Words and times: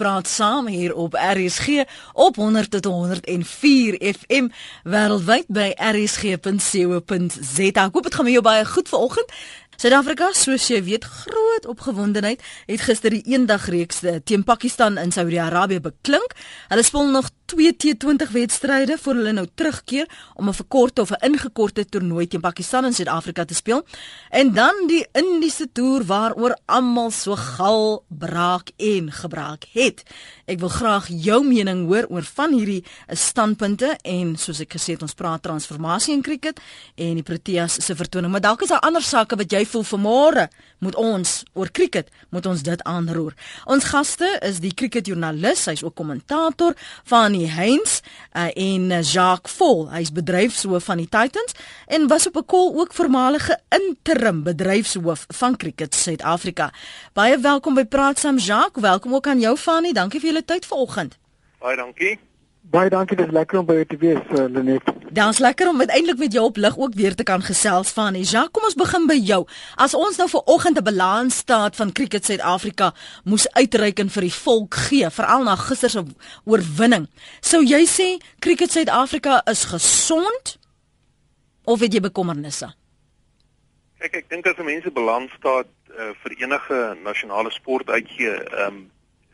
praat 0.00 0.28
saam 0.28 0.66
hier 0.66 0.94
op 0.96 1.14
RSG 1.14 1.84
op 2.12 2.36
100 2.36 2.70
tot 2.70 2.84
104 2.84 3.98
FM 4.00 4.48
wêreldwyd 4.88 5.48
by 5.52 5.74
rsg.co.za. 5.76 7.66
Ek 7.68 7.92
hoop 7.92 8.06
dit 8.08 8.14
gaan 8.16 8.24
met 8.24 8.36
jou 8.38 8.44
baie 8.44 8.64
goed 8.64 8.88
vanoggend. 8.88 9.34
Suid-Afrika, 9.80 10.30
soos 10.36 10.66
jy 10.68 10.82
weet, 10.84 11.04
groot 11.04 11.68
opgewondenheid 11.68 12.42
het 12.68 12.82
gister 12.84 13.12
die 13.12 13.22
eendagreeks 13.32 14.02
eh, 14.04 14.18
teen 14.24 14.44
Pakistan 14.44 14.96
in 15.00 15.12
Saudi-Arabië 15.12 15.80
beklink. 15.84 16.36
Hulle 16.68 16.84
speel 16.84 17.12
nog 17.12 17.30
2 17.50 17.76
T20 17.76 18.30
wedstryde 18.30 18.98
voor 18.98 19.14
hulle 19.14 19.32
nou 19.32 19.46
terugkeer 19.54 20.06
om 20.34 20.48
'n 20.48 20.54
verkorte 20.54 21.00
of 21.00 21.10
'n 21.10 21.24
ingekorte 21.26 21.84
toernooi 21.84 22.26
teen 22.28 22.40
Pakistan 22.40 22.84
in 22.84 22.92
Suid-Afrika 22.92 23.44
te 23.44 23.54
speel. 23.54 23.82
En 24.28 24.52
dan 24.54 24.74
die 24.86 25.06
Indiese 25.12 25.72
toer 25.72 26.04
waaroor 26.04 26.58
almal 26.64 27.10
so 27.10 27.36
gal 27.36 28.04
braak 28.08 28.70
en 28.76 29.12
gebraak 29.12 29.64
het. 29.72 30.02
Ek 30.44 30.58
wil 30.58 30.68
graag 30.68 31.06
jou 31.08 31.44
mening 31.46 31.86
hoor 31.86 32.06
oor 32.08 32.22
van 32.22 32.52
hierdie 32.52 32.84
eh, 33.06 33.16
standpunte 33.16 33.96
en 34.02 34.36
soos 34.36 34.60
ek 34.60 34.72
gesê 34.72 34.92
het 34.92 35.02
ons 35.02 35.14
praat 35.14 35.42
transformasie 35.42 36.14
in 36.14 36.22
cricket 36.22 36.60
en 36.94 37.14
die 37.14 37.22
Proteas 37.22 37.84
se 37.84 37.94
vertoning, 37.94 38.30
maar 38.30 38.40
dalk 38.40 38.62
is 38.62 38.68
daar 38.68 38.80
ander 38.80 39.02
sake 39.02 39.36
wat 39.36 39.52
jy 39.52 39.64
voel 39.66 39.82
vanmôre 39.82 40.48
moet 40.78 40.94
ons 40.94 41.44
oor 41.52 41.70
cricket 41.70 42.08
moet 42.30 42.46
ons 42.46 42.62
dit 42.62 42.82
aanroer. 42.82 43.34
Ons 43.64 43.84
gaste 43.84 44.38
is 44.42 44.60
die 44.60 44.74
cricketjoernalis, 44.74 45.66
hy's 45.66 45.82
ook 45.82 45.94
kommentator 45.94 46.74
van 47.04 47.39
Anthony 47.40 47.48
Heinz 47.48 48.00
uh, 48.36 48.50
en 48.54 48.90
uh, 48.90 49.02
Jacques 49.02 49.52
Vol. 49.52 49.88
Hy's 49.90 50.12
bedryfshoof 50.12 50.84
van 50.84 51.00
die 51.00 51.08
Titans 51.08 51.54
en 51.86 52.08
was 52.08 52.26
op 52.26 52.36
'n 52.36 52.44
kol 52.44 52.80
ook 52.80 52.92
voormalige 52.92 53.58
interim 53.68 54.42
bedryfshoof 54.42 55.24
van 55.28 55.56
Cricket 55.56 55.94
Suid-Afrika. 55.94 56.72
Baie 57.12 57.38
welkom 57.38 57.74
by 57.74 57.84
Praat 57.84 58.18
saam 58.18 58.38
Jacques. 58.38 58.82
Welkom 58.82 59.14
ook 59.14 59.26
aan 59.26 59.40
jou 59.40 59.56
Fanny. 59.56 59.92
Dankie 59.92 60.20
vir 60.20 60.28
julle 60.28 60.44
tyd 60.44 60.66
vanoggend. 60.66 61.18
Baie 61.58 61.76
dankie. 61.76 62.29
Baie 62.70 62.86
dankie, 62.86 63.16
dit 63.18 63.26
is 63.26 63.34
lekker 63.34 63.58
om 63.58 63.64
by 63.66 63.80
jou 63.80 63.84
te 63.90 63.96
wees, 63.98 64.26
uh, 64.38 64.44
Lenet. 64.46 64.90
Dan's 65.10 65.40
lekker 65.42 65.66
om 65.72 65.80
uiteindelik 65.82 66.20
met 66.20 66.34
jou 66.36 66.44
op 66.46 66.58
lig 66.62 66.76
ook 66.78 66.92
weer 66.94 67.14
te 67.18 67.24
kan 67.26 67.42
gesels 67.42 67.90
van. 67.96 68.14
Ja, 68.14 68.44
kom 68.52 68.62
ons 68.68 68.76
begin 68.78 69.08
by 69.10 69.16
jou. 69.18 69.40
As 69.74 69.96
ons 69.98 70.20
nou 70.20 70.28
vir 70.30 70.44
oggend 70.54 70.78
'n 70.78 70.86
balans 70.86 71.36
staat 71.36 71.76
van 71.76 71.90
Cricket 71.92 72.24
Suid-Afrika 72.24 72.92
moes 73.24 73.48
uitreik 73.58 73.98
en 73.98 74.10
vir 74.10 74.22
die 74.22 74.34
volk 74.34 74.74
gee, 74.74 75.10
veral 75.10 75.42
na 75.42 75.56
gister 75.56 75.90
se 75.90 76.04
oorwinning. 76.44 77.08
Sou 77.40 77.62
jy 77.62 77.82
sê 77.86 78.22
Cricket 78.38 78.70
Suid-Afrika 78.70 79.42
is 79.50 79.64
gesond 79.64 80.58
of 81.64 81.80
het 81.80 81.92
jy 81.92 82.00
bekommernisse? 82.00 82.70
Kyk, 83.98 84.14
ek 84.14 84.30
dink 84.30 84.46
as 84.46 84.64
mense 84.64 84.90
balans 84.90 85.32
staat 85.32 85.66
uh, 85.98 86.14
vir 86.22 86.32
enige 86.38 86.96
nasionale 87.02 87.50
sport 87.50 87.90
uitgee, 87.90 88.30
ehm 88.30 88.66
um, 88.66 88.90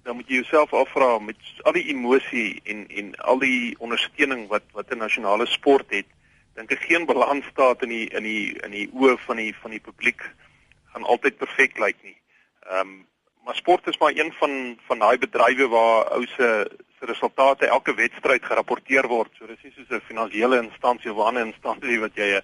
dan 0.07 0.17
moet 0.17 0.29
jy 0.31 0.39
jouself 0.41 0.73
afvra 0.73 1.19
met 1.19 1.37
al 1.67 1.75
die 1.75 1.89
emosie 1.91 2.61
en 2.65 2.85
en 2.89 3.15
al 3.31 3.41
die 3.43 3.75
ondersteuning 3.83 4.47
wat 4.53 4.63
wat 4.79 4.91
'n 4.95 5.03
nasionale 5.03 5.47
sport 5.47 5.91
het, 5.91 6.07
dink 6.55 6.71
ek 6.71 6.87
geen 6.89 7.07
balans 7.07 7.47
staat 7.47 7.83
in 7.83 7.89
die 7.89 8.07
in 8.09 8.23
die 8.23 8.55
in 8.67 8.71
die 8.71 8.89
oë 8.95 9.17
van 9.27 9.37
die 9.37 9.55
van 9.63 9.71
die 9.71 9.81
publiek 9.81 10.23
gaan 10.93 11.03
altyd 11.05 11.37
perfek 11.37 11.79
lyk 11.79 11.99
nie. 12.03 12.17
Ehm 12.71 12.81
um, 12.81 13.07
maar 13.45 13.55
sport 13.55 13.87
is 13.87 13.99
maar 13.99 14.13
een 14.15 14.33
van 14.39 14.79
van 14.87 14.99
daai 14.99 15.19
bedrywe 15.19 15.69
waar 15.69 16.13
ou 16.15 16.27
se 16.27 16.71
se 16.99 17.07
resultate 17.07 17.67
elke 17.67 17.95
wedstryd 17.95 18.45
gerapporteer 18.45 19.07
word. 19.09 19.31
So 19.39 19.47
dis 19.47 19.63
nie 19.63 19.73
soos 19.73 19.91
'n 19.91 20.07
finansiële 20.07 20.63
instansie 20.63 21.11
of 21.11 21.19
'n 21.19 21.29
ander 21.29 21.47
instansie 21.47 22.01
wat 22.01 22.15
jy 22.15 22.31
'n 22.37 22.43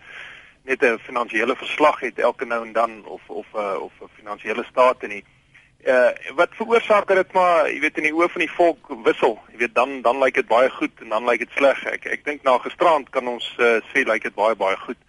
net 0.64 0.82
'n 0.82 0.98
finansiële 0.98 1.56
verslag 1.56 2.00
het 2.00 2.18
elke 2.18 2.44
nou 2.44 2.66
en 2.66 2.72
dan 2.72 3.04
of 3.04 3.22
of 3.26 3.46
uh, 3.54 3.78
of 3.80 3.92
'n 4.00 4.16
finansiële 4.18 4.64
state 4.64 5.06
nie 5.06 5.24
uh 5.84 6.34
wat 6.38 6.54
veroorsaak 6.54 7.08
dat 7.08 7.16
dit 7.16 7.32
maar 7.32 7.66
jy 7.66 7.80
weet 7.80 7.96
in 7.98 8.06
die 8.06 8.14
oë 8.14 8.28
van 8.30 8.44
die 8.44 8.54
volk 8.54 8.90
wissel? 9.04 9.38
Jy 9.50 9.58
weet 9.64 9.74
dan 9.74 10.02
dan 10.02 10.20
lyk 10.22 10.34
dit 10.34 10.46
baie 10.46 10.70
goed 10.70 11.00
en 11.02 11.08
dan 11.08 11.24
lyk 11.26 11.42
dit 11.42 11.56
sleg. 11.58 11.80
Ek 11.90 12.06
ek 12.06 12.24
dink 12.24 12.44
na 12.46 12.58
gisterand 12.62 13.10
kan 13.10 13.26
ons 13.26 13.48
uh, 13.58 13.80
sê 13.90 14.04
lyk 14.06 14.22
dit 14.22 14.34
baie 14.34 14.54
baie 14.54 14.76
goed. 14.86 15.00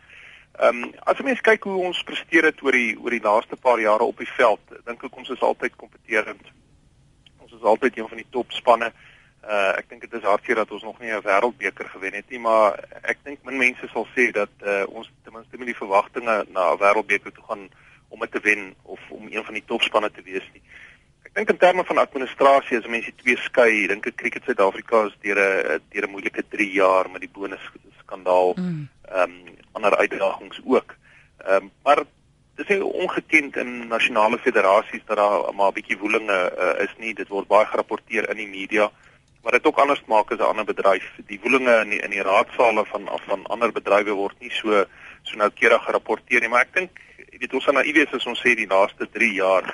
Ehm 0.58 0.84
um, 0.84 0.92
as 1.06 1.18
jy 1.18 1.28
mens 1.30 1.46
kyk 1.46 1.64
hoe 1.70 1.86
ons 1.86 2.04
presteer 2.04 2.50
het 2.50 2.64
oor 2.66 2.74
die 2.74 2.98
oor 2.98 3.14
die 3.14 3.22
laaste 3.22 3.56
paar 3.56 3.80
jare 3.80 4.04
op 4.04 4.18
die 4.18 4.30
veld 4.38 4.76
dink 4.86 5.04
ek 5.06 5.22
ons 5.22 5.30
is 5.30 5.46
altyd 5.46 5.78
kompeterend. 5.78 6.52
Ons 7.46 7.54
is 7.54 7.70
altyd 7.74 7.98
een 7.98 8.10
van 8.10 8.24
die 8.24 8.32
top 8.32 8.52
spanne. 8.58 8.90
Uh 9.46 9.78
ek 9.78 9.90
dink 9.90 10.02
dit 10.08 10.14
is 10.14 10.26
hartseer 10.26 10.56
dat 10.64 10.72
ons 10.72 10.84
nog 10.90 11.00
nie 11.00 11.14
'n 11.14 11.22
wêreldbeker 11.22 11.86
gewen 11.94 12.14
het 12.14 12.30
nie 12.30 12.40
maar 12.40 12.82
ek 13.04 13.22
dink 13.24 13.46
min 13.46 13.58
mense 13.58 13.88
sal 13.94 14.08
sê 14.18 14.32
dat 14.32 14.54
uh 14.66 14.86
ons 14.90 15.10
ten 15.24 15.34
minste 15.34 15.58
met 15.58 15.68
die 15.68 15.82
verwagtinge 15.84 16.46
na 16.50 16.74
'n 16.74 16.82
wêreldbeker 16.82 17.32
toe 17.32 17.44
gaan 17.46 17.70
om 18.14 18.24
dit 18.26 18.32
te 18.32 18.42
wen 18.46 18.74
of 18.84 19.00
om 19.10 19.28
een 19.30 19.44
van 19.44 19.58
die 19.58 19.66
topspanne 19.66 20.12
te 20.14 20.24
wees 20.26 20.46
nie. 20.54 20.62
Ek 21.26 21.34
dink 21.40 21.50
in 21.50 21.62
terme 21.62 21.84
van 21.90 22.02
administrasie 22.02 22.78
as 22.78 22.90
mense 22.96 23.14
twee 23.22 23.38
skei, 23.42 23.88
dink 23.90 24.06
ek 24.10 24.20
Cricket 24.22 24.46
Suid-Afrika 24.46 25.06
is 25.10 25.16
deur 25.26 25.40
'n 25.42 25.80
deur 25.94 26.08
'n 26.08 26.14
moeilike 26.16 26.44
3 26.56 26.72
jaar 26.72 27.10
met 27.10 27.26
die 27.26 27.34
bonus 27.38 27.64
skandaal, 28.04 28.54
mm. 28.58 28.90
ehm 29.10 29.30
mm. 29.30 29.48
um, 29.48 29.56
ander 29.74 29.98
uitdagings 29.98 30.62
ook. 30.66 30.96
Ehm 31.46 31.64
um, 31.64 31.72
maar 31.84 32.04
dis 32.56 32.68
nie 32.70 32.86
ongekend 32.86 33.56
in 33.58 33.88
nasionale 33.88 34.38
federasies 34.38 35.06
dat 35.06 35.18
daar 35.18 35.54
maar 35.56 35.72
'n 35.72 35.78
bietjie 35.80 35.98
woelinge 35.98 36.40
uh, 36.58 36.84
is 36.84 36.94
nie. 36.98 37.14
Dit 37.14 37.28
word 37.28 37.48
baie 37.48 37.66
gerapporteer 37.66 38.30
in 38.30 38.38
die 38.38 38.48
media. 38.48 38.92
Maar 39.42 39.52
dit 39.52 39.66
ook 39.66 39.78
anders 39.78 40.04
maak 40.06 40.32
as 40.32 40.38
'n 40.38 40.52
ander 40.54 40.66
bedryf. 40.66 41.08
Die 41.28 41.40
woelinge 41.42 41.82
in 41.82 41.90
die, 41.90 42.02
in 42.02 42.10
die 42.10 42.22
raadsale 42.22 42.86
van 42.86 43.10
van 43.26 43.46
ander 43.46 43.72
bedrywe 43.72 44.12
word 44.12 44.40
nie 44.40 44.52
so 44.52 44.86
so 45.24 45.38
noukeurig 45.38 45.84
gerapporteer 45.84 46.40
nie, 46.40 46.50
maar 46.50 46.62
ek 46.62 46.74
dink 46.74 47.00
jy 47.34 47.42
weet 47.42 47.54
ons 47.58 47.66
gaan 47.66 47.80
naïef 47.82 47.98
wees 47.98 48.14
as 48.14 48.30
ons 48.30 48.42
sê 48.46 48.54
die 48.56 48.70
laaste 48.70 49.10
3 49.18 49.34
jaar 49.34 49.70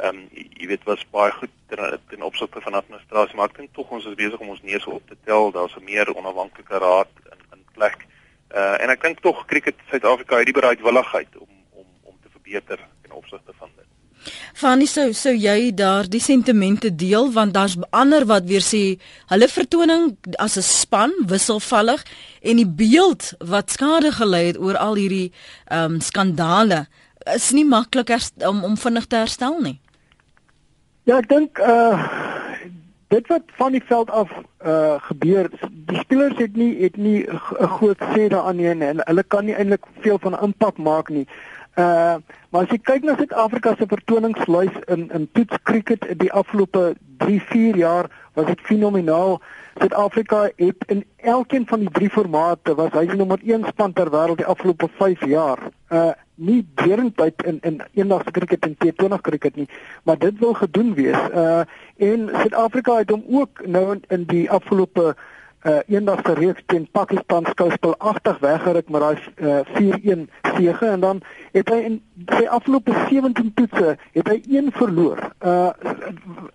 ehm 0.00 0.16
um, 0.16 0.22
jy 0.32 0.66
weet 0.70 0.86
was 0.88 1.04
baie 1.14 1.30
goed 1.36 1.52
ten, 1.70 2.00
ten 2.10 2.22
opsigte 2.26 2.60
van 2.64 2.80
administrasie 2.80 3.36
maar 3.38 3.52
ek 3.52 3.60
dink 3.60 3.74
tog 3.76 3.92
ons 3.94 4.08
is 4.10 4.18
besig 4.18 4.40
om 4.40 4.50
ons 4.54 4.64
neus 4.66 4.86
op 4.90 5.04
te 5.08 5.16
tel. 5.28 5.52
Daar's 5.54 5.76
'n 5.76 5.84
meer 5.84 6.10
onafhanklike 6.14 6.78
raad 6.86 7.12
in 7.32 7.40
in 7.54 7.64
plek. 7.78 8.06
Uh, 8.54 8.82
en 8.82 8.90
ek 8.90 9.02
dink 9.02 9.20
tog 9.20 9.44
cricket 9.46 9.76
Suid-Afrika 9.90 10.38
het 10.38 10.50
die 10.50 10.60
bereidwilligheid 10.60 11.36
om 11.38 11.52
om 11.80 11.86
om 12.02 12.16
te 12.22 12.30
verbeter 12.36 12.78
ten 13.02 13.12
opsigte 13.12 13.52
van 13.58 13.70
dit 13.76 13.93
Fanny 14.54 14.86
sou 14.86 15.12
sou 15.12 15.32
jy 15.34 15.72
daardie 15.76 16.20
sentimente 16.22 16.90
deel 16.94 17.30
want 17.34 17.54
daar's 17.54 17.76
ander 17.90 18.24
wat 18.30 18.46
weer 18.48 18.64
sê 18.64 18.98
hulle 19.32 19.48
vertoning 19.48 20.16
as 20.38 20.56
'n 20.56 20.62
span 20.62 21.12
wisselvallig 21.26 22.02
en 22.42 22.56
die 22.56 22.72
beeld 22.82 23.34
wat 23.38 23.70
skade 23.70 24.12
gelei 24.12 24.46
het 24.46 24.58
oor 24.58 24.76
al 24.76 24.94
hierdie 24.94 25.32
ehm 25.68 25.94
um, 25.94 26.00
skandale 26.00 26.86
is 27.34 27.50
nie 27.52 27.64
maklik 27.64 28.10
om 28.46 28.64
om 28.64 28.76
vinnig 28.76 29.06
te 29.06 29.16
herstel 29.16 29.60
nie. 29.60 29.80
Ja, 31.04 31.18
ek 31.18 31.28
dink 31.28 31.58
uh 31.58 31.98
dit 33.08 33.26
wat 33.28 33.42
van 33.56 33.72
die 33.72 33.84
veld 33.86 34.10
af 34.10 34.30
uh 34.64 34.96
gebeur, 35.00 35.50
die 35.70 35.98
spelers 35.98 36.38
het 36.38 36.56
nie 36.56 36.82
het 36.82 36.96
nie 36.96 37.26
'n 37.60 37.68
groot 37.78 37.98
sê 38.14 38.28
daaraan 38.28 38.56
nie 38.56 38.68
en 38.68 39.02
hulle 39.04 39.22
kan 39.22 39.44
nie 39.44 39.54
eintlik 39.54 39.84
veel 40.00 40.18
van 40.18 40.40
impak 40.40 40.76
maak 40.78 41.08
nie. 41.08 41.26
Uh 41.26 41.53
maar 41.74 42.62
as 42.62 42.70
jy 42.70 42.78
kyk 42.78 43.06
na 43.06 43.16
Suid-Afrika 43.18 43.74
se 43.78 43.86
vertoningslys 43.90 44.76
in 44.86 45.08
in 45.10 45.28
toets 45.32 45.58
cricket 45.62 46.06
die 46.18 46.30
afgelope 46.32 46.94
3, 47.18 47.40
4 47.50 47.76
jaar, 47.76 48.10
was 48.34 48.46
dit 48.46 48.60
fenomenaal. 48.60 49.40
Suid-Afrika 49.78 50.50
het 50.56 50.84
in 50.86 51.04
elkeen 51.16 51.66
van 51.66 51.80
die 51.82 51.90
drie 51.90 52.10
formate 52.10 52.74
was 52.74 52.92
hy 52.94 53.06
die 53.10 53.18
nommer 53.18 53.42
1 53.42 53.66
span 53.72 53.92
ter 53.92 54.10
wêreld 54.10 54.42
die 54.42 54.46
afgelope 54.46 54.88
5 54.98 55.26
jaar. 55.26 55.70
Uh 55.90 56.12
nie 56.34 56.64
deurentyd 56.74 57.42
in 57.46 57.60
in 57.62 57.76
eendags 57.94 58.30
cricket 58.34 58.64
en 58.66 58.74
T20 58.74 59.20
cricket 59.22 59.56
nie, 59.56 59.68
maar 60.02 60.18
dit 60.18 60.38
wil 60.38 60.54
gedoen 60.54 60.94
wees. 60.94 61.18
Uh 61.30 61.62
en 61.96 62.28
Suid-Afrika 62.32 62.96
het 63.02 63.10
hom 63.10 63.22
ook 63.30 63.66
nou 63.66 63.92
in, 63.94 64.02
in 64.08 64.24
die 64.30 64.50
afgelope 64.50 65.14
uh 65.14 65.32
eendagse 65.64 66.34
reeks 66.34 66.62
teen 66.66 66.88
Pakistan 66.92 67.46
skouspel 67.50 67.94
80 67.98 68.38
weggeruk 68.38 68.88
met 68.88 69.00
daai 69.00 69.16
uh 69.40 69.60
4-1 69.76 70.26
sege 70.56 70.86
en 70.86 71.00
dan 71.00 71.22
het 71.52 71.68
hy 71.68 71.80
in 71.88 72.02
sy 72.28 72.44
afgelope 72.46 72.92
17 73.08 73.54
toetse 73.54 73.96
het 74.12 74.28
hy 74.28 74.38
een 74.48 74.70
verloor. 74.72 75.20
Uh 75.40 75.72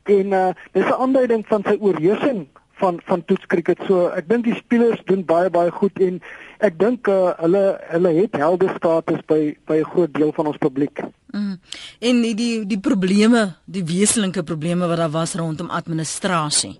en 0.03 0.38
uh 0.42 0.50
dis 0.72 0.86
'n 0.86 1.02
aanduiding 1.02 1.46
van 1.48 1.64
sy 1.66 1.78
oorheersing 1.80 2.48
van 2.80 3.00
van 3.06 3.24
toetskriket. 3.25 3.80
So 3.88 4.07
ek 4.16 4.28
dink 4.30 4.48
die 4.48 4.57
spelers 4.57 5.01
doen 5.10 5.24
baie 5.28 5.51
baie 5.54 5.72
goed 5.75 6.00
en 6.04 6.19
ek 6.66 6.80
dink 6.80 7.07
uh, 7.12 7.33
hulle 7.44 7.63
hulle 7.92 8.12
het 8.22 8.38
helde 8.39 8.72
status 8.75 9.24
by 9.31 9.42
by 9.69 9.80
'n 9.81 9.89
groot 9.94 10.13
deel 10.13 10.31
van 10.36 10.51
ons 10.51 10.57
publiek. 10.57 11.04
Mm. 11.31 11.56
En 12.00 12.22
die 12.22 12.66
die 12.66 12.80
probleme, 12.80 13.56
die 13.66 13.83
wesenlike 13.83 14.44
probleme 14.44 14.88
wat 14.88 14.98
daar 14.98 15.12
was 15.12 15.36
rondom 15.36 15.69
administrasie. 15.69 16.80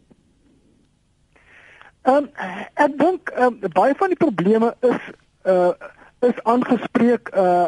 Ehm 2.08 2.16
um, 2.16 2.28
ek 2.74 2.98
dink 2.98 3.32
um, 3.36 3.60
baie 3.74 3.96
van 3.96 4.14
die 4.14 4.20
probleme 4.20 4.74
is 4.80 5.00
uh 5.44 5.72
is 6.20 6.36
aangespreek 6.44 7.30
uh 7.36 7.68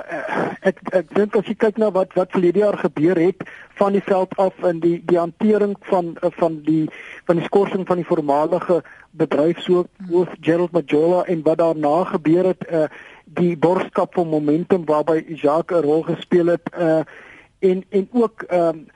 ek 0.67 0.79
ek 0.91 1.11
dink 1.15 1.35
as 1.39 1.47
jy 1.47 1.55
kyk 1.55 1.77
na 1.79 1.89
wat 1.95 2.15
wat 2.19 2.31
verlede 2.35 2.59
jaar 2.59 2.77
gebeur 2.79 3.19
het 3.19 3.43
van 3.79 3.95
die 3.95 4.03
veld 4.03 4.35
af 4.43 4.55
in 4.67 4.79
die 4.83 4.97
die 5.07 5.19
hantering 5.19 5.75
van 5.87 6.13
van 6.39 6.57
die 6.67 6.87
van 7.27 7.39
die 7.39 7.47
skorsing 7.47 7.87
van 7.87 7.99
die 7.99 8.07
voormalige 8.07 8.81
bedryfshoof 9.19 9.87
hoof 10.11 10.35
Gerald 10.39 10.75
Majola 10.75 11.23
en 11.31 11.43
wat 11.47 11.59
daarna 11.63 11.95
gebeur 12.13 12.51
het 12.53 12.67
uh 12.71 12.87
die 13.31 13.57
borskap 13.57 14.15
van 14.15 14.27
momentum 14.27 14.85
waarby 14.85 15.23
Jacques 15.27 15.79
'n 15.79 15.87
rol 15.87 16.03
gespeel 16.07 16.55
het 16.55 16.71
uh 16.75 17.03
en 17.59 17.83
en 17.89 18.07
ook 18.11 18.47
ehm 18.47 18.67
um, 18.67 18.87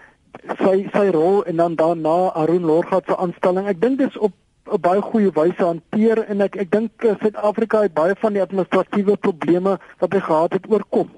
sy 0.60 0.88
sy 0.94 1.10
rol 1.16 1.44
en 1.44 1.56
dan 1.56 1.76
daarna 1.76 2.32
Arun 2.36 2.66
Lorgat 2.66 3.04
se 3.08 3.18
aanstelling. 3.18 3.68
Ek 3.68 3.82
dink 3.82 3.98
dit 3.98 4.10
is 4.10 4.18
op 4.18 4.34
'n 4.65 4.81
baie 4.81 5.01
goeie 5.01 5.31
wyse 5.31 5.63
hanteer 5.63 6.23
en 6.29 6.41
ek 6.41 6.56
ek 6.56 6.71
dink 6.71 7.03
uh, 7.03 7.13
Suid-Afrika 7.21 7.81
het 7.81 7.94
baie 7.94 8.15
van 8.17 8.33
die 8.33 8.41
administratiewe 8.41 9.17
probleme 9.17 9.77
wat 10.00 10.13
hy 10.13 10.19
gehad 10.19 10.53
het 10.53 10.65
oorkom. 10.69 11.12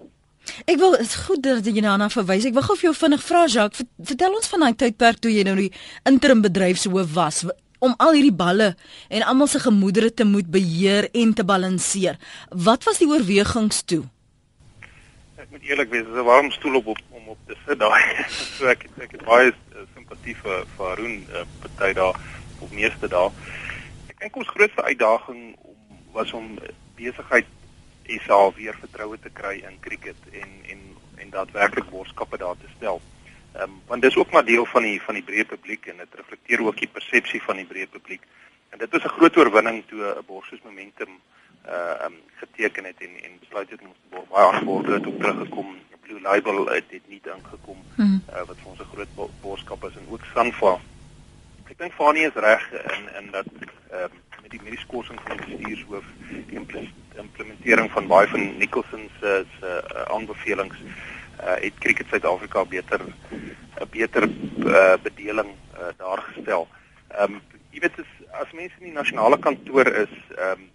Ek 0.66 0.80
wil 0.80 0.96
goed 1.28 1.44
dat 1.44 1.66
jy 1.66 1.82
daarna 1.82 2.10
verwys. 2.10 2.46
Ek 2.48 2.56
wil 2.56 2.64
gou 2.64 2.76
vir 2.76 2.90
jou 2.90 2.96
vinnig 2.96 3.24
vra 3.24 3.46
Jacques, 3.48 3.84
vertel 4.04 4.36
ons 4.36 4.52
van 4.52 4.66
daai 4.66 4.76
tydperk 4.76 5.20
toe 5.20 5.32
jy 5.32 5.44
nou 5.48 5.56
die 5.60 5.72
interim 6.08 6.42
bedryfshoof 6.42 7.14
was 7.16 7.46
om 7.80 7.94
al 8.02 8.16
hierdie 8.18 8.34
balle 8.34 8.72
en 9.14 9.24
almal 9.24 9.48
se 9.48 9.60
gemoedere 9.62 10.10
te 10.14 10.26
moet 10.26 10.48
beheer 10.50 11.10
en 11.14 11.34
te 11.34 11.44
balanseer. 11.46 12.18
Wat 12.50 12.88
was 12.88 13.02
die 13.02 13.10
oorwegings 13.10 13.84
toe? 13.86 14.04
Ek 15.38 15.52
moet 15.54 15.68
eerlik 15.70 15.92
wees, 15.94 16.06
dit 16.06 16.16
is 16.16 16.20
'n 16.20 16.26
warm 16.26 16.52
stoel 16.52 16.76
op, 16.82 16.88
op 16.88 16.98
om 17.12 17.28
op 17.28 17.38
te 17.48 17.56
sit 17.68 17.80
daai. 17.80 18.26
so 18.58 18.66
ek 18.66 18.90
ek 18.98 19.12
het 19.12 19.24
baie 19.26 19.52
uh, 19.52 19.86
simpatie 19.94 20.36
vir 20.36 20.66
vir 20.78 20.86
Arun 20.92 21.16
uh, 21.30 21.46
party 21.62 21.94
daar 21.94 22.18
op 22.60 22.72
meeste 22.72 23.08
dae. 23.08 23.32
Ek 24.08 24.20
dink 24.20 24.36
ons 24.36 24.54
grootste 24.56 24.84
uitdaging 24.84 25.56
om 25.62 25.76
was 26.12 26.34
om 26.34 26.58
besigheid 26.96 27.46
SA 28.24 28.40
weer 28.56 28.76
vertroue 28.80 29.20
te 29.20 29.30
kry 29.30 29.60
in 29.68 29.80
cricket 29.80 30.18
en 30.32 30.52
en 30.72 30.82
en 31.18 31.30
daadwerklik 31.30 31.90
borskappe 31.90 32.38
daar 32.38 32.58
te 32.58 32.70
stel. 32.78 33.02
Ehm 33.54 33.64
um, 33.64 33.82
want 33.88 34.02
dis 34.02 34.18
ook 34.18 34.32
maar 34.32 34.46
deel 34.46 34.66
van 34.66 34.84
die 34.84 35.02
van 35.02 35.14
die 35.14 35.24
breë 35.24 35.46
publiek 35.46 35.86
en 35.86 35.98
dit 35.98 36.20
reflekteer 36.22 36.62
ook 36.66 36.78
die 36.78 36.94
persepsie 36.98 37.42
van 37.44 37.56
die 37.62 37.66
breë 37.66 37.90
publiek. 37.90 38.22
En 38.70 38.78
dit 38.78 38.92
was 38.92 39.04
'n 39.04 39.18
groot 39.18 39.38
oorwinning 39.38 39.84
toe 39.88 40.02
'n 40.04 40.26
borsus 40.26 40.62
momentum 40.64 41.20
uh 41.68 42.06
um, 42.06 42.16
geteken 42.36 42.84
het 42.86 43.00
en 43.00 43.14
en 43.24 43.40
besluit 43.40 43.70
het 43.70 43.82
om 43.82 43.94
te 43.94 44.16
word 44.16 44.30
baie 44.30 44.52
aanborde 44.52 44.94
het 44.94 45.08
ook 45.08 45.20
teruggekom. 45.20 45.76
Blue 46.02 46.22
Label 46.22 46.66
het 46.66 46.90
dit 46.90 47.08
nie 47.08 47.22
ingekom 47.24 47.78
hmm. 47.96 48.22
uh 48.30 48.44
wat 48.48 48.58
vir 48.62 48.70
ons 48.72 48.80
'n 48.80 48.92
groot 48.94 49.32
boodskap 49.42 49.84
is 49.84 49.96
en 49.96 50.08
ook 50.10 50.24
Sanfa. 50.34 50.80
Ek 51.78 51.84
dink 51.84 51.94
Fanie 51.94 52.24
is 52.26 52.38
reg 52.42 52.64
in 52.74 53.04
in 53.20 53.28
dat 53.32 53.50
ehm 53.94 54.06
um, 54.06 54.14
met 54.42 54.50
die 54.50 54.60
mediese 54.64 54.82
skorsing 54.82 55.20
van 55.26 55.38
die 55.38 55.46
bestuurshoof 55.50 56.08
die 56.50 56.58
implementering 57.22 57.92
van 57.94 58.08
baie 58.10 58.30
van 58.32 58.58
Nicholson 58.58 59.04
se 59.20 59.34
se 59.60 59.74
uh, 59.76 60.06
aanbevelings 60.16 60.80
uh, 60.82 61.54
het 61.62 61.78
Cricket 61.84 62.10
Suid-Afrika 62.10 62.66
beter 62.66 63.06
'n 63.06 63.90
beter 63.92 64.26
uh, 64.26 64.98
bedeling 65.04 65.54
uh, 65.54 65.94
daar 66.02 66.24
gestel. 66.32 66.68
Ehm 67.14 67.38
um, 67.38 67.42
jy 67.70 67.86
weet 67.86 68.00
as 68.02 68.12
as 68.42 68.58
mense 68.62 68.76
in 68.80 68.90
die 68.90 68.98
nasionale 68.98 69.38
kantoor 69.38 69.94
is, 70.06 70.18
ehm 70.34 70.58
um, 70.58 70.66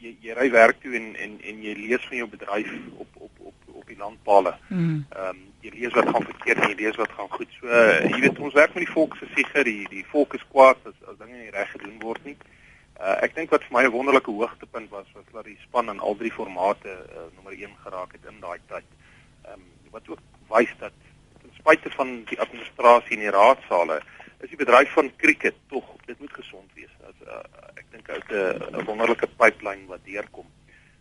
jy 0.00 0.16
jy 0.24 0.38
ry 0.40 0.50
werk 0.56 0.80
toe 0.80 0.96
en 1.02 1.12
en 1.26 1.36
en 1.52 1.62
jy 1.68 1.76
lees 1.84 2.08
van 2.08 2.16
jou 2.22 2.30
bedryf 2.38 2.72
op 2.96 3.20
op 3.28 3.44
op 3.52 3.63
op 3.84 3.92
die 3.92 4.00
landpale. 4.00 4.56
Hmm. 4.68 5.04
Ehm 5.12 5.28
um, 5.28 5.42
jy 5.64 5.70
lees 5.72 5.94
wat 5.96 6.08
gaan 6.12 6.24
verkeerd 6.28 6.58
en 6.60 6.72
jy 6.72 6.76
lees 6.76 6.96
wat 7.00 7.12
gaan 7.16 7.30
goed. 7.32 7.52
So 7.58 7.68
uh, 7.68 8.00
jy 8.04 8.18
weet 8.24 8.40
ons 8.46 8.56
werk 8.56 8.74
met 8.76 8.84
die 8.84 8.92
volk 8.92 9.14
se 9.16 9.28
siege, 9.32 9.62
die 9.64 9.86
die 9.92 10.04
volk 10.12 10.34
is 10.36 10.44
kwaad 10.52 10.80
as 10.88 10.96
as 11.12 11.20
dinge 11.20 11.38
nie 11.38 11.52
reg 11.54 11.70
gedoen 11.72 11.96
word 12.02 12.24
nie. 12.28 12.36
Uh, 12.94 13.16
ek 13.26 13.36
dink 13.36 13.52
wat 13.54 13.64
vir 13.66 13.76
my 13.76 13.84
'n 13.84 13.94
wonderlike 13.94 14.32
hoogtepunt 14.40 14.90
was 14.92 15.08
was 15.16 15.28
dat 15.32 15.48
die 15.48 15.58
span 15.62 15.88
in 15.92 16.00
al 16.00 16.16
drie 16.20 16.32
formate 16.32 16.92
uh, 16.92 17.28
nommer 17.36 17.56
1 17.56 17.76
geraak 17.84 18.12
het 18.16 18.28
in 18.32 18.40
daai 18.40 18.58
tyd. 18.72 18.88
Ehm 19.44 19.60
um, 19.60 19.70
wat 19.96 20.08
ook 20.08 20.20
wys 20.52 20.72
dat 20.80 20.96
ten 21.40 21.52
spyte 21.60 21.90
van 21.96 22.24
die 22.32 22.40
administrasie 22.40 23.16
in 23.16 23.24
die 23.24 23.36
raadsale 23.38 24.00
is 24.40 24.50
die 24.52 24.60
bedryf 24.60 24.92
van 24.92 25.12
cricket 25.16 25.56
tog 25.68 25.84
dit 26.06 26.20
moet 26.20 26.32
gesond 26.40 26.68
wees. 26.74 26.92
As 27.08 27.16
uh, 27.28 27.40
ek 27.80 27.86
dink 27.92 28.08
uit 28.08 28.28
'n 28.32 28.84
wonderlike 28.84 29.28
pipeline 29.40 29.86
wat 29.86 30.04
deurkom. 30.04 30.48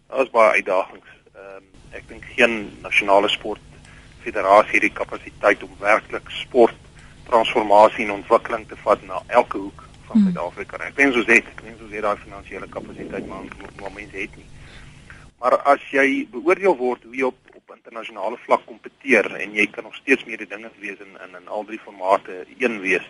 Daar 0.08 0.24
is 0.24 0.32
baie 0.32 0.56
uitdagings. 0.62 1.23
Ehm 1.44 1.56
um, 1.58 1.70
ek 1.94 2.08
dink 2.10 2.24
geen 2.36 2.54
nasionale 2.82 3.30
sport 3.30 3.62
federasie 4.24 4.78
het 4.80 4.86
die 4.88 4.96
kapasiteit 4.98 5.64
om 5.66 5.74
werklik 5.80 6.30
sport 6.34 6.78
transformasie 7.28 8.06
en 8.06 8.14
ontwikkeling 8.16 8.64
te 8.68 8.78
vat 8.84 9.02
na 9.06 9.20
elke 9.28 9.58
hoek 9.58 9.84
van 10.08 10.16
hmm. 10.16 10.24
Suid-Afrika. 10.30 10.80
Ek 10.88 10.96
dink 10.98 11.18
ons 11.20 11.28
het, 11.30 11.50
ek 11.52 11.64
dink 11.66 11.82
ons 11.84 11.92
het 11.94 12.06
daai 12.06 12.24
finansiële 12.24 12.70
kapasiteit 12.76 13.28
maar 13.28 13.50
maar 13.82 13.96
mense 13.98 14.18
het 14.18 14.38
nie. 14.40 14.48
Maar 15.42 15.58
as 15.74 15.84
jy 15.92 16.06
beoordeel 16.32 16.78
word 16.80 17.04
hoe 17.10 17.18
jy 17.20 17.28
op 17.32 17.40
op 17.60 17.76
internasionale 17.76 18.40
vlak 18.46 18.64
kompeteer 18.70 19.28
en 19.40 19.58
jy 19.60 19.68
kan 19.72 19.86
nog 19.88 19.96
steeds 20.00 20.24
meer 20.30 20.46
dinge 20.48 20.72
wees 20.80 21.04
in 21.04 21.18
in 21.26 21.36
in 21.42 21.52
al 21.58 21.68
drie 21.68 21.82
formate 21.84 22.46
een 22.58 22.80
wees 22.86 23.10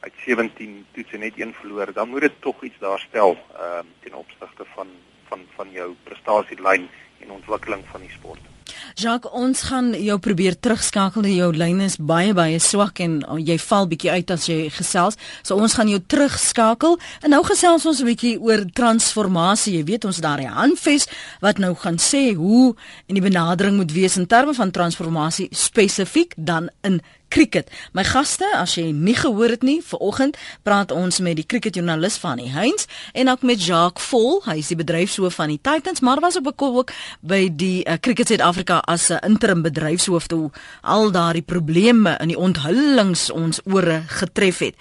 uit 0.00 0.16
17 0.24 0.74
toetse 0.96 1.18
net 1.18 1.38
een 1.38 1.54
verloor, 1.60 1.92
dan 1.92 2.08
moet 2.08 2.26
dit 2.26 2.36
tog 2.40 2.62
iets 2.64 2.82
daar 2.82 2.98
stel 3.06 3.36
ehm 3.36 3.86
uh, 3.86 3.94
ten 4.02 4.18
opsigte 4.24 4.66
van 4.74 4.90
van 5.28 5.46
van 5.56 5.70
jou 5.70 5.94
prestasielyn 6.04 6.88
en 7.22 7.30
ontwikkeling 7.30 7.84
van 7.92 8.00
die 8.00 8.12
sport. 8.18 8.50
Jacques, 8.94 9.30
ons 9.32 9.62
gaan 9.62 9.92
jou 9.94 10.16
probeer 10.22 10.56
terugskakel. 10.58 11.26
Jou 11.30 11.50
lyn 11.56 11.80
is 11.84 11.96
baie 11.96 12.34
baie 12.36 12.58
swak 12.62 13.00
en 13.04 13.20
oh, 13.30 13.38
jy 13.38 13.56
val 13.62 13.88
bietjie 13.90 14.10
uit 14.12 14.32
as 14.34 14.46
jy 14.48 14.58
gesels. 14.74 15.18
So 15.42 15.58
ons 15.60 15.76
gaan 15.78 15.90
jou 15.90 16.00
terugskakel. 16.00 16.98
En 17.24 17.34
nou 17.34 17.42
gesels 17.46 17.86
ons 17.86 18.00
'n 18.00 18.06
bietjie 18.06 18.36
oor 18.40 18.64
transformasie. 18.72 19.76
Jy 19.78 19.84
weet 19.84 20.04
ons 20.04 20.20
daar 20.20 20.38
die 20.38 20.48
handves 20.48 21.06
wat 21.40 21.58
nou 21.58 21.74
gaan 21.74 21.98
sê 21.98 22.34
hoe 22.34 22.74
en 23.06 23.14
die 23.14 23.22
benadering 23.22 23.76
moet 23.76 23.92
wees 23.92 24.16
in 24.16 24.26
terme 24.26 24.54
van 24.54 24.70
transformasie 24.70 25.48
spesifiek 25.50 26.34
dan 26.36 26.70
in 26.82 27.00
cricket. 27.30 27.70
My 27.96 28.04
gaste, 28.04 28.46
as 28.58 28.74
jy 28.78 28.90
nie 28.92 29.14
gehoor 29.14 29.54
het 29.54 29.64
nie, 29.66 29.78
vanoggend 29.86 30.36
praat 30.66 30.90
ons 30.94 31.20
met 31.24 31.38
die 31.38 31.46
cricketjoernalis 31.46 32.18
van 32.22 32.42
die 32.42 32.50
Heinz 32.50 32.86
en 33.14 33.30
ook 33.30 33.46
met 33.46 33.62
Jacques 33.64 34.04
Vol, 34.10 34.42
hy 34.44 34.58
is 34.60 34.70
die 34.72 34.78
bedryfshoof 34.80 35.38
van 35.38 35.54
die 35.54 35.60
Titans, 35.62 36.02
maar 36.04 36.20
was 36.20 36.36
op 36.36 36.50
'n 36.50 36.58
ook 36.60 36.92
by 37.20 37.48
die 37.48 37.84
uh, 37.86 37.94
Cricket 38.00 38.28
Suid-Afrika 38.28 38.82
as 38.86 39.08
'n 39.08 39.12
uh, 39.12 39.28
interim 39.30 39.62
bedryfshoof 39.62 40.26
toe 40.26 40.50
al 40.82 41.10
daardie 41.10 41.42
probleme 41.42 42.16
in 42.20 42.28
die 42.28 42.38
onthullings 42.38 43.30
ons 43.30 43.60
ore 43.64 44.02
getref 44.06 44.58
het. 44.58 44.74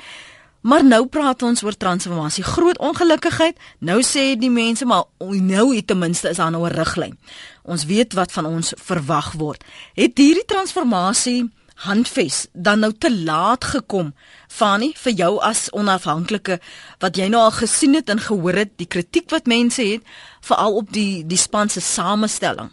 Maar 0.61 0.83
nou 0.83 1.05
praat 1.07 1.41
ons 1.41 1.63
oor 1.63 1.77
transformasie. 1.77 2.43
Groot 2.43 2.77
ongelukkigheid. 2.77 3.55
Nou 3.79 4.01
sê 4.03 4.35
die 4.35 4.51
mense 4.51 4.85
maar 4.85 5.03
nou 5.19 5.75
het 5.75 5.87
ten 5.87 5.97
minste 5.97 6.29
is 6.29 6.37
daar 6.37 6.51
nou 6.51 6.67
'n 6.67 6.73
riglyn. 6.73 7.17
Ons 7.63 7.85
weet 7.85 8.13
wat 8.13 8.31
van 8.31 8.45
ons 8.45 8.73
verwag 8.75 9.31
word. 9.31 9.63
Het 9.93 10.17
hierdie 10.17 10.45
transformasie 10.45 11.49
handves 11.85 12.47
dan 12.53 12.79
nou 12.83 12.91
te 12.93 13.11
laat 13.23 13.63
gekom 13.73 14.13
Fani 14.47 14.91
vir 15.03 15.13
jou 15.21 15.31
as 15.45 15.67
onafhanklike 15.71 16.59
wat 16.99 17.17
jy 17.17 17.29
nou 17.31 17.43
al 17.45 17.55
gesien 17.55 17.95
het 17.95 18.09
en 18.09 18.19
gehoor 18.19 18.63
het 18.63 18.75
die 18.81 18.87
kritiek 18.87 19.29
wat 19.31 19.47
mense 19.47 19.83
het 19.83 20.03
veral 20.41 20.75
op 20.81 20.91
die 20.95 21.23
die 21.27 21.39
span 21.39 21.69
se 21.69 21.81
samestelling 21.81 22.71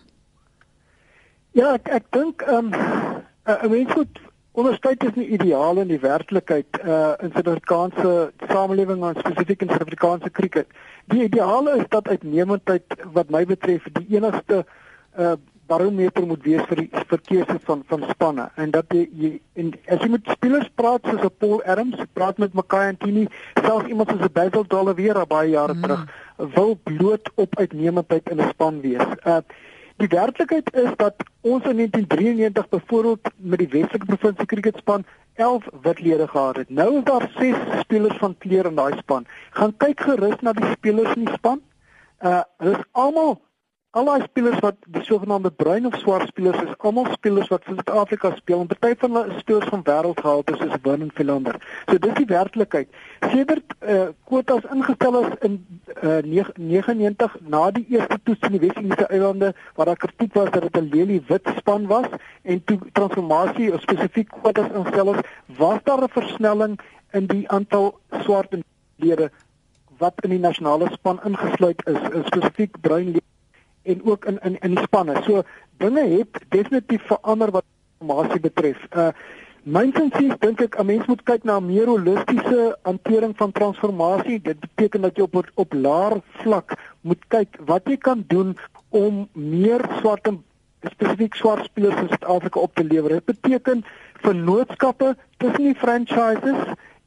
Ja 1.57 1.77
ek 1.79 1.89
ek 2.01 2.11
dink 2.13 2.43
ehm 2.43 2.73
um, 2.75 3.23
'n 3.47 3.71
mens 3.71 3.95
moet 3.95 4.19
onderskei 4.57 4.97
tussen 4.97 5.23
die 5.23 5.35
ideale 5.37 5.81
en 5.81 5.89
die 5.93 6.01
werklikheid 6.01 6.79
uh 6.83 7.13
in 7.25 7.33
Suid-Afrikaanse 7.33 8.33
samelewing 8.49 9.05
en 9.05 9.19
spesifiek 9.21 9.63
in 9.63 9.69
Suid-Afrikaanse 9.69 10.31
krieket 10.31 10.67
die 11.13 11.23
ideale 11.29 11.77
is 11.79 11.89
dat 11.89 12.09
uitnemendheid 12.09 12.97
wat 13.13 13.31
my 13.31 13.45
betref 13.47 13.87
die 13.99 14.17
enigste 14.17 14.65
uh 15.19 15.37
barometer 15.67 16.27
moet 16.27 16.43
wees 16.43 16.63
vir 16.71 16.83
die 16.83 17.03
verkeerde 17.11 17.59
van 17.67 17.83
van 17.91 18.05
spanne 18.11 18.49
en 18.55 18.71
dat 18.71 18.93
jy, 18.95 19.05
jy 19.23 19.31
en 19.63 19.73
as 19.93 20.03
jy 20.05 20.09
met 20.15 20.31
spelers 20.37 20.69
praat 20.81 21.07
soos 21.09 21.23
'n 21.23 21.31
Paul 21.39 21.63
Adams, 21.65 22.03
praat 22.13 22.39
met 22.39 22.53
Makai 22.55 22.89
Antini, 22.89 23.27
selfs 23.63 23.89
iemand 23.89 24.11
soos 24.11 24.21
'n 24.21 24.33
Basil 24.33 24.65
Dollavera 24.67 25.27
baie 25.27 25.51
jare 25.51 25.75
mm. 25.75 25.83
terug, 25.83 26.03
wil 26.37 26.79
bloot 26.83 27.31
op 27.35 27.59
uitnemendheid 27.59 28.31
in 28.31 28.41
'n 28.41 28.49
span 28.49 28.81
wees. 28.81 29.07
Uh 29.25 29.41
die 29.97 30.09
werklikheid 30.09 30.75
is 30.75 30.91
dat 30.97 31.15
ons 31.41 31.65
in 31.65 31.77
1993 31.77 32.69
byvoorbeeld 32.69 33.31
met 33.37 33.59
die 33.59 33.69
Weselike 33.69 34.05
Provinsie 34.05 34.47
Kriketspan 34.47 35.05
11 35.35 35.69
witlede 35.83 36.29
gehad 36.29 36.57
het. 36.57 36.69
Nou 36.71 36.99
is 36.99 37.05
daar 37.05 37.31
6 37.39 37.57
spelers 37.81 38.17
van 38.17 38.39
kleur 38.39 38.67
in 38.67 38.75
daai 38.75 38.97
span. 38.97 39.27
Gaan 39.51 39.77
kyk 39.77 40.01
gerus 40.01 40.41
na 40.41 40.53
die 40.53 40.71
spelers 40.71 41.15
in 41.15 41.25
die 41.25 41.35
span. 41.35 41.61
Uh 42.21 42.41
hulle 42.59 42.77
is 42.77 42.85
almal 42.93 43.41
al 43.97 44.05
daai 44.05 44.25
spelers 44.27 44.59
wat 44.61 44.77
die 44.93 45.03
sogenaamde 45.09 45.51
bruin 45.51 45.87
of 45.89 45.95
swart 46.03 46.29
spelers 46.29 46.59
is, 46.63 46.73
almal 46.85 47.07
spelers 47.15 47.49
wat 47.49 47.63
vir 47.65 47.79
Suid-Afrika 47.79 48.31
speel 48.37 48.61
en 48.61 48.69
party 48.69 48.91
van 49.01 49.15
hulle 49.17 49.33
is 49.33 49.39
spelers 49.41 49.71
van 49.73 49.85
wêreldgehalte 49.87 50.57
soos 50.59 50.75
Vernon 50.85 51.13
Philander. 51.17 51.57
So 51.89 51.97
dis 52.05 52.13
die 52.19 52.27
werklikheid. 52.33 52.91
Sedert 53.33 53.73
eh 53.81 53.95
uh, 53.95 54.09
kwotas 54.29 54.67
ingestel 54.75 55.17
is 55.23 55.39
in 55.49 55.55
eh 55.95 56.19
uh, 56.19 56.51
99 56.59 57.39
na 57.55 57.63
die 57.79 57.87
eerste 57.95 58.19
toets 58.29 58.49
in 58.49 58.59
die 58.59 58.63
Wes-Indiese 58.67 59.07
eilande 59.09 59.55
waar 59.79 59.91
daar 59.91 60.03
kritiek 60.05 60.35
was 60.35 60.51
dat 60.51 60.69
dit 60.69 60.77
'n 60.77 60.91
lelie 60.93 61.23
wit 61.29 61.49
span 61.57 61.87
was 61.87 62.09
en 62.43 62.65
toe 62.65 62.79
transformasie 62.93 63.73
spesifiek 63.79 64.29
kwotas 64.29 64.73
ingestel 64.75 65.15
is, 65.15 65.21
was 65.57 65.81
daar 65.85 66.03
'n 66.03 66.17
versnelling 66.19 66.79
in 67.13 67.27
die 67.27 67.49
aantal 67.49 67.99
swart 68.21 68.53
lede 68.97 69.31
wat 69.99 70.25
in 70.25 70.31
die 70.31 70.45
nasionale 70.49 70.89
span 70.93 71.21
ingesluit 71.25 71.87
is, 71.87 72.27
spesifiek 72.27 72.81
bruin 72.81 73.07
lede 73.07 73.26
en 73.87 74.05
ook 74.05 74.25
in 74.25 74.39
in 74.43 74.59
in 74.61 74.75
die 74.75 74.85
spanne. 74.85 75.17
So 75.25 75.43
dinge 75.83 76.05
het 76.19 76.45
definitief 76.49 77.03
verander 77.07 77.51
wat 77.51 77.65
formasie 77.99 78.41
betref. 78.41 78.87
Uh 78.93 79.11
mynsinsies 79.67 80.37
dink 80.39 80.61
ek 80.63 80.79
'n 80.79 80.87
mens 80.87 81.07
moet 81.07 81.23
kyk 81.27 81.45
na 81.45 81.59
'n 81.59 81.67
meer 81.67 81.87
holistiese 81.87 82.79
hantering 82.83 83.35
van 83.37 83.53
transformasie. 83.53 84.41
Dit 84.41 84.61
beteken 84.61 85.01
dat 85.01 85.17
jy 85.17 85.23
op 85.23 85.51
op 85.55 85.73
laer 85.73 86.21
vlak 86.43 86.77
moet 87.01 87.23
kyk 87.29 87.59
wat 87.67 87.83
jy 87.85 87.97
kan 87.97 88.25
doen 88.29 88.57
om 88.91 89.29
meer 89.33 89.83
swart 89.99 90.27
en 90.27 90.45
spesifiek 90.83 91.35
swart 91.35 91.65
spelers 91.65 92.01
in 92.01 92.09
Suid-Afrika 92.09 92.61
op 92.61 92.75
te 92.75 92.85
lewer. 92.85 93.09
Dit 93.09 93.25
beteken 93.25 93.85
vennootskappe 94.23 95.17
tussen 95.37 95.63
die 95.63 95.75
franchises 95.75 96.61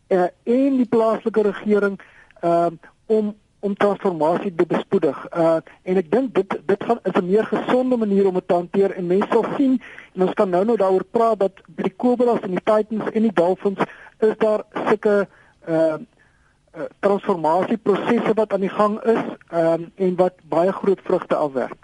uh, 0.09 0.27
en 0.43 0.77
die 0.77 0.87
plaaslike 0.89 1.41
regering 1.41 1.99
uh, 2.43 2.71
om 3.05 3.35
om 3.59 3.75
transformasie 3.75 4.53
te 4.55 4.65
bespoedig. 4.65 5.17
Uh 5.35 5.57
en 5.83 5.97
ek 5.97 6.11
dink 6.11 6.35
dit 6.35 6.57
dit 6.65 6.83
gaan 6.83 6.99
is 7.03 7.15
'n 7.21 7.25
meer 7.25 7.45
gesonde 7.45 7.97
manier 7.97 8.27
om 8.27 8.33
dit 8.33 8.47
te 8.47 8.53
hanteer 8.53 8.91
en 8.91 9.07
mense 9.07 9.27
sal 9.31 9.45
sien 9.57 9.81
en 10.13 10.21
ons 10.21 10.33
kan 10.33 10.49
nou 10.49 10.65
nou 10.65 10.77
daaroor 10.77 11.05
praat 11.11 11.39
dat 11.39 11.53
by 11.67 11.83
die 11.83 11.95
Cobras 11.95 12.41
en 12.41 12.51
die 12.51 12.63
Titans 12.63 13.11
en 13.11 13.21
die 13.21 13.33
Dolphins 13.33 13.79
is 14.19 14.37
daar 14.37 14.63
sulke 14.85 15.27
uh 15.67 15.97
uh, 16.77 16.87
transformasieprosesse 16.99 18.33
wat 18.33 18.53
aan 18.53 18.65
die 18.65 18.73
gang 18.73 18.99
is 19.03 19.21
um, 19.53 19.91
en 19.95 20.15
wat 20.15 20.33
baie 20.49 20.71
groot 20.71 20.99
vrugte 21.03 21.35
afwerk. 21.35 21.77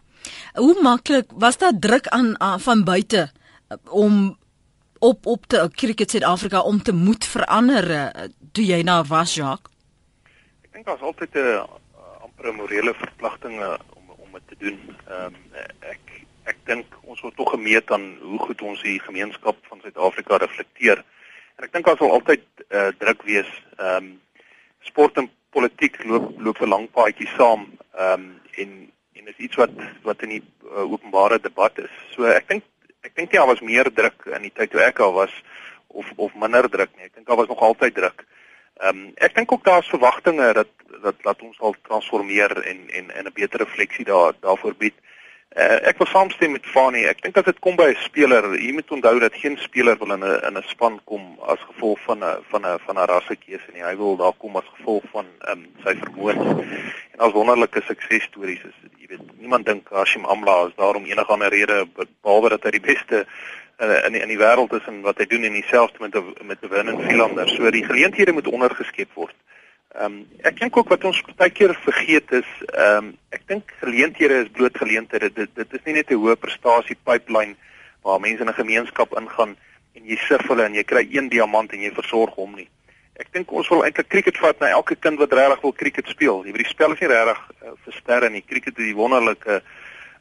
Hoe 0.54 0.78
maklik 0.82 1.32
was 1.36 1.58
daar 1.58 1.80
druk 1.80 2.08
aan, 2.08 2.40
aan 2.40 2.60
van 2.60 2.84
buite 2.84 3.30
uh, 3.70 3.78
om 3.90 4.38
op 5.00 5.26
op 5.26 5.46
te 5.46 5.70
Cricket 5.72 6.10
Suid-Afrika 6.10 6.62
om 6.62 6.82
te 6.82 6.94
moet 6.94 7.26
verander 7.26 7.92
uh, 7.92 8.08
toe 8.52 8.66
jy 8.66 8.82
na 8.82 9.04
was 9.04 9.34
Jacques? 9.34 9.75
Dink 10.76 10.88
daar's 10.88 11.08
altyd 11.08 11.34
'n 11.34 11.40
uh, 11.40 11.64
amper 12.26 12.54
morele 12.54 12.94
verpligting 12.94 13.62
uh, 13.64 13.78
om 13.96 14.10
om 14.24 14.32
dit 14.32 14.48
te 14.48 14.56
doen. 14.64 14.80
Ehm 15.08 15.36
um, 15.36 15.36
ek 15.80 16.04
ek 16.52 16.58
dink 16.68 16.98
ons 17.02 17.22
word 17.24 17.36
tog 17.36 17.50
gemeet 17.50 17.92
aan 17.92 18.18
hoe 18.22 18.40
goed 18.40 18.62
ons 18.62 18.82
die 18.82 19.00
gemeenskap 19.00 19.56
van 19.70 19.80
Suid-Afrika 19.80 20.38
reflekteer. 20.38 21.00
En 21.56 21.64
ek 21.64 21.72
dink 21.72 21.88
daar 21.88 21.98
sal 21.98 22.12
altyd 22.12 22.44
uh, 22.68 22.92
druk 23.00 23.24
wees. 23.24 23.54
Ehm 23.78 24.04
um, 24.04 24.12
sport 24.92 25.24
en 25.24 25.32
politiek 25.50 26.04
loop 26.04 26.28
loop 26.44 26.60
'n 26.60 26.74
lang 26.76 26.92
paadjie 26.92 27.32
saam. 27.38 27.66
Ehm 27.96 28.12
um, 28.20 28.28
en 28.60 28.92
en 29.14 29.28
is 29.32 29.44
iets 29.48 29.56
wat 29.56 29.72
wat 30.04 30.28
in 30.28 30.36
die 30.36 30.44
uh, 30.44 30.92
openbare 30.92 31.40
debat 31.40 31.80
is. 31.88 31.96
So 32.18 32.28
ek 32.28 32.52
dink 32.52 32.64
ek 33.08 33.16
dink 33.16 33.32
daar 33.32 33.48
was 33.48 33.64
meer 33.64 33.94
druk 33.94 34.28
in 34.28 34.42
die 34.42 34.56
tyd 34.60 34.76
toe 34.76 34.84
ek 34.84 35.00
al 35.00 35.16
was 35.24 35.44
of 35.88 36.12
of 36.16 36.36
minder 36.36 36.68
druk 36.70 36.92
nie. 36.96 37.08
Ek 37.08 37.16
dink 37.16 37.28
daar 37.28 37.40
was 37.40 37.48
nog 37.48 37.64
altyd 37.64 37.96
druk. 37.96 38.28
Ehm 38.84 38.98
um, 38.98 39.12
ek 39.16 39.36
dink 39.36 39.52
ook 39.52 39.64
daar's 39.64 39.88
verwagtinge 39.88 40.54
dat 40.54 40.68
dat 41.02 41.16
dat 41.22 41.42
ons 41.42 41.58
sal 41.58 41.76
transformeer 41.82 42.52
en 42.62 42.80
en 42.90 43.12
en 43.12 43.26
'n 43.26 43.34
beter 43.34 43.60
refleksie 43.60 44.06
daar 44.06 44.34
daarvoor 44.40 44.76
bied. 44.76 44.94
Uh, 45.56 45.88
ek 45.88 45.98
wil 45.98 46.08
saamstem 46.08 46.52
met 46.52 46.66
Fani. 46.68 47.06
Ek 47.08 47.22
dink 47.24 47.38
as 47.38 47.46
dit 47.48 47.60
kom 47.60 47.76
by 47.80 47.86
'n 47.94 48.02
speler, 48.04 48.44
jy 48.60 48.74
moet 48.76 48.92
onthou 48.92 49.20
dat 49.20 49.36
geen 49.36 49.58
speler 49.58 49.98
wil 49.98 50.12
in 50.12 50.24
'n 50.24 50.40
in 50.48 50.58
'n 50.58 50.64
span 50.68 51.00
kom 51.06 51.40
as 51.48 51.60
gevolg 51.60 52.00
van 52.04 52.20
'n 52.24 52.44
van 52.52 52.66
'n 52.66 52.80
van 52.86 53.00
'n 53.00 53.08
rassekeuse 53.08 53.72
nie. 53.74 53.84
Hy 53.84 53.96
wil 53.96 54.18
daar 54.18 54.36
kom 54.38 54.56
as 54.56 54.68
gevolg 54.76 55.04
van 55.12 55.26
um, 55.50 55.68
sy 55.84 55.96
vermoëns. 55.96 56.46
En 57.14 57.20
as 57.20 57.32
wonderlike 57.32 57.82
suksesstories 57.82 58.64
is, 58.64 58.78
jy 58.98 59.08
weet, 59.08 59.40
niemand 59.40 59.66
dink 59.66 59.90
Hashim 59.90 60.26
Amla 60.26 60.68
is 60.68 60.76
daar 60.76 60.96
om 60.96 61.06
enige 61.06 61.32
ander 61.32 61.50
rede 61.50 61.88
behalwe 62.22 62.50
dat 62.50 62.64
hy 62.64 62.72
die 62.72 62.88
beste 62.92 63.26
in 63.80 64.12
die, 64.12 64.22
in 64.22 64.32
die 64.32 64.40
wêreld 64.40 64.74
is 64.74 64.86
en 64.88 65.02
wat 65.02 65.18
hy 65.20 65.26
doen 65.26 65.44
en 65.44 65.58
dieselfde 65.58 66.00
met 66.00 66.16
met 66.48 66.62
die 66.62 66.70
Vernon 66.72 67.02
Philander. 67.02 67.50
So 67.50 67.72
die 67.72 67.84
geleenthede 67.84 68.32
moet 68.32 68.48
ondergeskep 68.48 69.12
word. 69.14 69.36
Ehm 69.96 70.06
um, 70.06 70.16
ek 70.48 70.60
dink 70.60 70.78
ook 70.78 70.90
wat 70.92 71.04
ons 71.08 71.22
baie 71.36 71.52
keer 71.52 71.76
vergeet 71.84 72.32
is, 72.32 72.48
ehm 72.72 72.98
um, 72.98 73.12
ek 73.36 73.44
dink 73.48 73.74
geleenthede 73.84 74.42
is 74.44 74.52
bloot 74.52 74.78
geleenthede. 74.78 75.32
Dit 75.34 75.56
dit 75.56 75.74
is 75.74 75.84
nie 75.86 76.00
net 76.00 76.12
'n 76.12 76.20
hoë 76.20 76.36
prestasie 76.40 76.98
pipeline 77.04 77.56
waar 78.04 78.20
mense 78.20 78.44
in 78.44 78.50
'n 78.50 78.62
gemeenskap 78.62 79.18
ingaan 79.18 79.56
en 79.96 80.04
jy 80.06 80.18
surf 80.28 80.48
hulle 80.48 80.66
en 80.66 80.76
jy 80.76 80.84
kry 80.84 81.08
een 81.12 81.30
diamant 81.30 81.72
en 81.74 81.82
jy 81.82 81.92
versorg 81.92 82.36
hom 82.36 82.56
nie. 82.56 82.70
Ek 83.16 83.32
dink 83.32 83.52
ons 83.52 83.70
wil 83.70 83.84
eintlik 83.84 84.10
cricket 84.10 84.38
vat 84.38 84.60
na 84.60 84.68
elke 84.68 84.96
kind 84.96 85.20
wat 85.20 85.34
regtig 85.34 85.62
wil 85.62 85.74
cricket 85.74 86.08
speel. 86.08 86.44
Jy 86.44 86.52
weet 86.52 86.66
die 86.66 86.74
spel 86.74 86.92
is 86.92 87.00
nie 87.00 87.08
regtig 87.08 87.40
uh, 87.64 87.72
vir 87.86 87.94
sterre 87.94 88.30
nie. 88.30 88.44
Cricket 88.44 88.78
is 88.80 88.86
die 88.86 88.96
wonderlike 88.96 89.48
uh, 89.48 89.60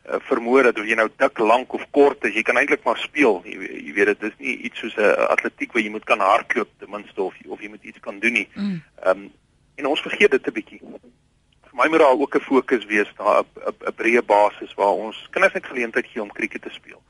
vermoë 0.05 0.63
dat 0.69 0.79
of 0.79 0.89
jy 0.89 0.97
nou 0.99 1.09
dik, 1.17 1.39
lank 1.39 1.73
of 1.77 1.85
kort 1.97 2.25
is, 2.29 2.35
jy 2.37 2.43
kan 2.45 2.59
eintlik 2.61 2.85
maar 2.85 3.01
speel. 3.01 3.41
Jy, 3.49 3.57
jy 3.87 3.95
weet 3.97 4.13
dit 4.13 4.27
is 4.29 4.37
nie 4.39 4.57
iets 4.69 4.83
soos 4.83 4.97
'n 4.97 5.29
atletiek 5.33 5.73
waar 5.73 5.83
jy 5.83 5.91
moet 5.91 6.05
kan 6.05 6.21
hardloop 6.21 6.69
ten 6.79 6.91
minste 6.91 7.23
of 7.23 7.35
of 7.49 7.61
jy 7.61 7.69
moet 7.69 7.85
iets 7.85 8.01
kan 8.01 8.19
doen 8.19 8.33
nie. 8.33 8.49
Mm. 8.55 8.83
Ehm 9.03 9.25
um, 9.25 9.33
en 9.75 9.87
ons 9.87 10.01
vergeet 10.01 10.31
dit 10.31 10.47
'n 10.47 10.53
bietjie. 10.53 10.81
Vir 10.81 11.77
my 11.81 11.89
moet 11.89 11.99
daar 11.99 12.21
ook 12.21 12.37
'n 12.37 12.41
fokus 12.41 12.85
wees 12.85 13.11
daar 13.17 13.45
op 13.67 13.83
'n 13.87 13.95
breë 13.97 14.23
basis 14.23 14.75
waar 14.75 14.95
ons 15.07 15.29
kinders 15.31 15.55
net 15.55 15.67
geleentheid 15.67 16.07
gee 16.07 16.23
om 16.23 16.33
krieket 16.33 16.63
te 16.63 16.71
speel. 16.71 17.03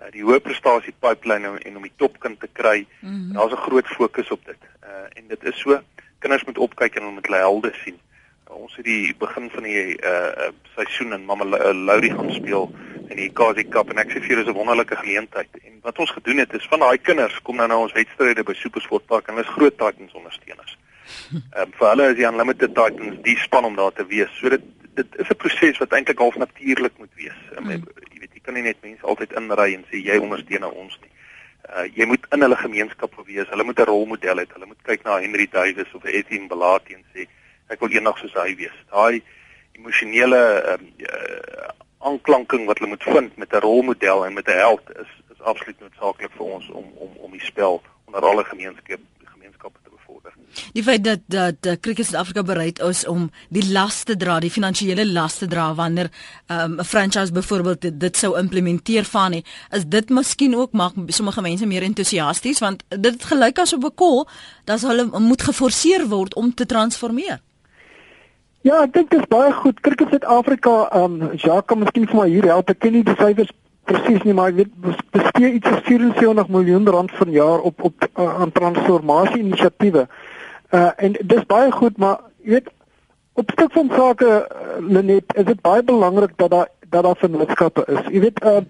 Uh, 0.00 0.10
die 0.10 0.22
hoë 0.22 0.40
prestasie 0.40 0.94
pipeline 0.98 1.46
en, 1.46 1.62
en 1.62 1.76
om 1.76 1.82
die 1.82 1.96
topkind 1.96 2.40
te 2.40 2.48
kry, 2.52 2.86
mm 3.00 3.08
-hmm. 3.08 3.32
daar's 3.32 3.52
'n 3.52 3.66
groot 3.66 3.86
fokus 3.86 4.30
op 4.30 4.44
dit. 4.44 4.58
Uh, 4.84 5.06
en 5.14 5.28
dit 5.28 5.44
is 5.44 5.58
so 5.58 5.80
kinders 6.18 6.44
moet 6.44 6.58
opkyk 6.58 6.94
en 6.94 7.02
hulle 7.02 7.14
moet 7.14 7.26
hulle 7.26 7.38
helde 7.38 7.72
sien. 7.84 7.94
Uh, 7.94 8.11
ons 8.52 8.76
het 8.76 8.84
die 8.84 9.14
begin 9.18 9.50
van 9.50 9.62
die 9.62 9.96
uh, 9.98 10.12
uh 10.46 10.50
seisoen 10.74 11.12
in 11.12 11.24
Mama 11.28 11.44
Laurie 11.44 12.14
gaan 12.14 12.32
speel 12.32 12.70
in 13.10 13.16
die 13.16 13.30
Kazi 13.32 13.64
Cup 13.68 13.90
en 13.92 14.00
ek 14.00 14.12
sê 14.12 14.20
vir 14.20 14.30
julle 14.32 14.44
is 14.46 14.48
'n 14.48 14.56
wonderlike 14.56 14.96
geleentheid. 14.96 15.48
En 15.64 15.80
wat 15.82 15.98
ons 15.98 16.10
gedoen 16.10 16.38
het 16.38 16.54
is 16.54 16.68
van 16.70 16.80
daai 16.80 16.98
kinders 16.98 17.42
kom 17.42 17.56
nou 17.56 17.68
na 17.68 17.76
ons 17.76 17.92
wedstryde 17.92 18.44
by 18.44 18.54
Supersport 18.54 19.06
Park 19.06 19.28
en 19.28 19.34
hulle 19.34 19.46
is 19.46 19.56
groot 19.56 19.76
Titans 19.78 20.12
ondersteuners. 20.12 20.78
Ehm 21.32 21.62
um, 21.62 21.72
vir 21.78 21.88
hulle 21.88 22.08
is 22.10 22.16
die 22.16 22.28
Unlimited 22.30 22.74
Titans 22.74 23.20
die 23.22 23.36
span 23.36 23.64
om 23.64 23.76
daar 23.76 23.92
te 23.92 24.06
wees. 24.06 24.32
So 24.40 24.48
dit 24.48 24.64
dit 24.94 25.18
is 25.18 25.28
'n 25.28 25.36
proses 25.36 25.78
wat 25.78 25.92
eintlik 25.92 26.18
half 26.18 26.36
natuurlik 26.36 26.98
moet 26.98 27.14
wees. 27.14 27.40
Um. 27.56 27.70
Jy 27.70 28.18
weet, 28.20 28.34
jy 28.34 28.40
kan 28.42 28.54
nie 28.54 28.62
net 28.62 28.76
mense 28.82 29.02
altyd 29.02 29.32
inry 29.32 29.74
en 29.74 29.84
sê 29.90 29.96
jy 29.96 30.16
ondersteun 30.18 30.60
nou 30.60 30.72
ons 30.72 30.98
nie. 31.02 31.12
Uh 31.68 31.86
jy 31.94 32.04
moet 32.06 32.26
in 32.32 32.40
hulle 32.40 32.56
gemeenskap 32.56 33.12
wees. 33.26 33.48
Hulle 33.48 33.64
moet 33.64 33.78
'n 33.78 33.90
rolmodel 33.92 34.38
hê. 34.38 34.46
Hulle 34.52 34.66
moet 34.66 34.82
kyk 34.82 35.04
na 35.04 35.20
Henry 35.20 35.48
Davis 35.50 35.94
of 35.94 36.04
Etienne 36.04 36.48
Balati 36.48 36.94
en 36.94 37.04
sê 37.14 37.28
ek 37.72 37.80
wil 37.80 37.90
eendag 37.90 38.18
soos 38.18 38.34
hy 38.34 38.54
wees. 38.56 38.78
Daai 38.90 39.22
emosionele 39.78 40.42
ehm 40.60 40.80
um, 40.80 40.92
uh, 40.98 41.70
aanklanking 42.02 42.66
wat 42.66 42.78
hulle 42.78 42.90
moet 42.90 43.02
vind 43.02 43.36
met 43.36 43.52
'n 43.52 43.64
rolmodel 43.66 44.26
en 44.26 44.32
met 44.32 44.46
'n 44.46 44.58
held 44.64 44.82
is 45.02 45.10
is 45.32 45.40
absoluut 45.50 45.80
noodsaaklik 45.80 46.32
vir 46.36 46.46
ons 46.46 46.68
om 46.68 46.86
om 46.94 47.10
om 47.16 47.30
die 47.30 47.44
spel 47.44 47.82
onder 48.04 48.22
alle 48.30 48.44
gemeenskappe 48.44 49.06
gemeenskappe 49.24 49.78
te 49.82 49.90
bevorder. 49.90 50.32
Die 50.72 50.82
feit 50.82 51.04
dat 51.04 51.20
dat 51.26 51.80
Cricket 51.80 52.06
Suid-Afrika 52.06 52.42
bereid 52.42 52.80
is 52.80 53.06
om 53.06 53.30
die 53.48 53.72
las 53.72 54.02
te 54.02 54.16
dra, 54.16 54.38
die 54.40 54.50
finansiële 54.50 55.06
las 55.12 55.38
te 55.38 55.46
dra 55.46 55.74
wanneer 55.74 56.10
ehm, 56.46 56.72
'n 56.72 56.78
um, 56.78 56.84
franchise 56.84 57.32
byvoorbeeld 57.32 57.80
dit, 57.80 58.00
dit 58.00 58.16
sou 58.16 58.38
implementeer 58.38 59.04
van 59.04 59.30
nie, 59.30 59.44
is 59.70 59.84
dit 59.86 60.08
miskien 60.08 60.56
ook 60.56 60.72
maak 60.72 60.92
sommige 61.06 61.40
mense 61.40 61.66
meer 61.66 61.82
entoesiasties 61.82 62.58
want 62.58 62.84
dit 62.88 63.24
gelyk 63.24 63.58
as 63.58 63.72
op 63.72 63.84
'n 63.84 63.94
kol 63.94 64.28
dat 64.64 64.80
hulle 64.80 65.18
moet 65.18 65.42
geforseer 65.42 66.08
word 66.08 66.34
om 66.34 66.54
te 66.54 66.66
transformeer. 66.66 67.40
Ja, 68.62 68.84
ek 68.84 68.92
dink 68.94 69.10
dit 69.10 69.18
is 69.18 69.26
baie 69.26 69.50
goed. 69.58 69.80
Cricket 69.82 70.12
Suid-Afrika, 70.14 70.72
ehm 70.94 71.16
um, 71.22 71.30
Jacques 71.34 71.66
kan 71.66 71.80
miskien 71.82 72.06
vir 72.06 72.18
my 72.20 72.28
hier 72.30 72.46
help. 72.46 72.68
Ek 72.70 72.78
ken 72.78 72.94
nie 72.94 73.02
die 73.02 73.16
syfers 73.18 73.50
presies 73.90 74.22
nie, 74.22 74.34
maar 74.38 74.52
ek 74.52 74.60
weet 74.60 75.00
bestee 75.16 75.50
iets 75.56 75.66
soos 75.66 75.82
74 75.88 76.52
miljoen 76.54 76.86
rand 76.94 77.10
per 77.16 77.32
jaar 77.34 77.64
op 77.66 77.82
op 77.82 78.06
uh, 78.06 78.28
aan 78.38 78.54
transformasie 78.54 79.40
inisiatiewe. 79.42 80.06
Uh 80.70 80.90
en 80.96 81.18
dis 81.32 81.42
baie 81.50 81.72
goed, 81.74 81.98
maar 81.98 82.22
jy 82.46 82.60
weet 82.60 82.70
op 83.34 83.50
stuk 83.56 83.74
van 83.74 83.90
sake 83.96 84.30
uh, 84.30 84.78
Lenet, 84.78 85.34
is 85.34 85.48
dit 85.50 85.60
baie 85.66 85.82
belangrik 85.82 86.38
dat 86.38 86.54
daar 86.54 86.70
dat 86.94 87.02
daar 87.02 87.18
vennootskappe 87.18 87.84
is. 87.88 88.06
Jy 88.14 88.24
weet 88.28 88.44
uh 88.46 88.62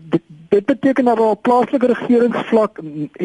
dit, 0.00 0.22
dit 0.48 0.64
beteken 0.64 1.04
dat 1.04 1.20
op 1.20 1.42
plaaslike 1.42 1.86
regeringsvlak 1.86 2.78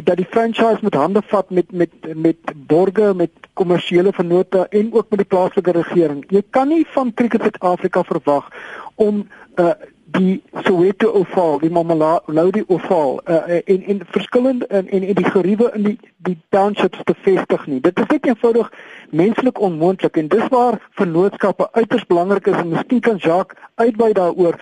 dat 0.03 0.15
die 0.15 0.27
franchise 0.29 0.77
met 0.81 0.93
hande 0.93 1.21
vat 1.25 1.49
met 1.49 1.71
met 1.71 1.89
met 2.15 2.38
borge 2.55 3.13
met 3.15 3.31
kommersiële 3.53 4.13
vennote 4.13 4.67
en 4.67 4.93
ook 4.93 5.05
met 5.09 5.19
die 5.19 5.27
plaaslike 5.27 5.71
regering. 5.71 6.23
Jy 6.27 6.43
kan 6.49 6.67
nie 6.67 6.85
van 6.89 7.13
Cricket 7.13 7.41
Suid-Afrika 7.41 8.03
verwag 8.03 8.49
om 8.95 9.27
uh 9.55 9.71
die 10.11 10.41
Soweto 10.63 11.11
oval, 11.13 11.59
die 11.59 11.69
Mamelodi 11.69 12.63
oval 12.67 13.19
uh, 13.25 13.59
en 13.65 13.83
en 13.83 14.01
verskillende 14.09 14.67
en 14.67 14.88
en 14.89 15.13
die 15.13 15.25
geriewe 15.25 15.71
in 15.73 15.83
die 15.83 15.97
die 16.17 16.38
townships 16.49 16.99
te 17.03 17.13
vestig 17.21 17.65
nie. 17.67 17.79
Dit 17.81 17.99
is 17.99 18.09
net 18.09 18.25
eenvoudig 18.25 18.71
menslik 19.09 19.59
onmoontlik 19.59 20.17
en 20.17 20.27
dis 20.27 20.47
waar 20.49 20.79
vennootskappe 20.97 21.69
uiters 21.71 22.05
belangrik 22.05 22.47
is 22.47 22.57
en 22.57 22.73
miskien 22.73 22.99
kan 22.99 23.15
Jacques 23.15 23.59
uitwy 23.75 24.11
daaroor. 24.13 24.59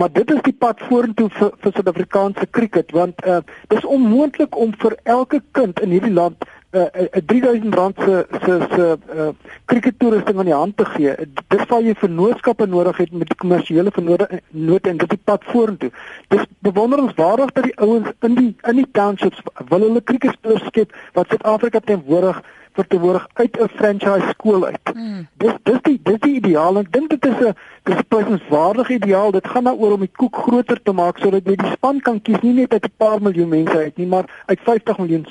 Maar 0.00 0.12
dit 0.12 0.30
is 0.30 0.38
die 0.46 0.54
pad 0.56 0.78
vorentoe 0.88 1.26
vir 1.36 1.50
vir 1.60 1.72
Suid-Afrikaanse 1.76 2.46
cricket 2.56 2.92
want 2.96 3.18
uh, 3.28 3.42
dis 3.68 3.84
onmoontlik 3.84 4.56
om 4.56 4.70
vir 4.80 4.94
elke 5.14 5.42
kind 5.58 5.82
in 5.84 5.92
hierdie 5.92 6.14
land 6.16 6.46
'n 6.72 6.78
uh, 6.78 7.02
uh, 7.02 7.22
3000 7.26 7.74
rand 7.74 7.96
se 7.98 8.26
se 8.30 8.66
se 8.70 8.98
uh, 9.14 9.28
cricket 9.64 9.98
toerusting 9.98 10.38
aan 10.38 10.44
die 10.44 10.54
hand 10.54 10.76
te 10.76 10.84
gee. 10.84 11.14
Dis 11.48 11.64
waar 11.68 11.82
jy 11.82 11.94
vennootskappe 11.98 12.66
nodig 12.66 12.96
het 12.96 13.12
met 13.12 13.34
kommersiële 13.34 13.90
vennote 13.90 14.88
en 14.88 14.96
dit 14.96 15.08
die 15.08 15.20
pad 15.24 15.42
vorentoe. 15.44 15.90
Dis 16.28 16.44
bewonderenswaardig 16.58 17.50
dat 17.52 17.64
die 17.64 17.78
ouens 17.78 18.08
in 18.20 18.34
die 18.34 18.54
in 18.62 18.76
die 18.76 18.86
townships 18.92 19.42
wil 19.68 19.80
hulle 19.80 20.02
cricket 20.02 20.32
spelers 20.38 20.64
skep 20.70 20.94
wat 21.12 21.26
Suid-Afrika 21.28 21.80
teenwoordig 21.84 22.42
verteenwoordig 22.78 23.26
uit 23.32 23.60
'n 23.60 23.68
franchise 23.74 24.28
skool 24.28 24.66
uit. 24.66 24.94
Mm. 24.94 25.26
Dis 25.36 25.54
dis 25.62 25.80
die 25.82 26.00
dis 26.02 26.20
die 26.20 26.34
ideaal. 26.34 26.78
Ek 26.78 26.92
dink 26.92 27.10
dit 27.10 27.26
is 27.26 27.38
'n 27.48 27.54
dis 27.82 27.96
'n 27.96 28.08
prysenswaardige 28.08 28.92
ideaal. 28.92 29.30
Dit 29.30 29.48
gaan 29.48 29.64
daaroor 29.64 29.92
om 29.92 30.00
die 30.00 30.16
koek 30.16 30.36
groter 30.36 30.82
te 30.82 30.92
maak 30.92 31.18
sodat 31.18 31.44
jy 31.44 31.56
die 31.56 31.70
span 31.70 32.00
kan 32.00 32.22
kies 32.22 32.40
nie 32.40 32.52
net 32.52 32.72
uit 32.72 32.84
'n 32.84 32.94
paar 32.96 33.22
miljoen 33.22 33.48
mense 33.48 33.76
uit 33.76 33.96
nie, 33.96 34.06
maar 34.06 34.24
uit 34.46 34.60
50 34.62 34.98
miljoen 34.98 35.26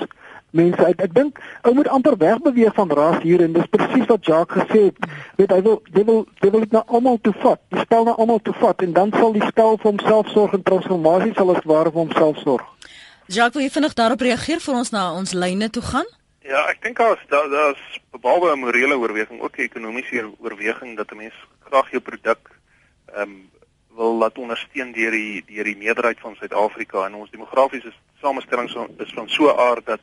mense 0.52 0.86
uit. 0.86 1.02
Ek 1.02 1.14
dink 1.14 1.40
ou 1.64 1.74
moet 1.74 1.88
amper 1.88 2.18
wegbeweeg 2.18 2.74
van 2.74 2.92
ras 2.92 3.22
hier 3.24 3.42
en 3.42 3.54
dis 3.54 3.70
presies 3.70 4.06
wat 4.10 4.26
Jacques 4.26 4.64
gesê 4.64 4.84
het. 4.90 5.10
Weet 5.38 5.52
hy 5.52 5.62
wil 5.62 5.82
hy 5.94 6.04
wil 6.04 6.22
hy 6.42 6.50
wil 6.50 6.66
dit 6.66 6.72
nou 6.72 6.84
almal 6.88 7.20
toe 7.22 7.34
vat. 7.44 7.62
Die 7.74 7.84
spel 7.86 8.04
nou 8.04 8.16
almal 8.16 8.42
toe 8.44 8.54
vat 8.62 8.82
en 8.82 8.94
dan 8.94 9.14
sal 9.16 9.34
die 9.34 9.46
spel 9.48 9.78
vir 9.78 9.92
homself 9.92 10.32
sorg 10.36 10.54
en 10.54 10.64
transformasie 10.64 11.34
sal 11.38 11.56
as 11.56 11.66
ware 11.66 11.92
vir 11.92 12.04
homself 12.06 12.40
sorg. 12.46 12.66
Jacques, 13.30 13.54
wil 13.54 13.68
jy 13.68 13.74
vinnig 13.74 13.94
daarop 13.94 14.22
reageer 14.26 14.60
vir 14.60 14.76
ons 14.76 14.92
na 14.96 15.12
ons 15.14 15.36
lyne 15.38 15.70
toe 15.70 15.84
gaan? 15.86 16.08
Ja, 16.50 16.64
ek 16.72 16.82
dink 16.82 16.98
daar's 16.98 17.22
daar's 17.30 17.84
behalwe 18.22 18.56
'n 18.56 18.60
morele 18.60 18.98
oorweging 18.98 19.42
ook 19.42 19.58
'n 19.58 19.70
ekonomiese 19.70 20.32
oorweging 20.40 20.98
dat 20.98 21.12
'n 21.12 21.18
mens 21.18 21.38
graag 21.70 21.92
jou 21.92 22.02
produk 22.02 22.40
ehm 23.14 23.22
um, 23.22 23.50
wil 24.00 24.18
laat 24.18 24.38
ondersteun 24.38 24.92
deur 24.92 25.12
die 25.12 25.44
deur 25.46 25.68
die 25.68 25.78
meerderheid 25.78 26.20
van 26.20 26.36
Suid-Afrika 26.36 27.06
en 27.06 27.16
ons 27.20 27.32
demografiese 27.32 27.92
samestelling 28.22 28.70
so, 28.70 28.88
is 28.98 29.14
van 29.14 29.30
so 29.30 29.50
'n 29.52 29.60
aard 29.60 29.86
dat 29.86 30.00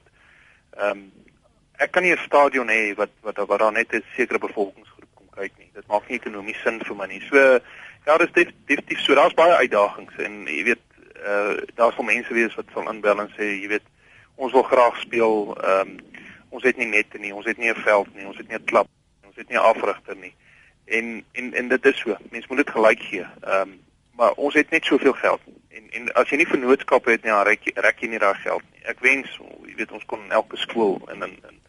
ehm 0.79 0.91
um, 0.91 1.13
ek 1.79 1.91
kan 1.93 2.03
nie 2.03 2.13
'n 2.13 2.27
stadion 2.27 2.69
hê 2.69 2.95
wat 2.97 3.11
wat 3.21 3.37
wat 3.37 3.59
daar 3.59 3.73
net 3.73 3.93
'n 3.93 4.05
sekere 4.17 4.39
bevolkingsgroep 4.39 5.13
kom 5.15 5.29
kyk 5.31 5.53
nie. 5.59 5.71
Dit 5.75 5.87
maak 5.87 6.09
nie 6.09 6.19
ekonomies 6.19 6.63
sin 6.63 6.81
vir 6.85 6.97
my 6.97 7.07
nie. 7.07 7.23
So 7.31 7.61
ja, 8.07 8.19
dis 8.19 8.33
definitief 8.33 9.01
so. 9.01 9.15
Daar's 9.15 9.35
baie 9.35 9.55
uitdagings 9.55 10.17
en 10.17 10.47
jy 10.47 10.65
weet 10.65 10.85
uh, 11.25 11.57
daar 11.75 11.93
sal 11.93 12.05
mense 12.05 12.35
wees 12.35 12.55
wat 12.55 12.67
sal 12.73 12.89
inbel 12.89 13.21
en 13.21 13.31
sê 13.37 13.45
jy 13.61 13.69
weet 13.69 13.87
ons 14.37 14.53
wil 14.53 14.63
graag 14.63 14.97
speel 15.01 15.57
ehm 15.63 15.81
um, 15.81 15.99
ons 16.51 16.63
het 16.63 16.77
nie 16.77 16.87
nette 16.87 17.19
nie, 17.19 17.35
ons 17.35 17.47
het 17.47 17.59
nie 17.59 17.71
'n 17.71 17.83
veld 17.85 18.15
nie, 18.15 18.27
ons 18.27 18.37
het 18.37 18.49
nie 18.49 18.57
'n 18.57 18.65
klap, 18.65 18.89
ons 19.27 19.37
het 19.37 19.49
nie 19.49 19.59
'n 19.59 19.69
afrigter 19.73 20.17
nie. 20.17 20.35
En 20.85 21.25
en 21.33 21.55
en 21.55 21.69
dit 21.69 21.85
is 21.85 21.99
so. 21.99 22.17
Mense 22.31 22.47
moet 22.49 22.65
dit 22.65 22.71
gelyk 22.71 23.01
gee. 23.01 23.27
Ehm 23.43 23.61
um, 23.61 23.81
maar 24.17 24.33
ons 24.37 24.55
het 24.55 24.71
net 24.71 24.85
soveel 24.85 25.13
geld. 25.13 25.41
En 25.69 25.91
en 25.91 26.13
as 26.13 26.31
jy 26.31 26.41
nie 26.41 26.49
vennootskappe 26.49 27.11
het 27.11 27.23
nie, 27.23 27.33
dan 27.33 27.47
rek 27.47 27.69
jy 27.69 27.73
rek 27.85 28.01
jy 28.01 28.09
nie 28.09 28.23
daai 28.23 28.37
geld 28.41 28.65
nie. 28.73 28.83
Ek 28.89 29.01
wens, 29.05 29.39
jy 29.67 29.75
weet, 29.77 29.93
ons 29.93 30.05
kon 30.09 30.25
in 30.25 30.35
elke 30.37 30.57
skool 30.61 31.01
en 31.13 31.23
in 31.29 31.37
in 31.51 31.63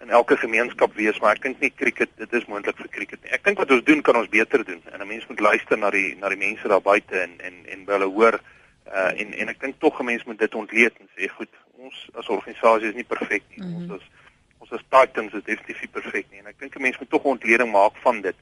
in 0.00 0.10
elke 0.16 0.36
gemeenskap 0.36 0.94
wees, 0.96 1.18
maar 1.20 1.36
ek 1.36 1.42
dink 1.44 1.58
nie 1.60 1.72
cricket 1.76 2.12
dit 2.16 2.32
is 2.32 2.46
moontlik 2.48 2.78
vir 2.80 2.88
cricket 2.88 3.20
nie. 3.22 3.32
Ek 3.36 3.44
dink 3.44 3.58
wat 3.60 3.72
ons 3.74 3.84
doen 3.84 4.00
kan 4.02 4.16
ons 4.16 4.30
beter 4.32 4.64
doen. 4.64 4.80
En 4.92 5.00
'n 5.00 5.08
mens 5.08 5.26
moet 5.28 5.40
luister 5.40 5.78
na 5.78 5.90
die 5.90 6.16
na 6.16 6.28
die 6.28 6.40
mense 6.40 6.68
daar 6.68 6.80
buite 6.80 7.20
en 7.20 7.36
en 7.40 7.66
en 7.66 7.84
hulle 7.86 8.08
hoor 8.08 8.40
uh 8.86 9.10
en 9.20 9.32
en 9.32 9.48
ek 9.48 9.60
dink 9.60 9.78
tog 9.78 10.00
'n 10.00 10.04
mens 10.04 10.24
moet 10.24 10.38
dit 10.38 10.54
ontleed 10.54 10.94
en 11.00 11.08
sê 11.16 11.28
goed, 11.28 11.52
ons 11.76 12.08
as 12.14 12.28
organisasie 12.28 12.88
is 12.88 12.94
nie 12.94 13.04
perfek 13.04 13.42
nie. 13.48 13.66
Mm 13.66 13.74
-hmm. 13.74 13.90
Ons 13.90 14.00
is 14.00 14.08
ons 14.58 14.70
is 14.70 14.86
titans 14.88 15.32
is 15.32 15.44
definitief 15.44 15.80
nie 15.80 15.94
perfek 16.00 16.26
nie 16.30 16.38
en 16.38 16.46
ek 16.46 16.58
dink 16.58 16.76
'n 16.76 16.82
mens 16.82 16.98
moet 16.98 17.10
tog 17.10 17.24
'n 17.24 17.36
ontleding 17.36 17.70
maak 17.70 17.96
van 17.96 18.20
dit. 18.20 18.36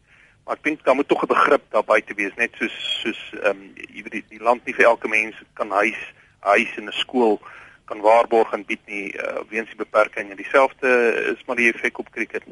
Maar 0.48 0.56
ek 0.56 0.64
dink 0.64 0.84
daar 0.84 0.94
moet 0.96 1.08
tog 1.08 1.22
'n 1.22 1.28
begrip 1.28 1.64
daarby 1.76 2.00
te 2.00 2.14
wees 2.16 2.34
net 2.40 2.54
soos 2.56 2.76
soos 3.02 3.20
ehm 3.36 3.50
um, 3.50 3.72
jy 3.76 4.02
weet 4.02 4.14
die, 4.16 4.24
die 4.28 4.40
land 4.40 4.64
nie 4.64 4.74
vir 4.74 4.86
elke 4.88 5.08
mens 5.08 5.36
kan 5.52 5.70
huis 5.70 6.00
huis 6.40 6.70
in 6.80 6.88
'n 6.88 6.96
skool 7.04 7.36
kan 7.84 8.00
waarborg 8.00 8.52
en 8.56 8.64
bied 8.64 8.80
nie 8.86 9.12
uh, 9.12 9.44
weens 9.52 9.68
die 9.68 9.76
beperking 9.76 10.30
en 10.30 10.40
dieselfde 10.40 10.88
is 11.36 11.44
maar 11.44 11.56
die 11.60 11.68
effek 11.72 11.98
op 11.98 12.08
cricket. 12.10 12.48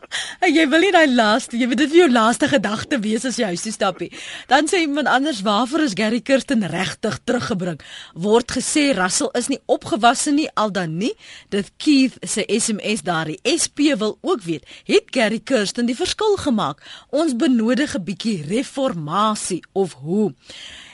Jy 0.48 0.68
wil 0.68 0.81
nie 0.81 0.92
daai 0.92 1.09
laaste, 1.12 1.59
jy 1.59 1.68
weet 1.68 1.79
dit 1.79 1.90
vir 1.90 1.98
jou 1.98 2.11
laaste 2.12 2.48
gedagte 2.48 2.98
wees 3.03 3.25
as 3.25 3.37
jy 3.37 3.53
huis 3.53 3.62
toe 3.62 3.72
stap 3.72 4.01
nie. 4.01 4.09
Dan 4.48 4.64
sê 4.66 4.81
iemand 4.81 5.09
anders, 5.09 5.42
waarvoor 5.42 5.81
is 5.81 5.92
Gary 5.94 6.20
Kirsten 6.20 6.64
regtig 6.64 7.18
teruggebring? 7.25 7.81
Word 8.14 8.53
gesê 8.53 8.96
Russell 8.96 9.31
is 9.35 9.48
nie 9.48 9.61
opgewasse 9.66 10.33
nie 10.33 10.48
al 10.57 10.72
dan 10.72 10.96
nie. 10.96 11.12
Dit 11.51 11.70
Keith 11.77 12.16
se 12.25 12.46
SMS 12.48 13.03
daardie. 13.03 13.40
SP 13.44 13.92
wil 13.98 14.16
ook 14.22 14.40
weet 14.40 14.64
het 14.87 15.01
Gary 15.10 15.40
Kirsten 15.40 15.86
die 15.86 15.96
verskil 15.96 16.36
gemaak. 16.36 16.82
Ons 17.10 17.36
benodig 17.36 17.94
'n 17.94 18.04
bietjie 18.04 18.42
reformatie 18.46 19.62
of 19.72 19.92
hoe. 19.92 20.34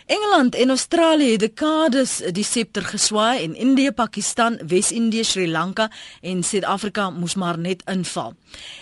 Engeland 0.08 0.54
en 0.54 0.68
Australië 0.68 1.30
het 1.30 1.40
dekades 1.40 2.12
die 2.32 2.44
septer 2.44 2.86
geswaai 2.88 3.42
en 3.42 3.54
Indië, 3.54 3.90
Pakistan, 3.92 4.54
Wes-Indië, 4.64 5.24
Sri 5.24 5.44
Lanka 5.50 5.90
en 6.24 6.40
Suid-Afrika 6.42 7.10
moes 7.10 7.34
maar 7.34 7.58
net 7.58 7.82
inval. 7.84 8.32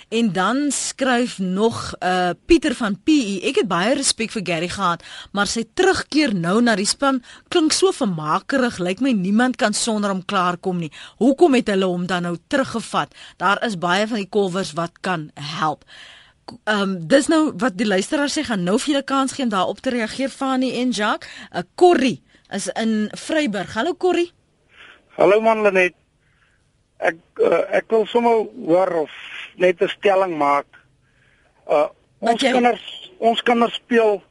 En 0.08 0.32
dan 0.32 0.70
skryf 0.70 1.38
nog 1.38 1.94
uh 1.98 2.30
Pieter 2.46 2.74
van 2.74 3.00
PE. 3.02 3.40
Ek 3.42 3.58
het 3.58 3.66
baie 3.66 3.98
respek 3.98 4.30
vir 4.38 4.46
Gary 4.46 4.70
gehad, 4.70 5.02
maar 5.34 5.50
sy 5.50 5.66
terugkeer 5.74 6.30
nou 6.34 6.60
na 6.62 6.78
die 6.78 6.86
span 6.86 7.18
klink 7.50 7.74
so 7.74 7.90
vermakerig. 7.90 8.78
Lyk 8.78 9.02
my 9.02 9.10
niemand 9.10 9.58
kan 9.58 9.74
sonder 9.74 10.14
hom 10.14 10.22
klaarkom 10.22 10.78
nie. 10.78 10.94
Hoekom 11.18 11.58
het 11.58 11.74
hulle 11.74 11.90
hom 11.90 12.06
dan 12.06 12.22
nou 12.30 12.36
teruggevat? 12.46 13.10
Daar 13.42 13.66
is 13.66 13.74
baie 13.74 14.06
van 14.06 14.22
die 14.22 14.30
kolwers 14.30 14.76
wat 14.78 15.02
kan 15.02 15.32
help 15.34 15.82
ehm 16.64 16.82
um, 16.82 16.94
dis 17.08 17.26
nou 17.26 17.52
wat 17.58 17.76
die 17.78 17.86
luisteraar 17.86 18.30
sê 18.30 18.44
gaan 18.46 18.64
nou 18.64 18.78
vir 18.78 18.92
julle 18.92 19.06
kans 19.06 19.32
gee 19.34 19.44
om 19.44 19.50
daarop 19.50 19.80
te 19.82 19.90
reageer 19.90 20.30
Fanie 20.30 20.72
en 20.80 20.90
Jacques. 20.90 21.30
uh, 21.54 21.62
Corrie 21.74 22.22
is 22.54 22.68
in 22.68 23.10
Vryburg. 23.12 23.74
Hallo 23.74 23.94
Corrie. 23.94 24.30
Hallo 25.16 25.40
man 25.40 25.62
Lenet. 25.62 25.94
Ek 26.98 27.18
uh, 27.42 27.64
ek 27.76 27.90
wil 27.90 28.06
sommer 28.06 28.46
hoor 28.66 28.92
of 29.02 29.12
net 29.56 29.82
'n 29.82 29.88
stelling 29.88 30.36
maak. 30.38 30.66
Uh 31.66 31.88
ons 32.18 32.42
jy... 32.42 32.52
kinders 32.52 33.10
ons 33.18 33.42
kinders 33.42 33.74
speel 33.74 34.22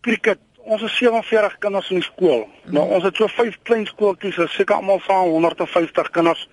cricket. 0.00 0.38
Ons 0.62 0.82
is 0.82 0.98
47 0.98 1.58
kinders 1.58 1.90
in 1.90 1.98
die 1.98 2.06
skool. 2.06 2.46
Mm. 2.46 2.74
Nou 2.74 2.84
ons 2.94 3.04
het 3.04 3.16
so 3.16 3.26
vyf 3.26 3.58
klein 3.62 3.86
skooltjies, 3.86 4.34
so 4.34 4.46
seker 4.46 4.76
almal 4.76 5.00
van 5.08 5.28
150 5.28 6.10
kinders. 6.10 6.48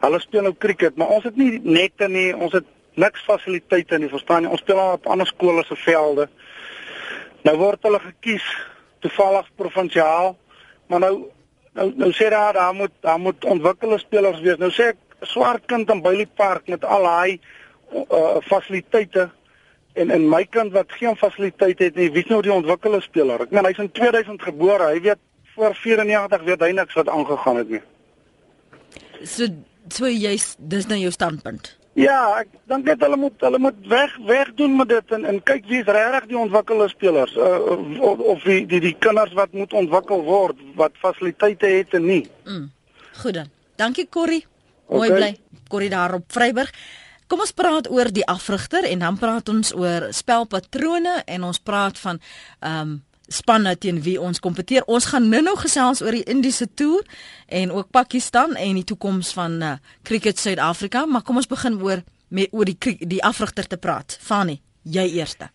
Hulle 0.00 0.20
speel 0.20 0.42
nou 0.42 0.54
cricket, 0.58 0.96
maar 0.96 1.08
ons 1.08 1.24
het 1.24 1.36
nie 1.36 1.60
nette 1.62 2.08
nie. 2.08 2.32
Ons 2.34 2.52
het 2.52 2.66
niks 3.00 3.24
fasiliteite 3.26 3.98
nie, 3.98 4.08
verstaan 4.08 4.46
jy? 4.46 4.52
Ons 4.54 4.62
speel 4.64 4.80
op 4.80 5.06
ander 5.10 5.26
skole 5.26 5.64
se 5.66 5.76
velde. 5.84 6.28
Nou 7.44 7.56
word 7.60 7.82
hulle 7.86 8.00
gekies 8.00 8.44
toevallig 9.04 9.48
provinsiaal, 9.60 10.34
maar 10.88 11.02
nou 11.04 11.14
nou 11.74 11.88
nou 11.98 12.10
sê 12.14 12.30
daar 12.30 12.54
daar 12.54 12.74
moet 12.74 12.92
daar 13.02 13.18
moet 13.20 13.44
ontwikkelde 13.44 13.98
spelers 13.98 14.40
wees. 14.40 14.60
Nou 14.62 14.70
sê 14.72 14.92
ek 14.94 15.26
swart 15.26 15.66
kind 15.66 15.90
in 15.90 16.02
Bailey 16.02 16.26
Park 16.26 16.68
met 16.70 16.84
al 16.84 17.02
daai 17.08 17.40
uh, 17.94 18.38
fasiliteite 18.46 19.28
en 19.94 20.10
in 20.10 20.28
my 20.28 20.44
kind 20.44 20.72
wat 20.74 20.92
geen 20.98 21.16
fasiliteite 21.16 21.84
het 21.84 21.98
nie, 21.98 22.10
wie 22.10 22.24
is 22.24 22.30
nou 22.30 22.40
die 22.42 22.52
ontwikkelde 22.52 23.00
speler? 23.04 23.44
Ek 23.44 23.52
meen 23.54 23.68
hy's 23.68 23.78
in 23.82 23.92
2000 23.94 24.42
gebore, 24.42 24.88
hy 24.90 25.00
weet 25.04 25.22
voor 25.54 25.74
94 25.78 26.42
weet 26.48 26.64
hy 26.66 26.72
niks 26.74 26.98
wat 26.98 27.08
aangegaan 27.08 27.60
het 27.62 27.70
nie. 27.76 27.82
So 29.22 29.46
so 29.92 30.08
jy's 30.08 30.54
dis 30.58 30.88
nou 30.90 30.98
jou 30.98 31.12
standpunt. 31.14 31.74
Ja, 31.94 32.40
ek 32.40 32.48
dink 32.66 32.88
net 32.88 33.02
hulle 33.06 33.16
moet 33.16 33.44
hulle 33.46 33.58
moet 33.62 33.76
weg 33.86 34.14
weg 34.26 34.48
doen 34.58 34.72
met 34.76 34.90
dit 34.90 35.12
en 35.14 35.24
en 35.30 35.36
kyk 35.46 35.68
wie 35.70 35.78
is 35.78 35.90
regtig 35.96 36.26
die 36.32 36.38
ontwikkelde 36.38 36.88
spelers 36.90 37.36
uh, 37.38 37.58
of 38.02 38.18
of 38.18 38.42
die, 38.42 38.64
die 38.66 38.80
die 38.82 38.96
kinders 38.98 39.34
wat 39.38 39.54
moet 39.54 39.72
ontwikkel 39.72 40.24
word 40.26 40.58
wat 40.74 40.98
fasiliteite 40.98 41.70
het 41.70 41.94
en 41.94 42.06
nie. 42.10 42.24
Mm. 42.44 42.66
Goed 43.22 43.38
dan. 43.38 43.50
Dankie 43.78 44.08
Corrie. 44.10 44.42
Mooi 44.90 45.08
okay. 45.08 45.20
bly. 45.20 45.60
Corrie 45.70 45.90
daar 45.90 46.18
op 46.18 46.26
Vryburg. 46.34 46.74
Kom 47.30 47.40
ons 47.40 47.54
praat 47.56 47.86
oor 47.90 48.10
die 48.12 48.26
afrigter 48.26 48.84
en 48.90 49.06
dan 49.06 49.18
praat 49.18 49.48
ons 49.48 49.70
oor 49.78 50.10
spelpatrone 50.10 51.20
en 51.24 51.46
ons 51.46 51.62
praat 51.62 51.98
van 51.98 52.20
ehm 52.60 52.80
um, 52.80 53.02
spanne 53.28 53.76
teen 53.78 54.02
wie 54.02 54.20
ons 54.20 54.40
kompeteer. 54.40 54.84
Ons 54.86 55.04
gaan 55.12 55.28
nou-nou 55.28 55.56
gesels 55.56 56.02
oor 56.02 56.12
die 56.12 56.24
Indiese 56.30 56.68
toer 56.74 57.02
en 57.48 57.70
ook 57.70 57.90
Pakistan 57.90 58.54
en 58.54 58.74
die 58.74 58.84
toekoms 58.84 59.32
van 59.32 59.62
uh, 59.62 59.74
cricket 60.02 60.38
Suid-Afrika, 60.38 61.06
maar 61.06 61.22
kom 61.22 61.36
ons 61.36 61.50
begin 61.50 61.80
oor 61.82 62.02
met 62.28 62.48
oor 62.52 62.64
die 62.64 62.96
die 63.00 63.22
afrigter 63.24 63.66
te 63.66 63.76
praat. 63.76 64.18
Fani, 64.20 64.60
jy 64.82 65.06
eerste. 65.20 65.50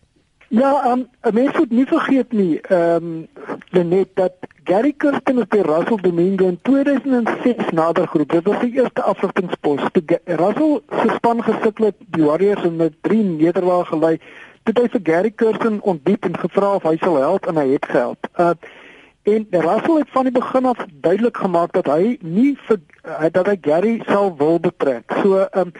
Ja, 0.50 0.90
um, 0.90 1.08
'n 1.22 1.34
mens 1.34 1.58
moet 1.58 1.70
nie 1.70 1.86
vergeet 1.86 2.32
nie, 2.32 2.60
ehm 2.60 3.26
um, 3.70 3.88
net 3.88 4.08
dat 4.14 4.32
Gary 4.64 4.92
Kirsten 4.96 5.38
op 5.38 5.50
die 5.50 5.62
Russell 5.62 5.96
Domingo 6.02 6.46
in 6.46 6.58
2006 6.62 7.70
nader 7.70 8.06
groep. 8.06 8.30
Dit 8.30 8.44
was 8.44 8.60
die 8.60 8.72
eerste 8.72 9.02
afrigtingspos. 9.02 9.80
Toe 9.92 10.20
Russell 10.24 10.80
se 10.90 11.12
span 11.14 11.42
gesukkel 11.42 11.84
het, 11.84 11.96
die 11.98 12.24
Warriors 12.24 12.64
in 12.64 12.82
'n 12.82 12.96
3 13.00 13.22
nederlaag 13.22 13.88
gelei, 13.88 14.20
het 14.68 14.78
hy 14.78 14.88
vir 14.88 15.00
Gary 15.04 15.30
Kirsten 15.30 15.80
ontbied 15.82 16.24
en 16.24 16.36
gevra 16.38 16.74
of 16.74 16.82
hy 16.82 16.96
sal 17.00 17.16
help 17.16 17.46
en 17.46 17.56
hy 17.56 17.68
het 17.72 17.84
gehelp. 17.84 18.30
Uh 18.36 18.54
en 19.28 19.46
Russell 19.50 19.98
het 20.00 20.08
van 20.10 20.24
die 20.24 20.32
begin 20.32 20.64
af 20.66 20.78
duidelik 21.04 21.36
gemaak 21.36 21.72
dat 21.72 21.86
hy 21.86 22.16
nie 22.20 22.56
vir 22.66 22.78
uh, 23.04 23.28
dat 23.30 23.46
hy 23.46 23.56
Gary 23.62 24.02
sal 24.08 24.32
wil 24.36 24.58
betrek. 24.58 25.12
So 25.22 25.44
um, 25.52 25.72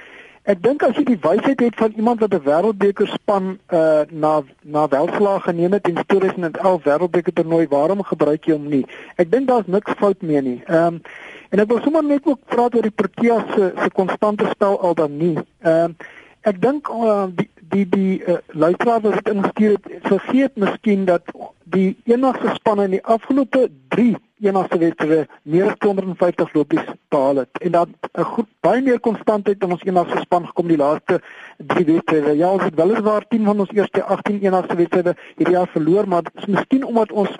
Ek 0.49 0.63
dink 0.65 0.81
as 0.83 0.97
jy 0.97 1.03
die 1.05 1.19
wysheid 1.21 1.61
het 1.61 1.77
van 1.77 1.93
iemand 2.01 2.23
wat 2.25 2.33
'n 2.35 2.43
wêreldbeker 2.45 3.07
span 3.07 3.59
uh 3.69 4.03
na 4.11 4.43
na 4.65 4.89
welslaag 4.89 5.45
geneem 5.45 5.73
het 5.73 5.89
in 5.89 5.99
2011 6.07 6.83
wêreldbeker 6.83 7.33
toernooi, 7.33 7.69
waarom 7.69 8.03
gebruik 8.03 8.45
jy 8.45 8.53
hom 8.53 8.69
nie? 8.69 8.87
Ek 9.17 9.31
dink 9.31 9.49
daar's 9.49 9.67
niks 9.67 9.93
fout 10.01 10.23
mee 10.23 10.41
nie. 10.41 10.63
Ehm 10.67 10.87
um, 10.87 11.03
en 11.51 11.59
ek 11.61 11.69
wil 11.69 11.83
sommer 11.83 12.05
net 12.05 12.27
ook 12.27 12.41
praat 12.47 12.75
oor 12.75 12.83
die 12.83 12.99
Proteas 13.03 13.45
se 13.55 13.73
se 13.83 13.91
konstante 13.91 14.49
spel 14.51 14.81
al 14.81 14.95
dan 14.95 15.17
nie. 15.17 15.37
Ehm 15.61 15.85
um, 15.85 15.97
ek 16.41 16.61
dink 16.61 16.89
uh, 16.89 17.27
die 17.37 17.51
die 17.71 17.87
die 17.89 18.23
uh, 18.25 18.37
luisteraars 18.47 19.03
wat 19.03 19.19
dit 19.21 19.35
ingestuur 19.35 19.77
het, 19.77 19.89
vergeet 20.09 20.57
miskien 20.57 21.05
dat 21.09 21.23
die 21.71 21.97
enigste 22.05 22.55
spanne 22.55 22.89
in 22.89 22.97
die 22.97 23.05
afgelope 23.05 23.69
3 23.95 24.17
enigste 24.41 24.79
wedstryde 24.79 25.27
meer 25.43 25.69
as 25.71 25.79
250 25.85 26.55
lopies 26.57 26.89
behaal 27.13 27.43
het 27.43 27.61
en 27.61 27.73
dat 27.77 27.89
'n 28.13 28.25
goed 28.35 28.49
baie 28.61 28.83
meer 28.83 29.01
konstantheid 29.01 29.63
in 29.63 29.73
ons 29.77 29.85
enigste 29.85 30.19
span 30.21 30.47
gekom 30.47 30.67
die 30.69 30.77
laaste 30.77 31.21
drie 31.59 31.85
wedstryde. 31.85 32.37
Ja, 32.37 32.51
ons 32.53 32.63
het 32.63 32.75
weliswaar 32.75 33.25
10 33.29 33.45
van 33.45 33.61
ons 33.61 33.73
eerste 33.73 34.03
18 34.03 34.41
enigste 34.41 34.75
wedstryde 34.75 35.17
hierdie 35.37 35.57
jaar 35.57 35.69
verloor, 35.69 36.09
maar 36.09 36.23
dit 36.23 36.33
is 36.35 36.47
miskien 36.47 36.85
omdat 36.85 37.13
ons 37.13 37.31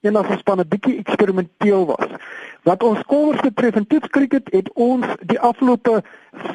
enigste 0.00 0.36
span 0.38 0.58
'n 0.60 0.68
bietjie 0.68 0.98
eksperimenteel 0.98 1.86
was. 1.86 2.08
Wat 2.62 2.82
ons 2.84 3.00
kolwers 3.08 3.40
betref 3.40 3.78
in 3.80 3.86
toetskriket 3.88 4.50
het 4.52 4.68
ons 4.74 5.06
die 5.24 5.38
afgelope 5.40 6.02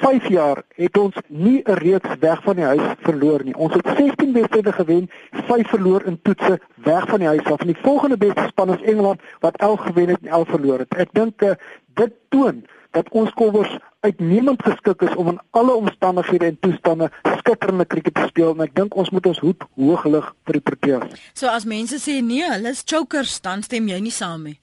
5 0.01 0.27
jaar 0.29 0.61
het 0.77 0.97
ons 0.97 1.15
nie 1.27 1.61
'n 1.65 1.79
reeks 1.81 2.19
weg 2.19 2.43
van 2.43 2.55
die 2.55 2.65
huis 2.65 2.93
verloor 2.99 3.43
nie. 3.43 3.55
Ons 3.57 3.73
het 3.73 3.87
16 3.97 4.33
wedstryde 4.33 4.71
gewen, 4.71 5.09
5 5.31 5.67
verloor 5.67 6.05
in 6.05 6.19
toetse 6.21 6.59
weg 6.75 7.07
van 7.07 7.19
die 7.19 7.27
huis 7.27 7.45
af. 7.45 7.59
En 7.59 7.67
die 7.67 7.81
volgende 7.81 8.17
beste 8.17 8.45
span 8.47 8.73
is 8.73 8.81
Engeland 8.81 9.21
wat 9.39 9.57
11 9.57 9.79
gewen 9.79 10.09
het 10.09 10.19
en 10.21 10.27
11 10.27 10.47
verloor 10.47 10.79
het. 10.79 10.93
Ek 10.93 11.09
dink 11.11 11.41
uh, 11.41 11.51
dit 11.93 12.13
toon 12.29 12.65
dat 12.91 13.09
ons 13.09 13.33
kolwers 13.33 13.77
uitnemend 13.99 14.63
geskik 14.63 15.01
is 15.01 15.15
om 15.15 15.27
in 15.27 15.39
alle 15.49 15.73
omstandighede 15.73 16.45
en 16.45 16.59
toestande 16.59 17.11
skitterende 17.37 17.85
krieket 17.85 18.13
te 18.13 18.25
speel 18.27 18.53
en 18.53 18.61
ek 18.61 18.75
dink 18.75 18.95
ons 18.95 19.09
moet 19.09 19.25
ons 19.25 19.39
hoed 19.39 19.65
hoog 19.75 20.05
lig 20.05 20.33
vir 20.45 20.59
die 20.59 20.65
Proteas. 20.69 21.31
So 21.33 21.47
as 21.47 21.65
mense 21.65 21.99
sê 21.99 22.21
nee, 22.21 22.45
hulle 22.51 22.69
is 22.69 22.83
chokers, 22.85 23.41
dan 23.41 23.65
stem 23.65 23.87
jy 23.87 23.99
nie 23.99 24.13
saam 24.13 24.43
nie. 24.43 24.59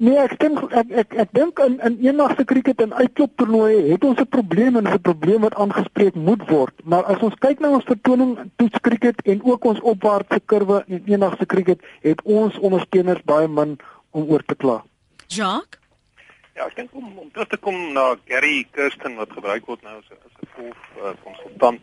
Nee, 0.00 0.16
ek 0.16 0.38
dink 0.40 0.62
ek 0.72 0.92
ek 1.02 1.16
ek 1.24 1.32
dink 1.36 1.58
in 1.60 1.74
in 1.84 1.98
eendaagse 2.00 2.44
krieket 2.48 2.80
en 2.80 2.94
uitklop 2.96 3.34
toernooie 3.36 3.82
het 3.90 4.04
ons 4.04 4.20
'n 4.20 4.28
probleem 4.36 4.76
en 4.76 4.88
'n 4.88 5.00
probleem 5.08 5.40
wat 5.44 5.54
aangespreek 5.54 6.14
moet 6.14 6.46
word. 6.48 6.72
Maar 6.84 7.04
as 7.04 7.20
ons 7.20 7.36
kyk 7.44 7.60
na 7.60 7.68
ons 7.68 7.84
vertoning 7.84 8.38
in 8.38 8.52
toetskrieket 8.56 9.20
en 9.26 9.44
ook 9.44 9.64
ons 9.64 9.80
opwaartse 9.80 10.40
kurwe 10.46 10.84
in 10.86 11.04
eendaagse 11.06 11.46
krieket, 11.46 11.84
het 12.00 12.22
ons 12.24 12.58
ondersteuners 12.58 13.22
baie 13.24 13.48
min 13.48 13.76
om 14.10 14.24
oor 14.30 14.42
te 14.44 14.54
kla. 14.54 14.84
Jacques 15.28 15.80
Ja, 16.60 16.66
ek 16.66 16.74
dink 16.76 16.90
om 16.98 17.06
om 17.18 17.28
terug 17.32 17.48
te 17.48 17.56
kom 17.56 17.76
na 17.96 18.02
Gary 18.28 18.66
Kirsten 18.76 19.14
wat 19.16 19.30
gebruik 19.32 19.68
word 19.70 19.82
nou 19.86 19.94
as 19.96 20.08
'n 20.12 20.48
golf 20.56 20.80
uh, 20.98 21.12
konsultant. 21.24 21.80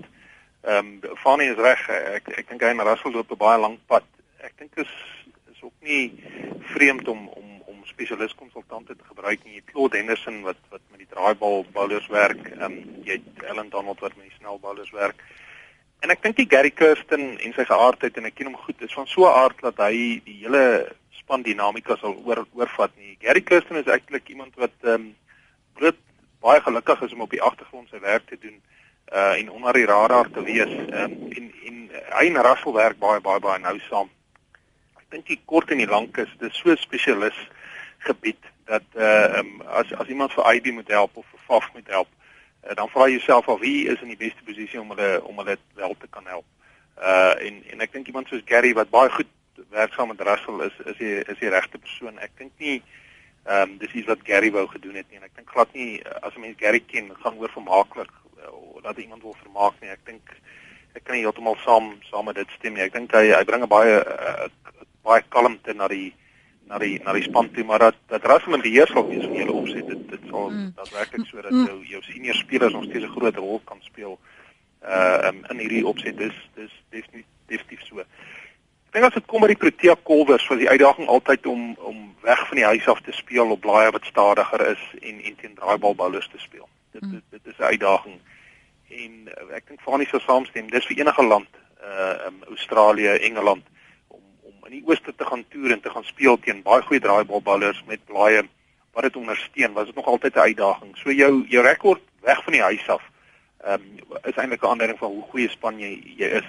Ehm 0.62 1.00
um, 1.02 1.16
Fanny 1.24 1.48
is 1.50 1.58
reg. 1.58 1.82
Ek 1.90 2.30
ek 2.42 2.50
dink 2.50 2.62
hy 2.62 2.70
en 2.74 2.84
Russell 2.86 3.12
loop 3.12 3.32
'n 3.32 3.42
baie 3.42 3.60
lank 3.60 3.80
pad. 3.88 4.04
Ek 4.38 4.54
dink 4.58 4.76
is 4.76 4.94
is 5.54 5.64
ook 5.64 5.74
nie 5.82 6.14
vreemd 6.76 7.08
om 7.08 7.28
om 7.28 7.47
spesialis 7.88 8.36
konsultante 8.36 8.96
te 8.96 9.08
gebruik 9.08 9.44
en 9.46 9.56
jy 9.56 9.64
Claude 9.72 9.98
Henderson 9.98 10.42
wat 10.46 10.60
wat 10.70 10.84
met 10.92 11.04
die 11.04 11.10
draaibal 11.14 11.66
bowlers 11.74 12.08
werk, 12.14 12.44
ehm 12.58 12.64
um, 12.72 12.78
jy 13.08 13.20
Ellen 13.48 13.70
Donald 13.74 14.00
wat 14.04 14.16
met 14.16 14.30
die 14.30 14.38
snel 14.38 14.60
bowlers 14.60 14.92
werk. 14.96 15.24
En 16.06 16.14
ek 16.14 16.22
dink 16.22 16.38
die 16.38 16.50
Gary 16.50 16.72
Kirsten 16.72 17.38
en 17.42 17.54
sy 17.56 17.66
geaardheid 17.66 18.18
en 18.20 18.30
ek 18.30 18.36
ken 18.38 18.52
hom 18.52 18.60
goed, 18.62 18.82
is 18.86 18.94
van 18.94 19.08
so 19.10 19.26
'n 19.26 19.38
aard 19.44 19.62
dat 19.62 19.78
hy 19.88 20.22
die 20.26 20.40
hele 20.44 20.94
span 21.20 21.42
dinamika 21.42 21.98
sal 21.98 22.16
oor 22.26 22.46
oorvat 22.54 22.92
nie. 22.98 23.18
Gary 23.22 23.42
Kirsten 23.42 23.82
is 23.82 23.90
eintlik 23.90 24.30
iemand 24.30 24.56
wat 24.56 24.76
ehm 24.84 24.94
um, 24.94 25.16
groot 25.76 26.00
baie 26.42 26.62
gelukkig 26.62 27.02
is 27.02 27.14
om 27.14 27.22
op 27.22 27.34
die 27.34 27.42
agtergrond 27.42 27.90
sy 27.90 28.00
werk 28.00 28.28
te 28.28 28.38
doen 28.40 28.62
uh 29.12 29.34
en 29.40 29.50
onder 29.50 29.74
die 29.74 29.86
radar 29.86 30.30
te 30.30 30.44
wees. 30.44 30.70
Ehm 30.70 31.12
um, 31.12 31.32
en 31.32 31.52
en 31.68 31.90
hy 32.20 32.26
en 32.28 32.42
Russell 32.42 32.74
werk 32.74 33.00
baie 33.00 33.22
baie 33.22 33.40
baie 33.40 33.60
nou 33.60 33.80
saam. 33.90 34.10
Ek 34.98 35.06
dink 35.10 35.28
die 35.28 35.42
kort 35.46 35.72
en 35.72 35.78
die 35.78 35.90
lank 35.90 36.18
is 36.18 36.32
dis 36.40 36.58
so 36.62 36.76
spesialis 36.76 37.38
gebied 37.98 38.44
dat 38.66 38.84
uh 38.96 39.38
um, 39.40 39.62
as 39.62 39.94
as 39.94 40.08
iemand 40.08 40.34
vir 40.34 40.54
ID 40.56 40.72
moet 40.74 40.88
help 40.88 41.18
of 41.18 41.26
vir 41.32 41.40
FAF 41.46 41.74
moet 41.74 41.88
help, 41.88 42.08
uh, 42.64 42.76
dan 42.76 42.90
vra 42.90 43.08
jouself 43.08 43.48
of 43.48 43.60
wie 43.60 43.88
is 43.88 44.02
in 44.02 44.08
die 44.08 44.18
beste 44.18 44.44
posisie 44.44 44.82
om 44.82 44.90
hulle 44.90 45.24
om 45.24 45.38
hulle 45.38 45.58
wel 45.76 45.96
te 46.00 46.08
kan 46.10 46.26
help. 46.26 46.46
Uh 46.98 47.34
en 47.48 47.64
en 47.72 47.82
ek 47.82 47.94
dink 47.94 48.08
iemand 48.08 48.28
soos 48.28 48.46
Gary 48.46 48.74
wat 48.74 48.90
baie 48.90 49.10
goed 49.10 49.32
werksaam 49.70 50.08
met 50.08 50.22
Russell 50.22 50.60
is 50.68 50.76
is 50.86 50.98
die 50.98 51.16
is 51.24 51.40
die 51.40 51.50
regte 51.50 51.78
persoon. 51.78 52.20
Ek 52.20 52.32
dink 52.38 52.52
nie 52.58 52.82
ehm 53.48 53.62
um, 53.62 53.78
dis 53.80 53.94
iets 53.94 54.12
wat 54.12 54.26
Gary 54.28 54.52
wou 54.52 54.68
gedoen 54.68 54.96
het 55.00 55.10
nie 55.10 55.22
en 55.22 55.28
ek 55.30 55.36
dink 55.36 55.50
glad 55.50 55.74
nie 55.74 56.04
as 56.22 56.36
'n 56.36 56.42
mens 56.42 56.60
Gary 56.60 56.80
ken, 56.80 57.12
gaan 57.24 57.38
oor 57.38 57.50
vermaaklik 57.50 58.12
of 58.52 58.82
dat 58.84 58.98
iemand 58.98 59.22
wil 59.22 59.36
vermaak 59.42 59.74
nie. 59.82 59.90
Ek 59.90 60.06
dink 60.06 60.36
ek 60.94 61.04
kan 61.04 61.16
nie 61.16 61.24
heeltemal 61.24 61.56
saam 61.64 61.94
saam 62.12 62.26
met 62.26 62.36
dit 62.36 62.50
stem 62.58 62.74
nie. 62.74 62.84
Ek 62.84 62.94
dink 62.94 63.12
hy 63.12 63.32
hy 63.32 63.44
bring 63.44 63.64
'n 63.64 63.70
baie 63.70 64.02
uh, 64.04 64.50
baie 65.04 65.24
kalmte 65.30 65.74
na 65.74 65.88
die 65.88 66.14
na 66.68 66.78
die 66.78 67.00
na 67.04 67.14
die 67.14 67.24
span 67.24 67.52
toe 67.52 67.64
maar 67.64 67.80
dat 67.80 67.96
dat 68.08 68.26
Russell 68.26 68.54
in 68.54 68.62
beheer 68.62 68.88
sal 68.88 69.08
wees 69.08 69.26
van 69.26 69.36
julle 69.36 69.52
opset 69.62 69.88
dit 69.88 70.10
dit 70.10 70.28
sal 70.30 70.50
mm. 70.50 70.72
dat 70.76 70.90
werklik 70.90 71.26
sodat 71.26 71.52
mm. 71.52 71.66
jou 71.66 71.80
jou 71.86 72.04
senior 72.04 72.36
spelers 72.36 72.74
nog 72.74 72.84
steeds 72.84 73.06
'n 73.06 73.16
groot 73.18 73.36
rol 73.36 73.62
kan 73.64 73.80
speel 73.82 74.20
uh 74.84 75.28
um, 75.28 75.44
in 75.50 75.60
hierdie 75.60 75.86
opset 75.86 76.18
dis 76.18 76.38
dis 76.56 76.74
definitief 76.90 77.36
definitief 77.48 77.84
so. 77.88 78.04
Ek 78.88 78.96
dink 78.96 79.08
as 79.08 79.18
dit 79.18 79.28
kom 79.30 79.44
by 79.44 79.52
die 79.52 79.60
Protea 79.60 79.96
Colvers 80.08 80.46
was 80.50 80.62
die 80.62 80.70
uitdaging 80.70 81.10
altyd 81.12 81.46
om 81.52 81.76
om 81.90 82.16
weg 82.26 82.42
van 82.50 82.60
die 82.60 82.68
huis 82.68 82.88
af 82.88 83.02
te 83.04 83.14
speel 83.16 83.52
op 83.54 83.62
blaaie 83.62 83.92
wat 83.96 84.08
stadiger 84.10 84.64
is 84.72 84.84
en 85.02 85.22
en 85.22 85.38
teen 85.42 85.56
draaibal 85.56 85.96
bowlers 85.96 86.30
te 86.32 86.42
speel. 86.42 86.68
Dit 86.96 87.02
mm. 87.02 87.12
dit, 87.12 87.24
dit 87.30 87.54
is 87.54 87.60
'n 87.60 87.72
uitdaging 87.74 88.20
en 88.88 89.14
uh, 89.28 89.56
ek 89.56 89.68
dink 89.68 89.82
Fanie 89.82 90.08
sou 90.08 90.22
saamstem 90.22 90.70
dis 90.72 90.86
vir 90.86 91.00
enige 91.04 91.24
land 91.24 91.50
uh 91.84 92.28
um, 92.28 92.44
Australië, 92.56 93.20
Engeland 93.30 93.66
in 94.68 94.78
die 94.78 94.84
ooste 94.86 95.16
te 95.16 95.26
gaan 95.26 95.46
toer 95.50 95.72
en 95.72 95.82
te 95.82 95.90
gaan 95.90 96.04
speel 96.04 96.40
teen 96.44 96.64
baie 96.66 96.84
goeie 96.84 97.02
draaibalballers 97.04 97.84
met 97.88 98.06
blaaie 98.06 98.44
wat 98.98 99.06
dit 99.06 99.16
ondersteun, 99.16 99.74
was 99.74 99.86
dit 99.86 99.96
nog 99.96 100.06
altyd 100.06 100.36
'n 100.36 100.48
uitdaging. 100.50 100.98
So 100.98 101.12
jou 101.12 101.46
jou 101.48 101.64
rekord 101.64 102.02
weg 102.22 102.44
van 102.44 102.54
die 102.54 102.62
huis 102.62 102.90
af 102.90 103.04
ehm 103.64 103.82
um, 103.82 104.18
is 104.24 104.36
eintlik 104.36 104.62
'n 104.62 104.72
aanduiding 104.72 105.00
van 105.00 105.12
hoe 105.12 105.24
goeie 105.32 105.50
span 105.50 105.80
jy 105.80 105.94
jy 106.18 106.28
is. 106.40 106.48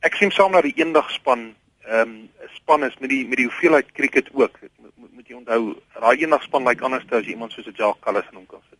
Ek 0.00 0.14
sien 0.14 0.30
saam 0.30 0.52
na 0.52 0.60
die 0.60 0.76
eendag 0.76 1.10
span 1.10 1.54
ehm 1.86 2.00
um, 2.00 2.30
span 2.54 2.84
is 2.84 2.98
met 2.98 3.10
die 3.10 3.26
met 3.28 3.36
die 3.36 3.46
hoeveelheid 3.46 3.92
cricket 3.92 4.28
ook. 4.32 4.58
Moet 4.76 4.92
moet, 4.96 5.12
moet 5.12 5.28
jy 5.28 5.34
onthou, 5.34 5.76
daai 6.00 6.18
eendag 6.18 6.42
span 6.42 6.62
lyk 6.62 6.68
like 6.68 6.84
anders 6.84 7.10
as 7.10 7.26
iemand 7.26 7.52
soos 7.52 7.66
'n 7.66 7.74
Jacques 7.76 8.04
Callis 8.04 8.30
in 8.30 8.36
hom 8.36 8.46
kan 8.46 8.62
sit. 8.70 8.78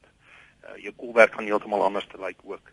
Uh, 0.65 0.83
jou 0.83 0.93
kolwerk 0.97 1.35
gaan 1.35 1.45
heeltemal 1.45 1.83
anders 1.83 2.07
te 2.07 2.19
lyk 2.19 2.27
like 2.27 2.43
ook. 2.45 2.67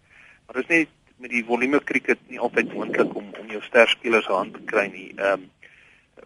Maar 0.46 0.56
dit 0.56 0.70
is 0.70 0.76
nie 0.76 0.88
met 1.18 1.30
die 1.30 1.46
volume 1.46 1.84
cricket 1.84 2.20
nie 2.28 2.40
altyd 2.40 2.74
moontlik 2.74 3.16
om 3.16 3.34
om 3.40 3.48
jou 3.48 3.62
sterspelers 3.62 4.30
aan 4.30 4.52
te 4.52 4.62
kry 4.66 4.88
nie. 4.88 5.14
Ehm 5.16 5.32
um, 5.32 5.50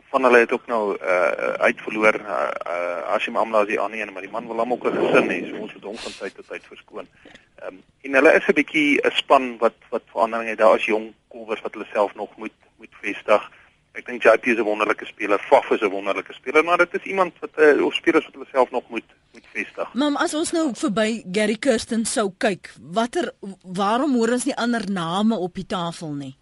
van 0.10 0.24
hulle 0.24 0.38
het 0.38 0.52
ook 0.52 0.68
nou 0.68 0.98
uh 1.02 1.54
uitverloor 1.68 2.16
uh, 2.16 2.48
uh 2.68 3.12
Hashim 3.12 3.38
Amla 3.38 3.62
as 3.62 3.68
die 3.68 3.80
ander 3.80 4.00
een 4.00 4.14
maar 4.14 4.22
die 4.22 4.32
man 4.32 4.48
wil 4.48 4.58
hom 4.58 4.74
ook 4.74 4.86
'n 4.86 4.98
gesin 4.98 5.30
hê 5.30 5.40
so 5.50 5.56
ons 5.56 5.74
moet 5.74 5.84
hom 5.84 5.98
van 5.98 6.12
tyd 6.20 6.36
tot 6.36 6.48
tyd 6.48 6.64
verskoon. 6.68 7.08
Ehm 7.56 7.68
um, 7.68 7.84
en 8.02 8.14
hulle 8.14 8.34
is 8.34 8.48
'n 8.48 8.54
bietjie 8.54 9.02
'n 9.02 9.12
span 9.12 9.58
wat 9.58 9.78
wat 9.90 10.04
verandering 10.12 10.50
het 10.50 10.58
daar 10.58 10.76
as 10.76 10.86
jong 10.86 11.14
kolwers 11.28 11.62
wat 11.62 11.74
hulle 11.74 11.88
self 11.92 12.16
nog 12.16 12.38
moet 12.38 12.58
moet 12.78 12.96
vestig. 13.02 13.52
Ek 13.94 14.06
dink 14.06 14.24
JP 14.24 14.46
is 14.46 14.58
'n 14.58 14.64
wonderlike 14.64 15.06
speler, 15.06 15.40
Faf 15.40 15.70
is 15.70 15.82
'n 15.82 15.90
wonderlike 15.90 16.34
speler, 16.34 16.64
maar 16.64 16.78
dit 16.78 16.94
is 16.94 17.04
iemand 17.04 17.34
wat 17.40 17.50
uh, 17.58 17.86
of 17.86 17.94
spelers 17.94 18.26
wat 18.26 18.34
hulle 18.34 18.52
self 18.52 18.72
nog 18.72 18.84
moet 18.90 19.10
moet 19.34 19.48
vestig. 19.54 19.94
Maar 19.94 20.16
as 20.16 20.34
ons 20.34 20.52
nou 20.52 20.70
verby 20.74 21.24
Gary 21.32 21.58
Kirsten 21.58 22.06
sou 22.06 22.34
kyk, 22.38 22.74
watter 22.80 23.32
waarom 23.64 24.14
hoor 24.14 24.32
ons 24.32 24.46
nie 24.46 24.56
ander 24.56 24.92
name 24.92 25.36
op 25.36 25.54
die 25.54 25.66
tafel 25.66 26.14
nie? 26.14 26.36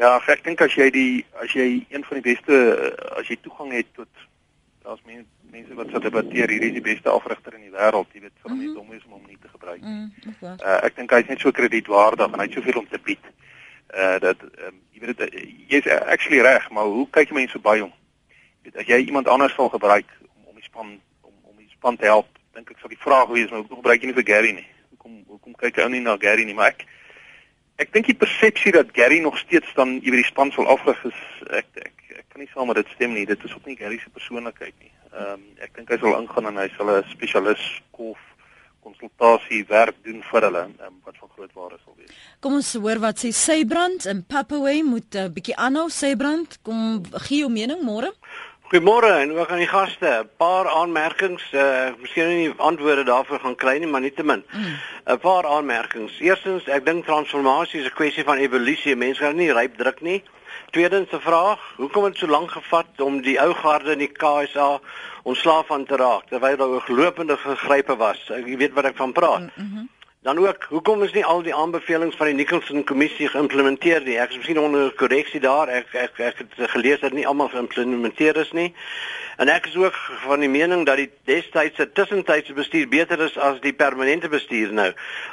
Ja, 0.00 0.14
ek 0.32 0.44
dink 0.46 0.62
as 0.64 0.72
jy 0.72 0.88
die 0.94 1.24
as 1.42 1.52
jy 1.52 1.84
een 1.92 2.04
van 2.08 2.20
die 2.20 2.32
beste 2.32 2.56
as 3.20 3.28
jy 3.28 3.36
toegang 3.44 3.74
het 3.76 3.88
tot 3.98 4.08
daar's 4.84 5.02
mense 5.04 5.28
mense 5.50 5.74
wat 5.74 5.90
sal 5.92 6.00
debatteer 6.00 6.48
hierdie 6.48 6.70
is 6.70 6.76
die 6.78 6.84
beste 6.84 7.10
afrigter 7.10 7.56
in 7.58 7.66
die 7.66 7.74
wêreld, 7.74 8.08
jy 8.14 8.22
weet, 8.22 8.36
vir 8.42 8.52
mm 8.52 8.60
-hmm. 8.60 8.78
om 8.78 8.92
is 8.96 9.04
om 9.04 9.12
hom 9.18 9.26
nie 9.26 9.36
te 9.42 9.48
gebruik 9.48 9.80
nie. 9.82 9.90
Mm, 9.90 10.32
uh, 10.42 10.78
ek 10.86 10.96
dink 10.96 11.10
hy's 11.10 11.28
net 11.28 11.40
so 11.40 11.50
kredietwaardig 11.50 12.32
en 12.32 12.40
hy 12.40 12.46
het 12.46 12.56
soveel 12.56 12.78
om 12.80 12.88
te 12.88 13.00
bied. 13.04 13.24
Uh 13.94 14.18
dat 14.18 14.42
um, 14.42 14.78
jy 14.92 15.00
weet 15.00 15.18
dit 15.18 15.34
jy's 15.68 15.86
actually 15.86 16.40
reg, 16.40 16.70
maar 16.70 16.84
hoe 16.84 17.06
kyk 17.10 17.32
mense 17.32 17.58
by 17.58 17.78
hom? 17.80 17.92
Jy 18.28 18.70
weet 18.70 18.76
as 18.76 18.86
jy 18.86 18.98
iemand 19.04 19.28
anders 19.28 19.54
sal 19.54 19.68
gebruik 19.68 20.08
om 20.22 20.46
om 20.54 20.54
die 20.54 20.68
span 20.70 21.00
om 21.20 21.34
om 21.42 21.56
die 21.56 21.68
span 21.76 21.96
te 21.96 22.06
help, 22.06 22.38
dink 22.54 22.70
ek 22.70 22.78
sal 22.78 22.88
die 22.88 23.04
vraag 23.04 23.28
wees, 23.28 23.50
maar 23.50 23.60
hoekom 23.60 23.82
gebruik 23.82 24.00
jy 24.00 24.06
nie 24.06 24.18
vir 24.22 24.28
Gary 24.32 24.52
nie? 24.52 24.66
Hoekom 24.94 25.24
hoekom 25.26 25.54
kyk 25.54 25.76
jy 25.76 25.82
ou 25.82 25.90
nie 25.90 26.00
na 26.00 26.16
Gary 26.16 26.44
nie? 26.44 26.54
Maar 26.54 26.72
ek 26.72 26.86
ek 27.80 27.92
dink 27.94 28.10
die 28.10 28.18
persepsie 28.22 28.72
dat 28.76 28.92
Gary 28.96 29.20
nog 29.24 29.38
steeds 29.38 29.70
dan 29.74 29.98
oor 30.04 30.18
die 30.20 30.28
span 30.28 30.52
sal 30.52 30.68
afrig 30.68 31.00
is 31.08 31.20
ek 31.48 31.68
ek 31.80 31.96
ek 32.20 32.26
kan 32.32 32.42
nie 32.42 32.50
saam 32.52 32.68
met 32.70 32.76
dit 32.76 32.90
stem 32.94 33.14
nie. 33.16 33.26
Dit 33.26 33.44
is 33.44 33.54
ook 33.56 33.66
nie 33.66 33.78
Gary 33.78 33.98
se 33.98 34.10
persoonlikheid 34.12 34.74
nie. 34.78 34.92
Ehm 35.12 35.38
um, 35.38 35.46
ek 35.64 35.72
dink 35.78 35.92
hy 35.92 35.98
sal 36.02 36.18
ingaan 36.18 36.50
en 36.50 36.60
hy 36.60 36.68
sal 36.76 36.92
'n 36.96 37.06
spesialis 37.14 37.64
kof 37.96 38.20
konsultasie 38.84 39.64
werk 39.68 39.96
doen 40.04 40.22
vir 40.30 40.46
hulle 40.48 40.62
um, 40.86 40.94
wat 41.04 41.16
van 41.20 41.32
groot 41.34 41.52
waarde 41.54 41.78
sal 41.84 41.96
wees. 41.96 42.12
Kom 42.40 42.56
ons 42.58 42.72
hoor 42.74 43.00
wat 43.02 43.20
sê 43.22 43.32
Sybrand 43.36 44.06
in 44.12 44.24
Papaway 44.24 44.82
moet 44.82 45.14
'n 45.14 45.24
uh, 45.24 45.32
bietjie 45.34 45.56
aanhou 45.56 45.88
Sybrand. 45.88 46.58
Kom 46.62 47.02
gee 47.26 47.40
jou 47.44 47.50
mening 47.50 47.82
môre. 47.84 48.12
Goeiemôre 48.70 49.08
en 49.18 49.32
ook 49.34 49.50
aan 49.50 49.58
die 49.64 49.66
gaste. 49.66 50.06
'n 50.06 50.28
Paar 50.36 50.68
aanmerkings, 50.68 51.52
eh 51.52 51.60
uh, 51.60 51.92
miskien 51.98 52.28
nie 52.28 52.52
antwoorde 52.56 53.02
daarvoor 53.04 53.40
gaan 53.40 53.56
kry 53.56 53.78
nie, 53.78 53.86
maar 53.86 54.00
nietemin. 54.00 54.44
'n 54.46 54.58
mm. 55.12 55.18
Paar 55.18 55.46
aanmerkings. 55.46 56.20
Eerstens, 56.20 56.64
ek 56.64 56.84
dink 56.86 57.04
transformasie 57.04 57.80
is 57.80 57.86
'n 57.86 57.98
kwessie 57.98 58.24
van 58.24 58.36
evolusie. 58.36 58.96
Mense 58.96 59.22
gaan 59.22 59.36
nie 59.36 59.52
ryp 59.52 59.76
druk 59.76 60.00
nie. 60.00 60.22
Tweedens 60.70 61.10
'n 61.12 61.20
vraag, 61.20 61.58
hoekom 61.76 62.04
het 62.04 62.12
dit 62.12 62.22
so 62.22 62.28
lank 62.28 62.50
gevat 62.50 63.00
om 63.00 63.20
die 63.22 63.40
ou 63.40 63.54
garde 63.54 63.92
in 63.92 63.98
die 63.98 64.12
KSA 64.12 64.80
ontslaaf 65.22 65.66
van 65.66 65.84
te 65.84 65.96
raak 65.96 66.28
terwyl 66.28 66.56
daar 66.56 66.68
ooglopende 66.68 67.36
gegrype 67.36 67.96
was? 67.96 68.30
Ek 68.30 68.44
weet 68.44 68.72
wat 68.72 68.84
ek 68.84 68.96
van 68.96 69.12
praat. 69.12 69.40
Mm 69.40 69.50
-hmm. 69.56 69.88
Dan 70.22 70.38
ook, 70.38 70.64
hoekom 70.68 71.02
is 71.02 71.12
nie 71.12 71.24
al 71.24 71.42
die 71.42 71.54
aanbevelings 71.54 72.16
van 72.16 72.26
die 72.26 72.34
Nicholson 72.34 72.84
kommissie 72.84 73.28
geïmplementeer 73.32 74.02
nie? 74.04 74.18
Ek 74.20 74.34
is 74.34 74.36
miskien 74.36 74.58
onder 74.60 74.90
korreksie 74.92 75.40
daar. 75.40 75.70
Ek 75.72 75.94
ek 75.96 76.18
ek 76.20 76.42
het 76.42 76.58
gelees 76.74 77.00
dat 77.00 77.16
nie 77.16 77.24
almal 77.24 77.48
geïmplementeer 77.48 78.36
is 78.42 78.50
nie. 78.52 78.66
En 79.40 79.48
ek 79.48 79.70
is 79.70 79.78
ook 79.80 79.96
van 80.26 80.44
die 80.44 80.50
mening 80.52 80.84
dat 80.84 81.00
die 81.00 81.08
destydse 81.24 81.86
tussentydse 81.96 82.52
bestuur 82.52 82.90
beter 82.92 83.24
is 83.24 83.38
as 83.40 83.62
die 83.64 83.72
permanente 83.72 84.28
bestuur 84.28 84.76
nou. 84.76 84.90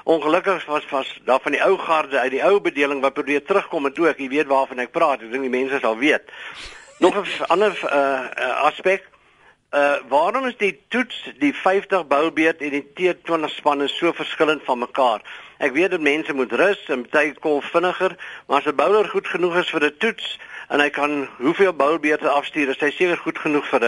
Ongelukkig 0.08 0.63
was 0.71 0.88
was 0.93 1.12
daar 1.28 1.43
van 1.43 1.58
die 1.58 1.63
ou 1.67 1.76
garde 1.84 2.23
uit 2.23 2.38
die 2.38 2.43
ou 2.47 2.56
bedeling 2.63 3.04
wat 3.04 3.19
probeer 3.19 3.43
terugkom 3.43 3.91
en 3.91 3.97
toe 4.00 4.08
ek 4.13 4.23
weet 4.23 4.47
waarvan 4.47 4.86
ek 4.88 4.95
praat. 4.95 5.19
Ek 5.19 5.36
dink 5.36 5.50
die 5.50 5.56
mense 5.58 5.84
sal 5.84 6.00
weet. 6.00 6.32
Nog 7.04 7.19
'n 7.19 7.52
ander 7.52 7.76
uh, 7.91 8.63
aspek 8.71 9.04
Uh 9.72 9.96
waarom 10.08 10.46
is 10.48 10.56
die 10.58 10.80
toets 10.88 11.32
die 11.40 11.54
50 11.54 12.08
boubeurt 12.08 12.62
en 12.64 12.72
die 12.72 12.86
T20 12.96 13.50
spanne 13.52 13.88
so 13.92 14.14
verskillend 14.16 14.64
van 14.64 14.80
mekaar? 14.80 15.24
Ek 15.60 15.74
weet 15.76 15.92
dat 15.92 16.00
mense 16.00 16.34
moet 16.34 16.54
rus 16.56 16.86
en 16.88 17.04
baie 17.12 17.34
kom 17.44 17.60
vinniger, 17.62 18.16
maar 18.48 18.62
as 18.64 18.70
'n 18.72 18.76
bouler 18.80 19.10
goed 19.12 19.28
genoeg 19.28 19.58
is 19.60 19.70
vir 19.70 19.84
'n 19.84 19.98
toets 19.98 20.40
en 20.70 20.80
hy 20.80 20.90
kan 20.90 21.28
hoeveel 21.38 21.74
boubeurte 21.74 22.30
afstuur, 22.30 22.70
is 22.70 22.80
hy 22.80 22.92
seker 22.92 23.18
goed 23.18 23.40
genoeg 23.40 23.68
vir 23.68 23.84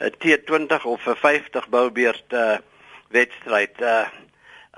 'n 0.00 0.10
T20 0.18 0.84
of 0.84 1.06
'n 1.06 1.14
50 1.14 1.68
boubeurt 1.68 2.32
uh 2.32 2.58
wedstryd. 3.10 3.80
Uh 3.80 4.10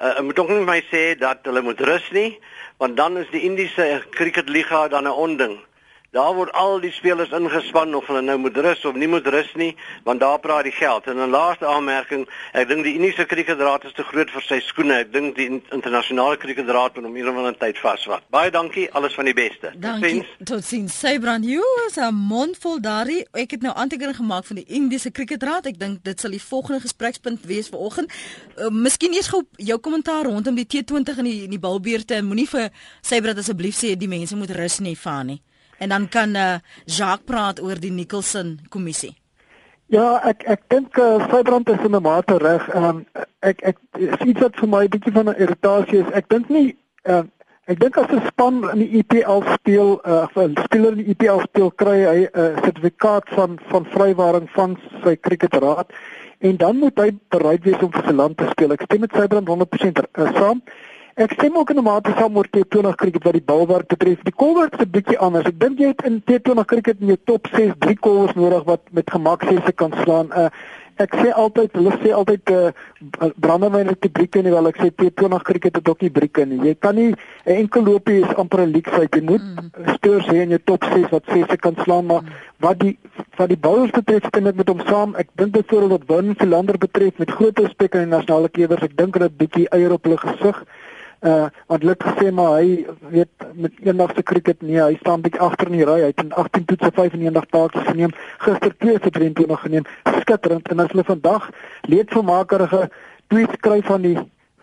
uh 0.00 0.18
ek 0.18 0.22
moet 0.22 0.38
ook 0.38 0.48
nie 0.48 0.64
my 0.64 0.82
sê 0.92 1.16
dat 1.18 1.38
hulle 1.48 1.62
moet 1.62 1.80
rus 1.80 2.10
nie, 2.10 2.38
want 2.76 2.96
dan 2.96 3.16
is 3.16 3.30
die 3.30 3.42
Indiese 3.42 4.04
cricketliga 4.10 4.88
dan 4.88 5.08
'n 5.08 5.16
onding. 5.16 5.64
Daar 6.12 6.34
word 6.36 6.52
al 6.52 6.74
die 6.80 6.90
spelers 6.92 7.30
ingespan 7.32 7.94
of 7.96 8.04
hulle 8.10 8.20
nou 8.20 8.34
moet 8.38 8.56
rus 8.60 8.82
of 8.84 8.96
nie 9.00 9.06
moet 9.08 9.26
rus 9.32 9.48
nie, 9.56 9.70
want 10.04 10.20
daar 10.20 10.40
praat 10.44 10.66
die 10.68 10.74
geld. 10.76 11.06
En 11.08 11.16
'n 11.16 11.30
laaste 11.32 11.64
aanmerking, 11.66 12.26
ek 12.52 12.68
dink 12.68 12.84
die 12.84 12.92
Uniese 12.98 13.24
Kriketraad 13.24 13.84
is 13.84 13.94
te 13.96 14.02
groot 14.04 14.30
vir 14.30 14.42
sy 14.42 14.58
skoene. 14.60 14.98
Ek 14.98 15.12
dink 15.12 15.36
die 15.36 15.62
internasionale 15.70 16.36
kriketraad 16.36 16.94
moet 16.94 17.04
hom 17.04 17.16
eendag 17.16 17.46
in 17.48 17.56
tyd 17.58 17.78
vasvat. 17.78 18.28
Baie 18.28 18.50
dankie, 18.50 18.92
alles 18.92 19.14
van 19.14 19.24
die 19.24 19.34
beste. 19.34 19.72
Dankie. 19.74 20.26
Tot 20.44 20.64
sins. 20.64 20.98
Sybrand, 20.98 21.44
jy 21.44 21.64
is 21.86 21.96
'n 21.96 22.14
mondvol 22.14 22.80
daarin. 22.80 23.24
Ek 23.32 23.50
het 23.50 23.62
nou 23.62 23.74
aantekening 23.74 24.16
gemaak 24.16 24.44
van 24.44 24.56
die 24.56 24.66
Indiese 24.68 25.10
Kriketraad. 25.10 25.66
Ek 25.66 25.78
dink 25.78 26.04
dit 26.04 26.20
sal 26.20 26.30
die 26.30 26.42
volgende 26.42 26.80
gesprekspunt 26.80 27.40
wees 27.46 27.68
vir 27.68 27.78
oggend. 27.78 28.12
Uh, 28.58 28.68
miskien 28.68 29.14
eers 29.14 29.28
gou 29.28 29.42
jou 29.56 29.78
kommentaar 29.78 30.24
rondom 30.24 30.54
die 30.54 30.66
T20 30.66 31.18
en 31.18 31.24
die 31.24 31.48
die 31.48 31.58
balbeurte. 31.58 32.22
Moenie 32.22 32.48
vir 32.48 32.70
Sybrand 33.00 33.38
asseblief 33.38 33.74
sê 33.74 33.96
die 33.96 34.08
mense 34.08 34.36
moet 34.36 34.50
rus 34.50 34.78
nie, 34.78 34.96
Fani 34.96 35.40
en 35.82 35.90
dan 35.94 36.06
kan 36.08 36.36
uh, 36.38 36.54
Jacques 36.86 37.26
praat 37.26 37.60
oor 37.62 37.80
die 37.82 37.92
Nicholson 37.92 38.60
kommissie. 38.70 39.16
Ja, 39.92 40.22
ek 40.24 40.46
ek 40.48 40.62
dink 40.72 40.96
uh, 40.96 41.20
Sybrand 41.28 41.68
is 41.68 41.82
in 41.84 41.96
'n 41.96 42.02
mate 42.02 42.38
reg. 42.40 42.64
Um, 42.74 43.04
ek 43.44 43.60
ek 43.60 43.78
sien 44.22 44.32
dit 44.38 44.60
vir 44.60 44.68
my 44.68 44.84
'n 44.86 44.92
bietjie 44.94 45.12
van 45.12 45.28
'n 45.28 45.40
irritasie 45.42 46.00
is. 46.00 46.12
Ek 46.16 46.28
dink 46.32 46.48
nie 46.48 46.76
uh, 47.04 47.24
ek 47.68 47.78
dink 47.82 47.98
as 47.98 48.08
'n 48.08 48.22
span 48.30 48.62
in 48.72 48.78
die 48.78 49.02
IPL 49.02 49.44
speel, 49.58 50.00
uh, 50.06 50.24
of 50.24 50.36
'n 50.36 50.56
speler 50.64 50.96
in 50.96 51.04
die 51.04 51.12
IPL 51.12 51.44
speel 51.44 51.70
kry 51.70 51.98
hy 52.06 52.20
'n 52.24 52.30
uh, 52.32 52.62
sertifikaat 52.64 53.28
van 53.36 53.58
van 53.68 53.84
vrywaring 53.84 54.48
van 54.56 54.78
sy 55.04 55.16
kriketraad 55.16 55.92
en 56.40 56.56
dan 56.56 56.76
moet 56.76 56.98
hy 56.98 57.10
bereid 57.28 57.62
wees 57.64 57.82
om 57.82 57.92
vir 57.92 58.04
sy 58.06 58.14
land 58.16 58.36
te 58.36 58.48
speel. 58.50 58.72
Ek 58.72 58.82
stem 58.88 59.00
met 59.04 59.12
Sybrand 59.12 59.48
100% 59.48 60.00
uh, 60.00 60.32
saam. 60.38 60.62
Ek 61.14 61.32
stem 61.36 61.56
ook 61.56 61.70
in 61.70 61.76
'n 61.76 61.82
mate 61.84 62.12
saam 62.16 62.36
oor 62.36 62.46
T20 62.48 62.94
cricket 62.94 63.24
wat 63.24 63.32
die 63.32 63.44
balwerk 63.44 63.86
betref. 63.86 64.22
Die 64.22 64.32
kolwerk 64.32 64.72
is 64.72 64.80
'n 64.80 64.90
bietjie 64.90 65.18
anders. 65.18 65.46
Ek 65.46 65.60
dink 65.60 65.78
jy 65.78 65.86
het 65.86 66.02
in 66.04 66.22
T20 66.24 66.64
cricket 66.64 67.00
in 67.00 67.06
jou 67.06 67.18
top 67.24 67.48
6 67.52 67.72
drie 67.78 67.96
kolwers 67.96 68.34
nodig 68.34 68.64
wat 68.64 68.80
met 68.90 69.10
gemak 69.10 69.42
sesse 69.42 69.72
kan 69.72 69.92
slaan. 70.04 70.32
Uh 70.32 70.48
ek 70.96 71.14
sê 71.16 71.32
altyd, 71.32 71.72
hulle 71.72 71.92
sê 72.02 72.12
altyd 72.12 72.50
uh 72.50 72.70
brandewyn 73.36 73.88
het 73.88 74.00
die 74.00 74.10
brieke 74.10 74.42
nie, 74.42 74.52
wel 74.52 74.66
ek 74.68 74.76
sê 74.76 74.90
T20 74.90 75.42
cricket 75.42 75.76
het 75.76 75.88
ook 75.88 76.00
nie 76.00 76.10
brieke 76.10 76.44
nie. 76.46 76.60
Jy 76.68 76.74
kan 76.78 76.94
nie 76.94 77.10
'n 77.10 77.16
enkel 77.44 77.82
loopie 77.82 78.20
is 78.20 78.34
amper 78.36 78.60
'n 78.60 78.72
leak 78.72 78.88
site. 78.88 79.18
Jy 79.18 79.24
moet 79.24 79.42
mm. 79.42 79.94
speurs 79.94 80.26
hê 80.26 80.42
in 80.42 80.48
jou 80.48 80.60
top 80.64 80.84
6 80.84 81.10
wat 81.10 81.24
sesse 81.26 81.56
kan 81.56 81.74
slaan, 81.84 82.06
maar 82.06 82.22
mm. 82.22 82.28
wat 82.60 82.78
die 82.78 82.98
wat 83.36 83.48
die 83.48 83.58
bowlers 83.58 83.90
betref, 83.90 84.24
stem 84.26 84.46
ek 84.46 84.56
met 84.56 84.68
hom 84.68 84.80
saam. 84.86 85.14
Ek 85.16 85.28
dink 85.34 85.52
byvoorbeeld 85.52 85.90
wat 85.90 86.16
Win 86.16 86.34
Philander 86.34 86.78
betref 86.78 87.18
met 87.18 87.30
groot 87.30 87.58
respek 87.58 87.94
aan 87.94 88.08
die 88.08 88.16
nasionale 88.16 88.48
kewers, 88.48 88.82
ek 88.82 88.96
dink 88.96 89.14
hulle 89.14 89.28
het 89.28 89.36
bietjie 89.36 89.68
eier 89.68 89.92
op 89.92 90.04
hulle 90.04 90.16
gesig 90.16 90.64
uh 91.22 91.46
hulle 91.70 91.94
het 91.94 92.02
gesê 92.02 92.30
maar 92.34 92.56
hy 92.58 92.86
weet 93.14 93.44
met 93.54 93.72
eendag 93.86 94.10
se 94.14 94.22
cricket 94.22 94.62
nee 94.62 94.80
hy 94.82 94.96
staan 95.00 95.22
bietjie 95.22 95.40
agter 95.40 95.70
in 95.70 95.76
die 95.78 95.86
ry. 95.86 96.00
Hy 96.00 96.10
het 96.10 96.22
in 96.22 96.32
18 96.32 96.64
toetse 96.64 96.90
95 96.96 97.46
taakjes 97.54 97.86
geneem 97.86 98.14
gister 98.42 98.74
2 98.84 98.98
vir 99.04 99.14
23 99.18 99.60
geneem 99.66 99.86
skitterend. 100.20 100.68
En 100.68 100.82
as 100.82 100.90
hulle 100.90 101.06
vandag 101.06 101.48
leedvermakerige 101.86 102.88
tweets 103.28 103.60
kry 103.60 103.78
van 103.86 104.02
die 104.02 104.16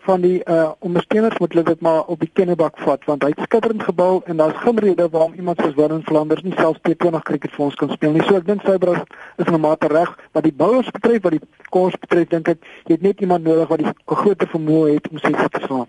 van 0.06 0.20
die 0.20 0.40
uh 0.44 0.70
ondersteuners 0.78 1.38
moet 1.38 1.52
hulle 1.52 1.64
dit 1.64 1.80
maar 1.80 2.04
op 2.04 2.20
die 2.20 2.30
kennebak 2.32 2.78
vat 2.84 3.04
want 3.08 3.22
hy 3.22 3.30
het 3.34 3.42
skitterend 3.44 3.82
gebou 3.82 4.22
en 4.24 4.36
daar's 4.40 4.56
geen 4.64 4.78
rede 4.78 5.08
waarom 5.12 5.34
iemand 5.34 5.60
soos 5.60 5.74
Warren 5.74 6.02
Flanders 6.08 6.42
nie 6.42 6.54
selfs 6.56 6.80
T20 6.88 7.24
cricket 7.28 7.54
vir 7.56 7.64
ons 7.64 7.76
kan 7.80 7.92
speel 7.92 8.16
nie. 8.16 8.24
So 8.28 8.36
ek 8.40 8.46
dink 8.48 8.64
Sybrand 8.64 9.14
is 9.36 9.46
in 9.46 9.54
'n 9.54 9.60
mate 9.60 9.90
reg 9.92 10.10
wat 10.32 10.44
die 10.44 10.52
bouers 10.52 10.90
betref, 10.90 11.22
wat 11.22 11.36
die 11.36 11.42
kos 11.70 11.94
betref, 12.00 12.28
dink 12.28 12.48
ek 12.48 12.58
jy 12.86 12.96
het 12.96 13.02
net 13.02 13.20
iemand 13.20 13.44
nodig 13.44 13.68
wat 13.68 13.78
die 13.78 13.92
groter 14.06 14.48
vermoë 14.48 14.94
het 14.94 15.08
om 15.10 15.18
sy 15.18 15.32
te 15.32 15.60
slaan. 15.66 15.88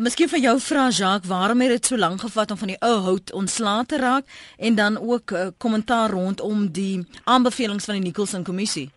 Miskien 0.00 0.28
vir 0.28 0.40
jou 0.40 0.58
vra 0.60 0.88
Jacques, 0.90 1.28
waarom 1.28 1.60
het 1.60 1.70
dit 1.70 1.86
so 1.86 1.96
lank 1.96 2.20
gevat 2.20 2.50
om 2.50 2.56
van 2.56 2.68
die 2.68 2.80
ou 2.80 2.96
hout 3.08 3.32
ontslae 3.32 3.86
te 3.86 3.98
raak 3.98 4.24
en 4.58 4.74
dan 4.74 4.98
ook 4.98 5.30
uh, 5.30 5.46
kommentaar 5.58 6.10
rondom 6.10 6.68
die 6.72 7.06
aanbevelings 7.24 7.84
van 7.84 7.94
die 7.94 8.04
Nicholson 8.04 8.44
kommissie? 8.44 8.90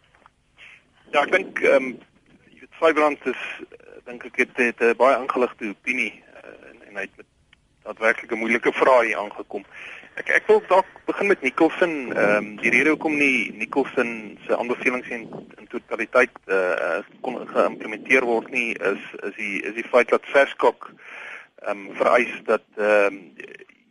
Ja, 1.11 1.23
ek 1.23 1.31
dink 1.31 1.59
ehm 1.59 1.75
um, 1.75 1.97
Sybrand 2.77 3.25
is 3.25 3.43
dink 4.07 4.23
ek 4.29 4.37
het 4.43 4.57
het 4.57 4.81
'n 4.81 4.95
baie 4.97 5.19
ingeligte 5.19 5.73
opinie 5.75 6.13
uh, 6.15 6.69
en, 6.69 6.77
en 6.87 6.95
hy 6.95 7.05
het 7.07 7.15
met 7.17 7.29
daadwerklik 7.83 8.31
'n 8.31 8.43
moeilike 8.43 8.71
vraag 8.71 9.03
hier 9.07 9.17
aangekom. 9.17 9.65
Ek 10.17 10.29
ek 10.29 10.47
wil 10.47 10.63
dalk 10.67 10.87
begin 11.05 11.27
met 11.27 11.41
Nicholson. 11.41 12.13
Ehm 12.13 12.35
um, 12.35 12.55
die 12.61 12.71
rede 12.71 12.89
hoekom 12.89 13.17
nie 13.17 13.51
Nicholson 13.53 14.39
se 14.45 14.57
aanbevelings 14.57 15.07
in, 15.07 15.27
in 15.57 15.67
totaliteit 15.67 16.33
eh 16.45 16.55
uh, 16.87 17.03
kon 17.21 17.37
geïmplementeer 17.47 18.25
word 18.25 18.49
nie 18.51 18.73
is 18.73 19.03
is 19.27 19.35
die 19.35 19.61
is 19.61 19.73
die 19.73 19.89
feit 19.91 20.09
dat 20.09 20.31
Verskok 20.33 20.89
ehm 20.89 21.69
um, 21.77 21.95
vereis 21.95 22.33
dat 22.43 22.65
ehm 22.77 23.13
um, 23.13 23.33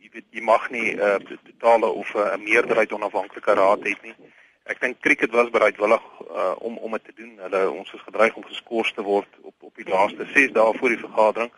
jy 0.01 0.09
weet 0.11 0.27
jy 0.29 0.41
mag 0.41 0.69
nie 0.69 0.95
'n 0.95 0.99
uh, 0.99 1.37
totale 1.45 1.87
of 1.87 2.13
'n 2.13 2.19
uh, 2.19 2.37
meerderheid 2.49 2.91
onafhanklike 2.93 3.53
raad 3.53 3.87
hê 3.87 3.95
nie. 4.01 4.15
Ek 4.67 4.81
dink 4.83 4.99
cricket 4.99 5.31
was 5.31 5.49
bereidwillig 5.49 6.03
uh, 6.27 6.53
om 6.59 6.77
om 6.77 6.91
dit 6.91 7.03
te 7.03 7.13
doen. 7.15 7.37
Hulle 7.39 7.69
ons 7.71 7.93
is 7.93 8.03
gedreig 8.03 8.35
om 8.35 8.43
geskort 8.43 8.95
te 8.95 9.03
word 9.03 9.39
op 9.41 9.55
op 9.69 9.75
die 9.79 9.87
laaste 9.87 10.27
6 10.33 10.51
dae 10.57 10.73
voor 10.77 10.91
die 10.91 11.03
vergadering. 11.05 11.51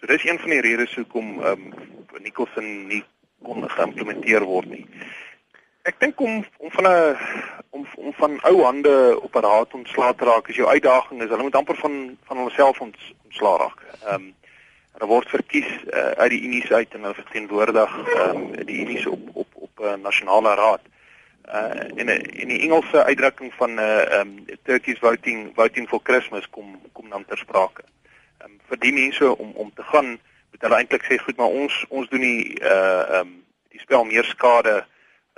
So 0.00 0.08
dis 0.08 0.24
een 0.24 0.38
van 0.38 0.54
die 0.54 0.64
redes 0.64 0.94
hoekom 0.96 1.42
ehm 1.42 1.68
um, 1.68 2.22
Nicholson 2.24 2.86
nie 2.88 3.04
kon 3.44 3.68
geïmplementeer 3.70 4.46
word 4.48 4.70
nie. 4.72 4.86
Ek 5.88 6.00
dink 6.00 6.20
om 6.20 6.40
om 6.56 6.72
van 6.78 6.88
'n 6.88 7.16
om 7.70 7.86
om 7.96 8.12
van 8.16 8.40
ou 8.50 8.56
hande 8.62 8.96
op 9.20 9.36
'n 9.36 9.46
raad 9.50 9.74
ontslae 9.74 10.14
te 10.14 10.24
raak 10.24 10.48
is 10.48 10.56
jou 10.56 10.68
uitdaging 10.68 11.22
is 11.22 11.28
hulle 11.28 11.42
moet 11.42 11.60
amper 11.60 11.76
van 11.76 12.16
van 12.24 12.36
hulself 12.36 12.80
ons 12.80 13.14
ontslae 13.24 13.56
raak. 13.58 13.80
Ehm 14.04 14.14
um, 14.14 14.34
hulle 14.92 15.12
word 15.12 15.28
verkies 15.28 15.70
uh, 15.92 16.10
uit 16.22 16.30
die 16.30 16.42
Unie 16.42 16.66
se 16.66 16.74
uit 16.74 16.94
en 16.94 17.02
hulle 17.02 17.22
verteenwoordig 17.22 17.92
ehm 18.14 18.36
um, 18.36 18.64
die 18.66 18.80
Unie 18.84 19.00
se 19.00 19.10
op 19.10 19.28
op 19.32 19.48
op 19.54 19.80
'n 19.80 19.84
uh, 19.84 19.94
nasionale 20.02 20.54
raad 20.54 20.80
uh 21.46 21.84
in 21.94 22.06
'n 22.06 22.20
in 22.42 22.48
die 22.48 22.60
Engelse 22.60 23.04
uitdrukking 23.04 23.52
van 23.54 23.74
'n 23.74 23.78
uh, 23.78 24.18
um 24.20 24.44
Turkey's 24.62 24.98
voting 24.98 25.52
voting 25.54 25.88
for 25.88 26.00
Christmas 26.02 26.50
kom 26.50 26.80
kom 26.92 27.08
dan 27.08 27.24
ter 27.24 27.38
sprake. 27.38 27.82
Um 28.44 28.60
vir 28.68 28.78
die 28.78 28.92
mense 28.92 29.36
om 29.36 29.50
om 29.54 29.72
te 29.74 29.82
gaan 29.82 30.18
moet 30.50 30.60
hulle 30.60 30.76
eintlik 30.76 31.04
sê 31.04 31.18
goed 31.18 31.36
maar 31.36 31.54
ons 31.62 31.84
ons 31.88 32.08
doen 32.08 32.20
die 32.20 32.60
uh 32.62 33.20
um 33.20 33.44
die 33.68 33.80
spel 33.80 34.04
meer 34.04 34.24
skade 34.24 34.84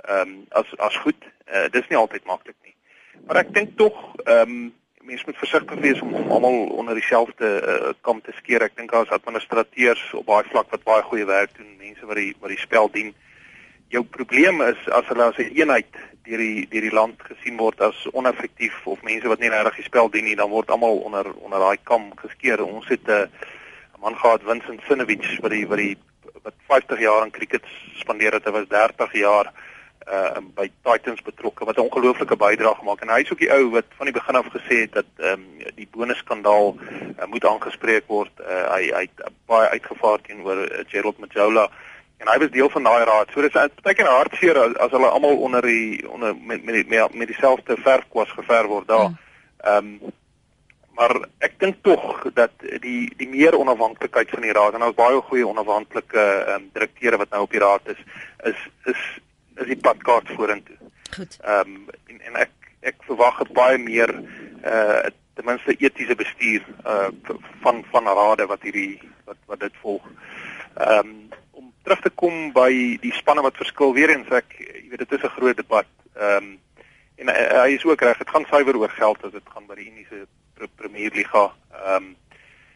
um 0.09 0.45
as 0.49 0.77
as 0.77 0.95
goed. 0.95 1.23
Uh 1.53 1.69
dis 1.69 1.87
nie 1.87 1.97
altyd 1.97 2.25
maklik 2.25 2.55
nie. 2.63 2.75
Maar 3.27 3.37
ek 3.45 3.53
dink 3.53 3.77
tog 3.77 4.15
um 4.25 4.73
mense 5.01 5.23
moet 5.25 5.37
versigtig 5.37 5.79
wees 5.79 6.01
om 6.01 6.13
om 6.13 6.31
almal 6.31 6.67
onder 6.67 6.93
dieselfde 6.93 7.47
uh, 7.61 7.89
kam 8.01 8.21
te 8.21 8.31
skeer. 8.35 8.61
Ek 8.61 8.75
dink 8.75 8.91
daar's 8.91 9.09
administrateurs 9.09 10.03
op 10.13 10.25
baie 10.25 10.45
vlak 10.49 10.69
wat 10.71 10.83
baie 10.83 11.03
goeie 11.09 11.25
werk 11.25 11.55
doen, 11.57 11.75
mense 11.79 12.05
wat 12.05 12.19
die 12.19 12.33
wat 12.39 12.53
die 12.53 12.61
spel 12.61 12.89
dien. 12.91 13.13
Jou 13.91 14.03
probleem 14.07 14.61
is 14.63 14.79
as 14.89 15.07
hulle 15.11 15.23
as 15.23 15.37
'n 15.37 15.41
een 15.41 15.55
eenheid 15.61 15.95
deur 16.23 16.37
die 16.37 16.67
deur 16.71 16.81
die 16.81 16.93
land 16.95 17.23
gesien 17.27 17.57
word 17.57 17.81
as 17.81 18.07
oneffektief 18.13 18.75
of 18.87 19.01
mense 19.03 19.27
wat 19.27 19.39
nie 19.39 19.49
regtig 19.49 19.75
die 19.75 19.89
spel 19.89 20.09
dien 20.09 20.23
nie, 20.23 20.35
dan 20.35 20.49
word 20.49 20.69
almal 20.69 21.01
onder 21.07 21.27
onder 21.33 21.59
daai 21.59 21.77
kam 21.83 22.11
geskeer. 22.15 22.63
Ons 22.63 22.87
het 22.87 23.07
'n 23.07 23.11
uh, 23.11 23.25
man 24.01 24.15
gehad 24.15 24.41
Vincent 24.43 24.81
Sinovich 24.87 25.39
wat 25.41 25.51
die 25.51 25.67
wat 25.67 25.77
die 25.77 25.97
wat 26.43 26.53
50 26.67 26.99
jaar 26.99 27.25
in 27.25 27.31
cricket 27.31 27.65
spandeer 27.95 28.33
het. 28.33 28.45
Hy 28.45 28.51
was 28.51 28.67
30 28.67 29.13
jaar 29.13 29.51
uh 30.07 30.39
by 30.55 30.71
Titans 30.83 31.21
betrokke 31.21 31.65
wat 31.65 31.77
'n 31.77 31.87
ongelooflike 31.87 32.35
bydrae 32.35 32.75
gemaak 32.75 33.01
en 33.01 33.09
hy 33.09 33.21
is 33.21 33.31
ook 33.31 33.43
die 33.43 33.53
ou 33.53 33.69
wat 33.69 33.85
van 33.97 34.05
die 34.05 34.13
begin 34.19 34.35
af 34.35 34.47
gesê 34.55 34.79
het 34.85 34.93
dat 34.93 35.05
ehm 35.17 35.33
um, 35.33 35.45
die 35.75 35.87
bonusskandaal 35.91 36.75
uh, 36.77 37.25
moet 37.27 37.45
aangespreek 37.45 38.07
word. 38.07 38.31
Uh, 38.39 38.73
hy 38.73 38.83
hy 38.93 39.01
het 39.01 39.31
baie 39.45 39.69
uitgevaar 39.69 40.21
teenoor 40.21 40.57
uh, 40.57 40.79
Gerald 40.87 41.19
Majola 41.19 41.69
en 42.21 42.29
hy 42.29 42.37
was 42.37 42.53
deel 42.53 42.69
van 42.69 42.83
daai 42.85 43.03
raad. 43.09 43.31
So 43.33 43.41
dis 43.41 43.55
baie 43.55 43.97
keer 43.97 44.09
hartseer 44.09 44.57
as, 44.61 44.73
as 44.85 44.93
hulle 44.93 45.09
almal 45.09 45.39
onder 45.47 45.65
die 45.65 46.01
onder 46.09 46.35
met 46.35 46.63
met 46.63 46.87
met, 46.89 47.15
met 47.23 47.31
dieselfde 47.33 47.77
verfkwas 47.81 48.33
gever 48.37 48.69
word 48.69 48.87
daar. 48.87 49.07
Hmm. 49.09 49.21
Ehm 49.63 49.93
um, 49.93 50.17
maar 50.91 51.15
ek 51.39 51.53
dink 51.59 51.77
tog 51.87 52.25
dat 52.35 52.51
die 52.83 53.09
die 53.17 53.27
meer 53.29 53.55
onafhanklikheid 53.57 54.29
van 54.29 54.43
die 54.45 54.51
raad 54.53 54.75
en 54.75 54.83
daar's 54.83 54.97
baie 54.97 55.21
goeie 55.29 55.47
onafhanklike 55.47 56.21
ehm 56.21 56.55
um, 56.55 56.69
direkteure 56.73 57.17
wat 57.17 57.31
nou 57.31 57.41
op 57.47 57.55
die 57.55 57.63
raad 57.63 57.93
is 57.95 58.01
is 58.51 58.67
is 58.93 59.01
is 59.55 59.67
die 59.73 59.79
padkaart 59.87 60.29
vorentoe. 60.35 60.77
Goed. 61.15 61.39
Ehm 61.41 61.75
um, 61.75 61.87
en, 62.07 62.21
en 62.29 62.39
ek 62.45 62.53
ek 62.93 63.03
verwag 63.09 63.41
baie 63.57 63.77
meer 63.77 64.13
uh 64.65 65.09
ten 65.35 65.47
minste 65.47 65.73
etiese 65.79 66.15
bestuur 66.15 66.65
uh 66.85 67.09
van 67.63 67.85
van 67.91 68.09
rade 68.19 68.45
wat 68.45 68.61
hierdie 68.67 68.99
wat 69.25 69.39
wat 69.45 69.59
dit 69.59 69.81
volg. 69.81 70.05
Ehm 70.75 70.99
um, 70.99 71.29
terug 71.83 72.01
te 72.01 72.09
kom 72.09 72.51
by 72.53 72.71
die 73.01 73.13
spanne 73.13 73.41
wat 73.41 73.57
verskil 73.57 73.93
weer 73.93 74.13
eens 74.13 74.29
ek 74.29 74.57
jy 74.59 74.89
weet 74.89 75.03
dit 75.05 75.11
is 75.17 75.23
'n 75.23 75.35
groot 75.37 75.57
debat. 75.57 75.87
Ehm 76.15 76.37
um, 76.37 76.59
en 77.21 77.29
uh, 77.29 77.61
hy 77.63 77.75
is 77.77 77.85
ook 77.85 78.01
reg, 78.01 78.17
dit 78.17 78.29
gaan 78.29 78.45
suiwer 78.49 78.77
oor 78.77 78.89
geld 78.89 79.23
as 79.23 79.31
dit 79.31 79.49
gaan 79.53 79.65
by 79.67 79.75
die 79.75 79.87
Indiese 79.89 80.25
Premier 80.75 81.11
Liga. 81.13 81.53
Ehm 81.71 81.95
um, 81.95 82.15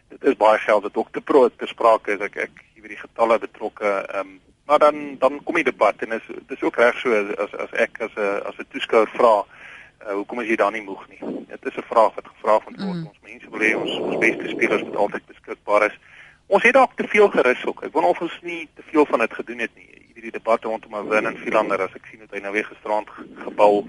dit 0.09 0.23
is 0.23 0.37
baie 0.37 0.59
geld 0.59 0.83
wat 0.83 0.97
ook 0.97 1.11
te 1.11 1.21
pro 1.21 1.49
te 1.49 1.67
sprake 1.67 2.11
is. 2.13 2.19
Ek 2.19 2.35
ek 2.35 2.63
jy 2.75 2.81
weet 2.81 2.95
die 2.97 3.05
getalle 3.07 3.39
betrokke 3.39 3.89
ehm 3.89 4.19
um, 4.19 4.41
maar 4.65 4.79
dan 4.79 5.15
dan 5.19 5.43
kom 5.43 5.55
die 5.55 5.63
debat 5.63 5.95
en 6.01 6.11
is 6.11 6.27
dis 6.47 6.61
ook 6.61 6.75
reg 6.75 6.97
so 6.99 7.13
as 7.37 7.53
as 7.53 7.71
ek 7.71 7.99
as 7.99 8.13
'n 8.15 8.41
as 8.49 8.57
'n 8.57 8.67
toeskouer 8.69 9.09
vra 9.13 9.35
uh, 10.05 10.13
hoekom 10.13 10.41
is 10.41 10.47
jy 10.47 10.55
dan 10.55 10.73
nie 10.73 10.81
moeg 10.81 11.07
nie 11.07 11.45
dit 11.47 11.65
is 11.65 11.77
'n 11.77 11.89
vraag 11.91 12.15
wat 12.15 12.27
gevra 12.27 12.59
word 12.63 12.77
mm. 12.77 13.07
ons 13.07 13.19
mense 13.21 13.49
wil 13.49 13.61
hê 13.61 13.75
ons 13.75 13.91
ons 13.99 14.17
beste 14.17 14.49
spelers 14.49 14.83
moet 14.83 14.95
altyd 14.95 15.25
beskikbaar 15.25 15.85
is 15.85 15.97
ons 16.47 16.63
het 16.63 16.73
dalk 16.73 16.95
te 16.95 17.07
veel 17.07 17.29
gerus 17.29 17.65
ook. 17.65 17.83
Ek 17.83 17.93
wonder 17.93 18.11
of 18.11 18.21
ons 18.21 18.39
nie 18.41 18.67
te 18.75 18.83
veel 18.91 19.05
van 19.05 19.19
dit 19.19 19.33
gedoen 19.33 19.59
het 19.59 19.71
nie. 19.75 19.89
Hierdie 20.13 20.31
debat 20.31 20.63
rondom 20.63 20.95
'n 20.95 21.07
wen 21.09 21.25
en 21.25 21.37
Philander 21.37 21.81
as 21.81 21.95
ek 21.95 22.05
sien 22.09 22.19
dat 22.19 22.31
hy 22.31 22.39
nou 22.39 22.53
weer 22.53 22.65
gisterand 22.65 23.09
gebou 23.43 23.85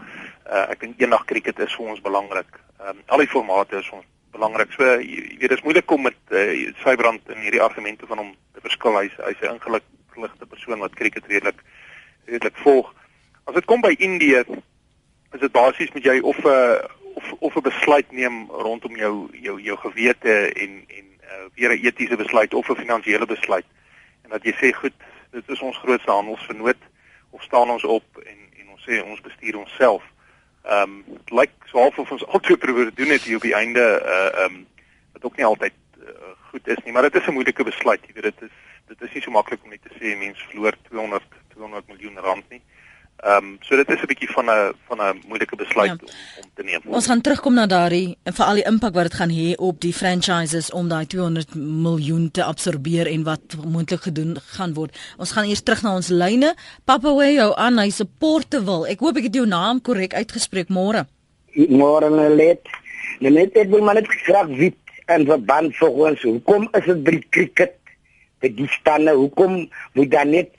uh, 0.50 0.66
ek 0.70 0.80
dink 0.80 1.00
eendag 1.00 1.24
cricket 1.24 1.58
is 1.58 1.74
vir 1.74 1.92
ons 1.92 2.02
belangrik. 2.02 2.58
Um, 2.80 3.00
al 3.06 3.22
die 3.24 3.30
formate 3.30 3.80
is 3.80 3.90
ons 3.94 4.04
belangrik. 4.36 4.72
So 4.76 4.84
jy 5.00 5.38
weet 5.40 5.48
dit 5.48 5.58
is 5.58 5.64
moeilik 5.64 5.90
om 5.90 6.06
met 6.06 6.18
uh, 6.30 6.72
Sybrand 6.82 7.32
in 7.32 7.42
hierdie 7.44 7.62
argumente 7.62 8.06
van 8.10 8.22
hom 8.22 8.34
te 8.54 8.62
verskil. 8.64 8.98
Hy's 9.00 9.16
hy's 9.24 9.42
'n 9.42 9.56
ingelig 9.56 9.84
verligte 10.12 10.46
persoon 10.46 10.84
wat 10.84 10.94
cricket 10.94 11.26
redelik 11.26 11.62
redelik 12.26 12.56
volg. 12.64 12.92
As 13.46 13.54
dit 13.54 13.64
kom 13.64 13.80
by 13.80 13.94
Indië, 13.98 14.44
is 15.32 15.40
dit 15.40 15.52
basies 15.52 15.92
moet 15.94 16.04
jy 16.04 16.20
of 16.20 16.38
'n 16.44 16.48
uh, 16.48 16.78
of 17.16 17.32
of 17.38 17.56
'n 17.56 17.68
besluit 17.68 18.12
neem 18.12 18.46
rondom 18.50 18.96
jou 18.96 19.28
jou 19.32 19.60
jou 19.60 19.76
gewete 19.76 20.52
en 20.52 20.84
en 20.88 21.05
uh, 21.26 21.46
weer 21.54 21.70
'n 21.70 21.84
etiese 21.84 22.16
besluit 22.16 22.54
of 22.54 22.68
'n 22.68 22.74
finansiële 22.74 23.26
besluit. 23.26 23.64
En 24.22 24.30
dat 24.30 24.44
jy 24.44 24.52
sê 24.52 24.72
goed, 24.72 24.92
dit 25.30 25.48
is 25.48 25.60
ons 25.60 25.76
grootste 25.76 26.10
handelsvernoot 26.10 26.82
of 27.30 27.42
staan 27.42 27.70
ons 27.70 27.84
op 27.84 28.04
en 28.24 28.38
en 28.60 28.68
ons 28.68 28.84
sê 28.88 29.02
ons 29.02 29.20
bestuur 29.20 29.56
onsself. 29.56 30.02
Ehm 30.64 30.82
um, 30.82 31.04
dit 31.06 31.30
lyk 31.30 31.50
so 31.64 31.78
half 31.78 31.98
of 31.98 32.10
ons 32.10 32.26
altyd 32.34 32.58
probeer 32.58 32.94
doen 32.94 33.08
dit 33.08 33.22
hier 33.22 33.36
op 33.36 33.42
die 33.42 33.54
einde 33.54 33.84
uh 34.02 34.44
ehm 34.44 34.54
um, 34.54 34.66
wat 35.12 35.24
ook 35.24 35.36
nie 35.36 35.44
altyd 35.44 35.72
uh, 36.00 36.08
goed 36.50 36.68
is 36.68 36.82
nie, 36.84 36.92
maar 36.92 37.02
dit 37.02 37.14
is 37.14 37.26
'n 37.26 37.32
moeilike 37.32 37.64
besluit. 37.64 38.00
Jy 38.06 38.12
weet 38.12 38.22
dit 38.22 38.42
is 38.42 38.54
dit 38.86 39.02
is 39.02 39.12
nie 39.14 39.22
so 39.22 39.30
maklik 39.30 39.62
om 39.64 39.70
net 39.70 39.82
te 39.82 39.94
sê 39.98 40.16
mense 40.18 40.48
verloor 40.50 40.74
200 40.88 41.22
200 41.54 41.86
miljoen 41.88 42.18
rand 42.18 42.44
nie. 42.50 42.62
Ehm 43.16 43.44
um, 43.44 43.56
so 43.60 43.76
dit 43.76 43.88
is 43.88 44.02
'n 44.02 44.06
bietjie 44.06 44.28
van 44.28 44.44
'n 44.44 44.74
van 44.88 44.98
'n 45.00 45.20
moeilike 45.28 45.56
besluit 45.56 45.88
ja. 45.88 45.96
om, 46.00 46.42
om 46.42 46.50
te 46.54 46.62
neem. 46.62 46.80
Ons 46.84 47.06
gaan 47.06 47.20
terugkom 47.20 47.54
na 47.54 47.66
daardie 47.66 48.18
en 48.22 48.32
vir 48.32 48.44
al 48.44 48.54
die 48.54 48.66
impak 48.66 48.94
wat 48.94 49.02
dit 49.02 49.14
gaan 49.14 49.30
hê 49.30 49.54
op 49.56 49.80
die 49.80 49.92
franchises 49.92 50.70
om 50.70 50.88
daai 50.88 51.06
200 51.06 51.54
miljoen 51.54 52.30
te 52.30 52.44
absorbeer 52.44 53.06
en 53.06 53.22
wat 53.24 53.56
moontlik 53.64 54.00
gedoen 54.00 54.36
gaan 54.56 54.74
word. 54.74 54.98
Ons 55.16 55.32
gaan 55.32 55.48
eers 55.48 55.62
terug 55.62 55.82
na 55.82 55.94
ons 55.94 56.08
lyne. 56.08 56.54
Papa 56.84 57.08
hoe 57.08 57.32
jou 57.32 57.54
aan 57.56 57.78
hy 57.78 57.90
se 57.90 58.04
Portewil. 58.04 58.86
Ek 58.86 59.00
hoop 59.00 59.16
ek 59.16 59.22
het 59.22 59.34
jou 59.34 59.46
naam 59.46 59.80
korrek 59.80 60.14
uitgespreek 60.14 60.68
môre. 60.68 61.06
Môre 61.54 62.10
net. 62.36 62.68
Net 63.20 63.56
ek 63.56 63.68
wil 63.68 63.82
maar 63.82 63.94
net 63.94 64.08
graag 64.08 64.46
weet 64.46 64.76
en 65.06 65.24
verband 65.26 65.80
ons. 65.80 66.22
Hoekom 66.22 66.68
is 66.72 66.84
dit 66.84 67.04
by 67.04 67.22
cricket 67.30 67.78
vir 68.40 68.52
die 68.52 68.68
stande 68.68 69.14
hoekom 69.16 69.70
moet 69.94 70.10
dan 70.10 70.30
net 70.30 70.52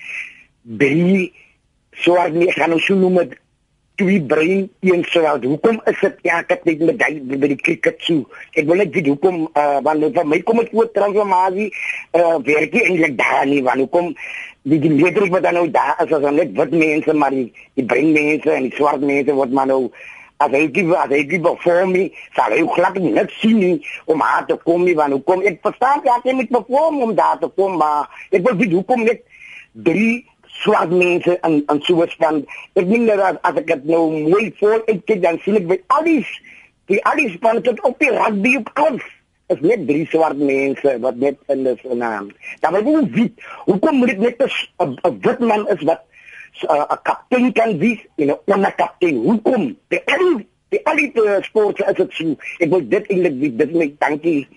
drie 0.63 1.33
soort 2.03 2.33
nie 2.33 2.51
gaan 2.55 2.75
ons 2.77 2.89
noem 2.93 3.21
dit 3.23 3.37
twee 3.97 4.21
brein 4.21 4.67
een 4.85 5.05
soort 5.09 5.45
hoekom 5.45 5.79
is 5.89 6.01
dit 6.01 6.19
ja 6.29 6.41
ek 6.43 6.51
het 6.53 6.67
net 6.69 6.83
met 6.85 6.99
die 7.01 7.37
by 7.37 7.49
die 7.53 7.61
cricket 7.61 8.03
so? 8.05 8.27
Ek 8.53 8.67
wil 8.69 8.83
net 8.83 8.93
weet 8.93 9.09
hoekom 9.09 9.47
uh, 9.47 9.79
want 9.85 10.05
vir 10.17 10.27
my 10.33 10.41
kom 10.45 10.61
dit 10.61 10.75
oor 10.77 10.91
transformasie 10.93 11.71
uh, 12.13 12.37
werk 12.45 12.77
nie 12.77 12.83
eintlik 12.89 13.17
daar 13.17 13.47
nie 13.49 13.63
want 13.65 13.81
hoekom 13.85 14.13
die 14.69 14.79
die 14.83 14.93
leerders 14.93 15.31
wat 15.33 15.47
dan 15.47 15.57
nou 15.57 15.65
daar 15.71 15.97
is 16.03 16.13
as 16.13 16.29
net 16.35 16.53
wat 16.59 16.75
mense 16.75 17.13
maar 17.13 17.33
die, 17.33 17.49
die 17.79 17.85
brein 17.85 18.13
mense 18.13 18.53
en 18.53 18.69
die 18.69 18.77
swart 18.77 19.01
mense 19.01 19.33
wat 19.41 19.57
maar 19.57 19.69
nou 19.73 19.81
as 20.43 20.53
hy 20.53 20.63
gee 20.73 20.97
as 21.01 21.09
hy 21.13 21.23
gee 21.31 21.41
vir 21.65 21.85
my 21.89 22.03
sal 22.37 22.53
hy 22.53 22.63
glad 22.75 22.97
nie 23.01 23.13
net 23.17 23.33
sien 23.41 23.57
nie 23.57 23.77
om 24.05 24.21
haar 24.21 24.45
te 24.49 24.57
kom 24.65 24.85
nie 24.85 24.95
want 24.99 25.17
hoekom 25.17 25.45
ek 25.49 25.63
verstaan 25.65 26.05
ja 26.05 26.19
jy 26.25 26.37
moet 26.37 26.53
perform 26.53 27.01
om 27.07 27.15
daar 27.17 27.39
te 27.41 27.49
kom 27.57 27.79
maar 27.81 28.05
ek 28.29 28.45
wil 28.45 28.59
weet 28.61 28.75
hoekom 28.77 29.05
net 29.07 29.23
drie 29.87 30.25
swart 30.63 30.91
mense 30.91 31.37
en 31.47 31.59
en 31.73 31.81
so 31.87 32.05
span 32.13 32.43
ek 32.75 32.89
dink 32.89 33.07
dat 33.11 33.41
as 33.41 33.61
ek 33.61 33.67
dit 33.73 33.85
nou 33.93 34.03
mooi 34.29 34.51
voor 34.59 34.81
ek 34.85 35.05
kyk 35.05 35.21
dan 35.25 35.39
sien 35.45 35.59
ek 35.61 35.69
by 35.69 35.79
alles 35.99 36.33
die 36.91 37.03
alles 37.11 37.37
span 37.37 37.61
tot 37.61 37.81
op 37.87 37.99
die 37.99 38.11
rugby 38.15 38.57
op 38.61 38.73
golf 38.79 39.05
is 39.53 39.63
net 39.63 39.87
drie 39.87 40.05
swart 40.11 40.37
mense 40.37 40.97
wat 41.03 41.15
net 41.23 41.39
in 41.53 41.63
die 41.63 41.95
naam 41.95 42.31
dan 42.65 42.79
wil 42.83 43.01
ek 43.03 43.15
weet 43.15 43.47
hoekom 43.69 44.01
moet 44.01 44.15
dit 44.15 44.25
net 44.27 44.43
'n 44.43 45.19
wit 45.23 45.39
man 45.39 45.67
is 45.75 45.83
wat 45.87 46.07
'n 46.65 46.73
uh, 46.73 46.97
kaptein 47.03 47.51
kan 47.53 47.77
wees 47.77 48.01
en 48.15 48.27
'n 48.27 48.37
onderkaptein. 48.45 49.15
Hoekom? 49.15 49.77
Die 49.87 50.01
al 50.05 50.41
die 50.69 50.81
al 50.85 50.95
die 50.95 51.11
uh, 51.13 51.41
sporte 51.41 51.85
is 51.85 51.95
dit 51.95 52.13
so. 52.13 52.35
Ek 52.57 52.69
wil 52.69 52.87
dit 52.87 53.05
eintlik 53.07 53.35
weet. 53.39 53.57
Dit 53.57 53.71
net 53.71 53.99
dankie. 53.99 54.47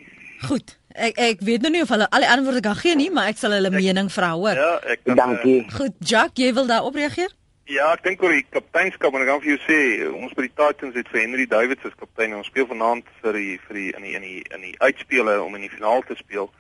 Goed. 0.49 0.80
Ek 0.95 1.19
ek 1.23 1.43
weet 1.47 1.63
nou 1.63 1.71
nie 1.71 1.83
of 1.85 1.91
hulle 1.93 2.09
al 2.11 2.25
die 2.25 2.31
antwoorde 2.31 2.61
kan 2.65 2.75
gee 2.75 2.97
nie, 2.99 3.11
maar 3.15 3.31
ek 3.31 3.39
sal 3.39 3.53
hulle 3.55 3.71
mening 3.71 4.09
vra 4.11 4.33
hoor. 4.35 4.59
Ja, 4.59 4.71
ek 4.91 5.05
kan, 5.05 5.19
dankie. 5.21 5.61
Uh, 5.63 5.75
Goed, 5.77 5.95
Jack, 6.03 6.39
jy 6.41 6.51
wil 6.57 6.67
daarop 6.67 6.99
reageer? 6.99 7.31
Ja, 7.71 7.93
ek 7.95 8.03
dink 8.03 8.23
oor 8.27 8.35
die 8.35 8.47
kapteinskap 8.51 9.15
en 9.15 9.23
ek 9.23 9.31
kan 9.31 9.43
vir 9.45 9.53
jou 9.53 9.61
sê, 9.63 9.79
ons 10.11 10.35
by 10.35 10.49
die 10.49 10.57
Titans 10.59 10.99
het 10.99 11.13
vir 11.13 11.21
Henry 11.23 11.47
Davids 11.47 11.87
as 11.87 11.95
kaptein. 12.01 12.35
Ons 12.35 12.51
speel 12.51 12.67
vanaand 12.67 13.07
vir 13.23 13.39
die 13.39 13.55
vir 13.69 13.79
die 13.79 13.87
in 13.95 14.09
die 14.09 14.17
in 14.19 14.27
die 14.27 14.43
in 14.57 14.67
die 14.67 14.75
uitspele 14.83 15.39
om 15.45 15.55
in 15.55 15.69
die 15.69 15.73
finaal 15.77 16.03
te 16.09 16.19
speel. 16.19 16.51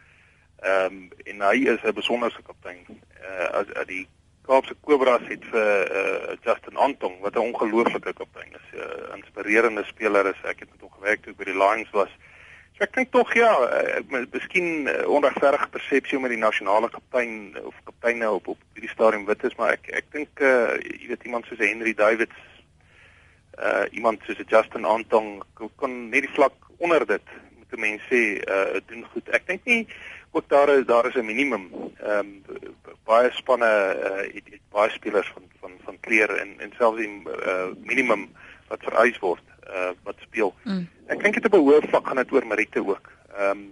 Ehm 0.63 0.87
um, 0.87 1.03
en 1.27 1.47
hy 1.51 1.67
is 1.75 1.83
'n 1.83 1.99
besonderse 1.99 2.43
kaptein. 2.47 2.87
Uh 3.19 3.51
as, 3.63 3.67
as 3.75 3.91
die 3.91 4.07
Kaapse 4.47 4.75
Cobras 4.87 5.27
het 5.27 5.43
vir 5.51 5.91
uh, 5.91 6.37
Justin 6.47 6.77
Antong 6.77 7.19
wat 7.21 7.35
'n 7.35 7.51
ongelooflike 7.51 8.15
kaptein 8.15 8.55
is, 8.55 8.67
'n 8.71 8.79
uh, 8.79 9.17
inspirerende 9.19 9.85
speler 9.91 10.27
is. 10.27 10.39
Ek 10.47 10.63
het 10.63 10.71
met 10.71 10.81
hom 10.81 10.95
gewerk 10.95 11.23
toe 11.23 11.35
by 11.35 11.45
die 11.51 11.59
Lions 11.59 11.91
was. 11.91 12.11
So 12.15 12.30
ek 12.81 12.95
dink 12.97 13.11
tog 13.13 13.33
ja, 13.37 13.51
ek 13.99 14.13
uh, 14.13 14.23
miskien 14.33 14.89
uh, 14.89 15.03
onregverdige 15.09 15.69
persepsie 15.75 16.21
met 16.21 16.33
die 16.35 16.41
nasionale 16.41 16.89
kaptein 16.93 17.57
of 17.65 17.75
kapteine 17.85 18.31
op 18.31 18.49
op 18.55 18.63
hierdie 18.75 18.93
stadium 18.93 19.27
wit 19.29 19.45
is, 19.45 19.57
maar 19.59 19.77
ek 19.77 19.91
ek 20.01 20.09
dink 20.17 20.41
uh, 20.41 20.79
jy 20.81 21.13
weet 21.13 21.29
iemand 21.29 21.49
soos 21.49 21.63
Henry 21.65 21.95
Davids 21.95 22.47
uh 23.61 23.85
iemand 23.93 24.23
soos 24.25 24.39
Justin 24.49 24.87
Antong 24.89 25.43
kon 25.59 25.97
net 26.09 26.25
die 26.25 26.33
vlak 26.33 26.55
onder 26.79 27.05
dit 27.07 27.33
moet 27.59 27.81
mense 27.85 28.07
sê 28.09 28.23
uh 28.41 28.81
doen 28.89 29.05
goed. 29.13 29.29
Ek 29.37 29.45
dink 29.51 29.67
nie 29.69 29.83
ook 30.33 30.49
daar 30.49 30.69
is 30.69 30.87
daar 30.87 31.07
is 31.07 31.15
'n 31.15 31.25
minimum. 31.25 31.69
Ehm 32.01 32.19
um, 32.19 32.43
baie 33.05 33.31
spanne 33.33 33.71
uh, 34.09 34.35
het, 34.35 34.47
het 34.55 34.65
baie 34.71 34.91
spelers 34.91 35.31
van 35.35 35.43
van 35.61 35.73
van 35.85 36.01
kleur 36.01 36.31
en 36.37 36.55
en 36.59 36.73
selfs 36.79 36.99
die 36.99 37.23
uh, 37.47 37.69
minimum 37.83 38.31
wat 38.71 38.87
vereis 38.87 39.19
word 39.19 39.43
uh, 39.67 39.91
wat 40.07 40.23
speel. 40.27 40.55
Mm. 40.65 40.87
Ek 41.11 41.23
dink 41.23 41.39
dit 41.39 41.47
op 41.51 41.59
'n 41.59 41.67
hoë 41.67 41.89
vlak 41.91 42.07
gaan 42.07 42.23
dit 42.23 42.33
oor 42.33 42.47
Marite 42.47 42.83
ook. 42.87 43.11
Ehm 43.37 43.51
um, 43.51 43.63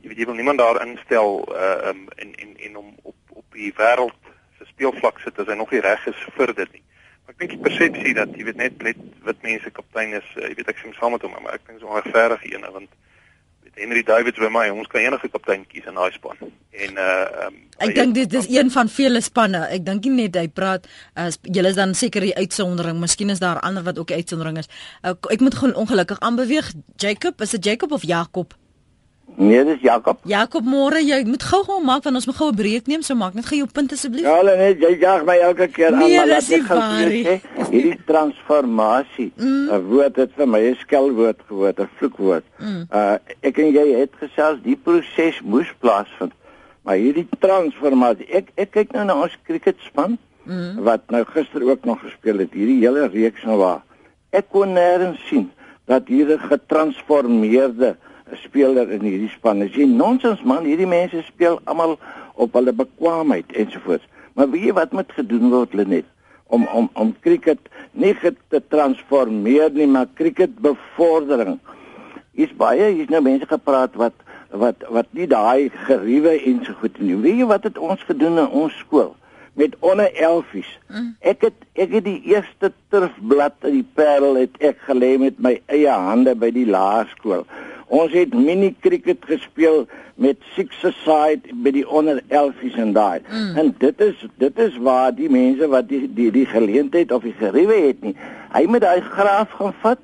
jy 0.00 0.08
weet 0.08 0.18
jy 0.22 0.26
wil 0.30 0.38
niemand 0.38 0.58
daar 0.58 0.78
instel 0.86 1.42
uh, 1.50 1.88
um, 1.90 2.06
en 2.22 2.34
en 2.34 2.50
en 2.56 2.76
om 2.76 2.94
op 3.02 3.16
op 3.28 3.46
die 3.52 3.72
wêreld 3.76 4.20
se 4.58 4.64
speelvlak 4.64 5.18
sit 5.18 5.38
as 5.38 5.46
hy 5.50 5.56
nog 5.58 5.70
nie 5.70 5.80
reg 5.80 6.06
is 6.06 6.26
vir 6.36 6.54
dit 6.54 6.72
nie. 6.72 6.82
ek 7.26 7.38
dink 7.42 7.50
die 7.50 7.64
persepsie 7.64 8.14
dat 8.14 8.30
jy 8.38 8.44
weet 8.46 8.60
net 8.60 8.82
net 8.82 9.00
wit 9.26 9.42
mense 9.42 9.70
kaptein 9.70 10.14
is, 10.14 10.28
uh, 10.36 10.46
jy 10.46 10.54
weet 10.54 10.70
ek 10.72 10.78
sê 10.78 10.92
saam 10.94 11.12
met 11.16 11.24
hom, 11.26 11.34
maar 11.42 11.58
ek 11.58 11.66
dink 11.66 11.80
so 11.80 11.90
'n 11.90 11.98
regverdige 11.98 12.54
ene 12.54 12.70
want 12.70 12.90
Henry 13.76 14.02
Davids 14.02 14.40
by 14.40 14.48
my, 14.52 14.68
ons 14.72 14.88
kan 14.88 15.04
enige 15.04 15.28
kaptein 15.28 15.66
kies 15.68 15.84
in 15.88 15.98
daai 15.98 16.12
span. 16.14 16.38
En 16.72 17.00
uh 17.00 17.46
um, 17.46 17.62
Ek 17.84 17.92
dink 17.92 18.14
dit 18.16 18.34
is 18.38 18.48
een 18.48 18.70
van 18.72 18.88
vele 18.88 19.20
spanne. 19.20 19.60
Ek 19.68 19.84
dink 19.84 20.06
nie 20.08 20.14
net 20.24 20.36
hy 20.40 20.46
praat 20.48 20.86
as 21.12 21.36
julle 21.44 21.68
is 21.68 21.76
dan 21.76 21.92
seker 21.94 22.24
die 22.24 22.32
uitsondering. 22.36 22.96
Miskien 23.02 23.32
is 23.34 23.42
daar 23.42 23.60
ander 23.60 23.84
wat 23.84 24.00
ook 24.00 24.08
die 24.08 24.16
uitsondering 24.22 24.56
is. 24.62 24.70
Ek, 25.04 25.28
ek 25.36 25.44
moet 25.44 25.58
ongelukkig 25.76 26.22
aanbeweeg. 26.24 26.72
Jacob, 26.96 27.44
is 27.44 27.52
dit 27.58 27.72
Jacob 27.72 27.92
of 27.92 28.08
Jakob? 28.08 28.56
Nee, 29.36 29.64
dis 29.64 29.80
Jakob. 29.84 30.18
Jakob, 30.24 30.64
môre 30.64 31.02
jy 31.04 31.18
moet 31.28 31.42
gou-gou 31.44 31.76
maak 31.84 32.04
want 32.06 32.16
ons 32.16 32.26
moet 32.26 32.36
gou 32.36 32.48
'n 32.50 32.56
breek 32.56 32.86
neem, 32.86 33.02
so 33.02 33.14
maak 33.14 33.34
net 33.34 33.46
gou 33.46 33.58
jou 33.58 33.68
punt 33.72 33.92
asseblief. 33.92 34.24
Ja, 34.24 34.36
hulle 34.40 34.56
net 34.56 34.80
jy 34.80 34.98
jag 35.00 35.24
my 35.26 35.36
elke 35.36 35.68
keer 35.68 35.92
aan 35.92 35.98
nee, 35.98 36.16
maar 36.16 36.26
laat 36.26 36.50
ek 36.50 36.62
gou 36.62 36.80
sê, 36.80 37.40
hierdie 37.70 37.98
transformasie, 38.06 39.32
'n 39.36 39.68
mm. 39.68 39.88
woord 39.88 40.16
het 40.16 40.30
vir 40.36 40.48
my 40.48 40.60
'n 40.60 40.76
skelwoord 40.80 41.40
geword, 41.48 41.80
'n 41.80 41.88
vloekwoord. 41.98 42.44
Mm. 42.58 42.86
Uh 42.90 43.18
ek 43.42 43.58
en 43.58 43.72
jy 43.72 43.86
het 44.00 44.12
gesels 44.20 44.62
die 44.62 44.76
proses 44.76 45.40
moes 45.42 45.68
plaasvind. 45.80 46.32
Maar 46.82 46.96
hierdie 46.96 47.28
transformasie, 47.38 48.26
ek 48.30 48.52
ek 48.56 48.70
kyk 48.70 48.92
nou 48.92 49.04
na 49.04 49.14
ons 49.22 49.36
cricketspan 49.44 50.18
mm. 50.44 50.82
wat 50.82 51.10
nou 51.10 51.24
gister 51.24 51.62
ook 51.62 51.84
nog 51.84 52.00
gespeel 52.00 52.38
het, 52.38 52.52
hierdie 52.52 52.80
hele 52.80 53.08
reeks 53.08 53.44
nou 53.44 53.58
waar 53.58 53.82
ek 54.36 54.48
kon 54.52 54.74
nêrens 54.76 55.20
sien 55.28 55.50
dat 55.86 56.08
hier 56.08 56.28
'n 56.34 56.48
getransformeerde 56.50 57.96
speler 58.34 58.90
in 58.90 59.04
hierdie 59.06 59.30
span. 59.32 59.62
As 59.62 59.74
jy 59.76 59.86
nonsens 59.90 60.42
man, 60.42 60.66
hierdie 60.66 60.88
mense 60.88 61.22
speel 61.26 61.60
almal 61.64 61.96
op 62.34 62.56
hulle 62.58 62.72
bekwaamheid 62.72 63.52
ensovoorts. 63.52 64.06
Maar 64.34 64.50
weet 64.52 64.68
jy 64.68 64.76
wat 64.76 64.92
moet 64.92 65.12
gedoen 65.16 65.50
word 65.50 65.74
Lenet 65.74 66.08
om 66.46 66.66
om 66.70 66.90
om 66.94 67.14
cricket 67.20 67.58
nie 67.92 68.14
te 68.22 68.60
transformeer 68.68 69.70
nie, 69.74 69.86
maar 69.86 70.06
cricket 70.14 70.58
bevordering. 70.62 71.58
Is 72.34 72.52
baie 72.54 72.92
hier's 72.92 73.10
nou 73.10 73.22
mense 73.22 73.46
gepraat 73.50 73.94
wat 73.94 74.14
wat 74.50 74.84
wat 74.90 75.06
nie 75.10 75.26
daai 75.26 75.70
geriewe 75.88 76.36
en 76.38 76.64
so 76.64 76.76
goed 76.80 77.00
nie. 77.00 77.16
Weet 77.16 77.40
jy 77.42 77.46
wat 77.46 77.64
het 77.64 77.78
ons 77.78 78.02
gedoen 78.06 78.38
in 78.38 78.52
ons 78.64 78.76
skool? 78.84 79.14
met 79.56 79.76
onder 79.78 80.10
11s. 80.12 80.68
Mm. 80.86 81.16
Ek 81.20 81.40
het 81.40 81.54
ek 81.72 81.92
het 81.96 82.04
die 82.04 82.20
eerste 82.28 82.72
turfblad 82.92 83.64
in 83.64 83.78
die 83.78 83.86
Parel 83.96 84.36
het 84.36 84.58
ek 84.60 84.82
gelê 84.84 85.14
met 85.20 85.38
my 85.40 85.54
eie 85.72 85.88
hande 85.88 86.34
by 86.36 86.50
die 86.52 86.66
laerskool. 86.68 87.46
Ons 87.88 88.12
het 88.12 88.34
mini 88.34 88.74
cricket 88.80 89.24
gespeel 89.24 89.86
met 90.14 90.36
six 90.56 90.82
aside 90.84 91.54
by 91.62 91.70
die 91.76 91.84
onder 91.88 92.22
11s 92.28 92.78
en 92.82 92.92
daai. 92.96 93.20
Mm. 93.30 93.56
En 93.56 93.74
dit 93.78 94.00
is 94.00 94.26
dit 94.42 94.58
is 94.58 94.76
waar 94.82 95.14
die 95.14 95.30
mense 95.30 95.68
wat 95.68 95.88
die 95.88 96.06
die 96.14 96.30
die 96.34 96.46
geleentheid 96.46 97.12
of 97.12 97.22
die 97.22 97.36
geriewe 97.38 97.80
het 97.86 98.02
nie. 98.02 98.16
Hy 98.52 98.64
moet 98.66 98.82
daai 98.82 99.00
graaf 99.00 99.54
gaan 99.58 99.74
vat. 99.82 100.00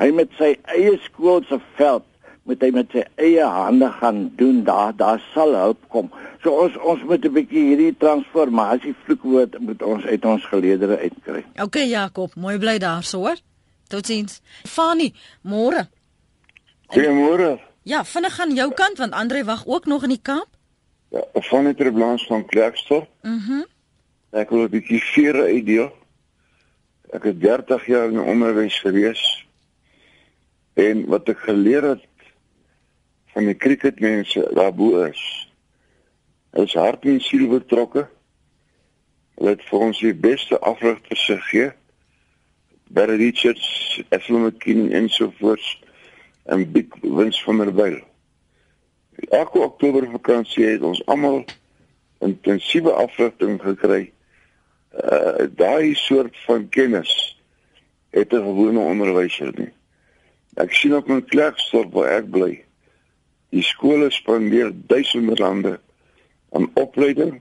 Hy 0.00 0.10
met 0.16 0.32
sy 0.38 0.56
eie 0.74 0.96
skool 1.06 1.44
se 1.48 1.60
veld 1.78 2.04
moet 2.48 2.62
hy 2.64 2.72
met 2.74 2.90
sy 2.90 3.04
eie 3.22 3.46
hande 3.46 3.88
gaan 4.00 4.24
doen 4.38 4.62
daar 4.66 4.94
daar 4.98 5.22
sal 5.32 5.54
hulp 5.54 5.82
kom. 5.94 6.10
So 6.42 6.64
ons 6.64 6.76
ons 6.82 7.02
moet 7.06 7.24
'n 7.24 7.32
bietjie 7.32 7.64
hierdie 7.68 7.94
transformasie 7.98 8.94
vloekwoord 9.04 9.58
moet 9.58 9.82
ons 9.82 10.04
uit 10.04 10.24
ons 10.24 10.44
geleedere 10.44 10.98
uitkry. 10.98 11.44
OK 11.62 11.76
Jakob, 11.86 12.34
mooi 12.34 12.58
bly 12.58 12.78
daar 12.78 13.02
so 13.02 13.18
hoor. 13.18 13.38
Totsiens. 13.88 14.40
Fani, 14.64 15.12
môre. 15.42 15.86
Goeiemôre. 16.92 17.56
Ja, 17.88 18.04
vinnig 18.04 18.40
aan 18.40 18.50
jou 18.54 18.68
kant 18.76 18.98
want 18.98 19.12
Andre 19.16 19.44
wag 19.44 19.66
ook 19.66 19.86
nog 19.86 20.02
in 20.02 20.08
die 20.12 20.20
Kaap. 20.22 20.48
Ja, 21.08 21.24
van 21.32 21.64
die 21.64 21.74
Terblans 21.74 22.26
van 22.26 22.46
Klerksdorp. 22.46 23.08
Mhm. 23.22 23.52
Mm 23.52 23.70
ek 24.32 24.48
wil 24.50 24.64
'n 24.64 24.70
bietjie 24.72 25.00
vere 25.00 25.42
uitdeel. 25.42 25.92
Ek 27.12 27.22
het 27.22 27.40
30 27.40 27.86
jaar 27.86 28.08
in 28.08 28.20
onderwys 28.20 28.78
gewees. 28.80 29.46
En 30.72 31.04
wat 31.06 31.28
ek 31.28 31.38
geleer 31.38 31.82
het 31.82 32.08
van 33.32 33.44
die 33.44 33.56
cricketmense 33.56 34.50
daarbo 34.54 35.04
is, 35.04 35.52
is 36.52 36.74
hart 36.74 37.04
en 37.04 37.20
siel 37.20 37.48
betrokke. 37.48 38.08
Hulle 39.34 39.50
het 39.50 39.62
vir 39.68 39.78
ons 39.78 40.00
die 40.00 40.14
beste 40.14 40.58
afrigters 40.60 41.24
gegee. 41.24 41.72
Barry 42.88 43.16
Richards, 43.16 44.00
Ethel 44.08 44.38
McKinnon 44.38 44.90
en 44.90 45.08
so 45.08 45.32
voort 45.38 45.82
en 46.42 46.72
Big 46.72 46.86
Wins 47.00 47.42
van 47.44 47.56
der 47.56 47.74
Byl. 47.74 48.00
Elke 49.28 49.58
Oktober 49.58 50.08
vakansie 50.10 50.64
het 50.66 50.82
ons 50.82 51.02
almal 51.06 51.44
intensiewe 52.18 52.92
afrigting 52.92 53.60
gekry. 53.62 54.10
Uh 54.92 55.46
daai 55.56 55.94
soort 55.94 56.36
van 56.46 56.68
kennis 56.68 57.12
het 58.10 58.32
'n 58.32 58.44
gewone 58.44 58.78
onderwyser 58.78 59.52
nie. 59.56 59.72
Ek 60.54 60.72
sien 60.72 60.96
op 60.96 61.06
my 61.08 61.22
Klerksdorp 61.22 61.92
waar 61.92 62.10
ek 62.18 62.30
bly. 62.30 62.64
Die 63.48 63.62
skole 63.62 64.10
spandeer 64.10 64.72
duisende 64.86 65.34
rande 65.34 65.80
aan 66.50 66.70
opleiding 66.74 67.40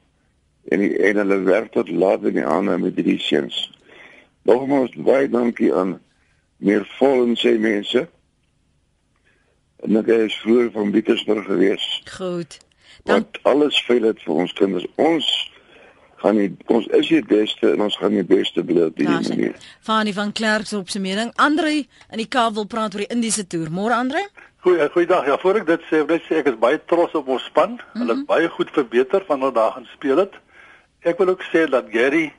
en 0.63 0.79
die, 0.79 0.97
en 0.97 1.15
hulle 1.15 1.39
werk 1.39 1.71
tot 1.71 1.89
laat 1.89 2.23
in 2.23 2.33
die 2.33 2.45
aande 2.45 2.77
met 2.77 2.95
die 2.95 3.19
seuns. 3.19 3.71
Nogmaals 4.41 4.95
baie 4.95 5.29
dankie 5.29 5.73
aan 5.73 5.99
meer 6.57 6.85
volgens 6.97 7.45
sê 7.45 7.57
mense 7.59 8.07
en 9.85 9.97
ek 10.01 10.11
is 10.15 10.35
vroeër 10.43 10.69
van 10.71 10.91
Pietersburg 10.91 11.45
gewees. 11.45 11.85
Goed. 12.17 12.57
Dan 13.03 13.25
Wat 13.25 13.39
alles 13.53 13.79
veilig 13.87 14.21
vir 14.25 14.41
ons 14.43 14.53
kinders. 14.53 14.85
Ons 15.01 15.29
gaan 16.21 16.37
nie 16.37 16.49
ons 16.69 16.85
is 16.97 17.09
die 17.09 17.23
beste 17.25 17.71
en 17.71 17.81
ons 17.87 17.97
gaan 17.97 18.13
die 18.13 18.25
beste 18.27 18.63
bly 18.63 18.89
op 18.91 18.99
hierdie 19.01 19.29
manier. 19.29 19.55
Fanie 19.81 20.13
van 20.13 20.33
Klerks 20.37 20.73
op 20.77 20.91
sy 20.93 21.01
mening. 21.01 21.31
Andre 21.41 21.73
in 21.81 22.21
die 22.21 22.29
Kaap 22.29 22.53
wil 22.59 22.69
praat 22.69 22.95
oor 22.95 23.05
die 23.05 23.09
Indiese 23.13 23.47
toer. 23.49 23.71
Môre 23.73 23.97
Andre? 23.97 24.21
Goeie 24.61 24.85
goeiedag. 24.93 25.25
Ja, 25.25 25.39
voor 25.41 25.63
ek 25.63 25.65
dit 25.71 25.87
sê, 25.89 26.03
wil 26.05 26.19
ek 26.19 26.27
sê 26.27 26.43
ek 26.43 26.51
is 26.53 26.59
baie 26.61 26.77
trots 26.85 27.17
op 27.17 27.31
ons 27.33 27.47
span. 27.49 27.71
Mm 27.71 27.79
-hmm. 27.79 28.01
Hulle 28.01 28.17
het 28.19 28.27
baie 28.29 28.49
goed 28.49 28.69
verbeter 28.77 29.25
van 29.25 29.39
wat 29.39 29.55
daar 29.55 29.71
gaan 29.71 29.87
speel 29.95 30.21
het. 30.21 30.37
Ek 31.01 31.17
wil 31.17 31.33
ook 31.33 31.41
sê 31.49 31.65
dat 31.69 31.89
Gary 31.89 32.29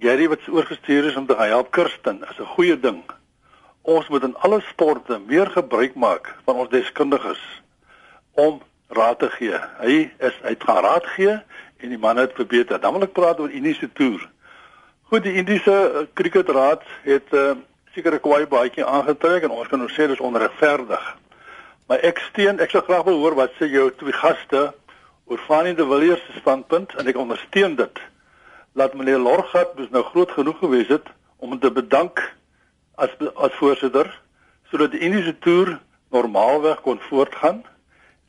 Gary 0.00 0.28
wat 0.28 0.48
oorgestuur 0.48 1.10
is 1.10 1.16
om 1.16 1.26
te 1.26 1.36
help 1.36 1.70
Kirsten, 1.70 2.22
is 2.30 2.38
'n 2.38 2.54
goeie 2.54 2.80
ding 2.80 3.02
ons 3.82 4.08
moet 4.08 4.22
in 4.22 4.36
alle 4.36 4.60
sporte 4.60 5.20
meer 5.26 5.50
gebruik 5.50 5.94
maak 5.94 6.34
van 6.44 6.54
ons 6.54 6.70
deskundiges 6.72 7.40
om 8.38 8.60
raad 8.88 9.18
te 9.18 9.30
gee. 9.30 9.58
Hy 9.80 10.10
is 10.18 10.36
uit 10.42 10.64
gaan 10.64 10.82
raad 10.84 11.06
gee 11.16 11.38
en 11.80 11.88
die 11.88 11.98
man 11.98 12.16
het 12.16 12.34
verbeter. 12.34 12.80
Dan 12.80 12.92
wil 12.92 13.06
ek 13.06 13.16
praat 13.16 13.40
oor 13.40 13.50
Indiese 13.50 13.88
toer. 13.92 14.26
Goed, 15.10 15.24
die 15.24 15.38
Indiese 15.40 16.08
kriketraad 16.14 16.82
het 17.02 17.32
'n 17.32 17.36
uh, 17.36 17.56
sekere 17.94 18.18
kwaai 18.18 18.46
baadjie 18.46 18.84
aangetrek 18.84 19.42
en 19.42 19.50
ons 19.50 19.68
kan 19.68 19.78
nou 19.78 19.90
sê 19.90 20.06
dis 20.06 20.20
onregverdig. 20.20 21.16
Maar 21.86 21.98
ek 22.06 22.18
steun, 22.18 22.60
ek 22.60 22.70
sou 22.70 22.82
graag 22.82 23.04
wil 23.04 23.18
hoor 23.18 23.34
wat 23.34 23.50
sê 23.58 23.66
jou 23.66 23.90
twee 23.90 24.12
gaste 24.12 24.74
oor 25.26 25.38
Fanie 25.38 25.74
de 25.74 25.86
Villiers 25.86 26.22
se 26.26 26.38
standpunt 26.38 26.94
en 26.94 27.06
ek 27.06 27.16
ondersteun 27.16 27.74
dit. 27.76 27.98
Laat 28.78 28.94
meneer 28.94 29.18
Lorgat 29.18 29.76
dus 29.76 29.90
nou 29.90 30.02
groot 30.02 30.30
genoeg 30.30 30.58
gewees 30.58 30.88
het 30.88 31.06
om 31.36 31.58
te 31.58 31.70
bedank 31.70 32.22
as 33.00 33.12
as 33.34 33.56
voorsitter 33.58 34.08
sodat 34.70 34.92
die 34.94 35.02
Indiese 35.02 35.34
toer 35.42 35.78
normaalweg 36.14 36.80
kon 36.86 37.00
voortgaan. 37.08 37.64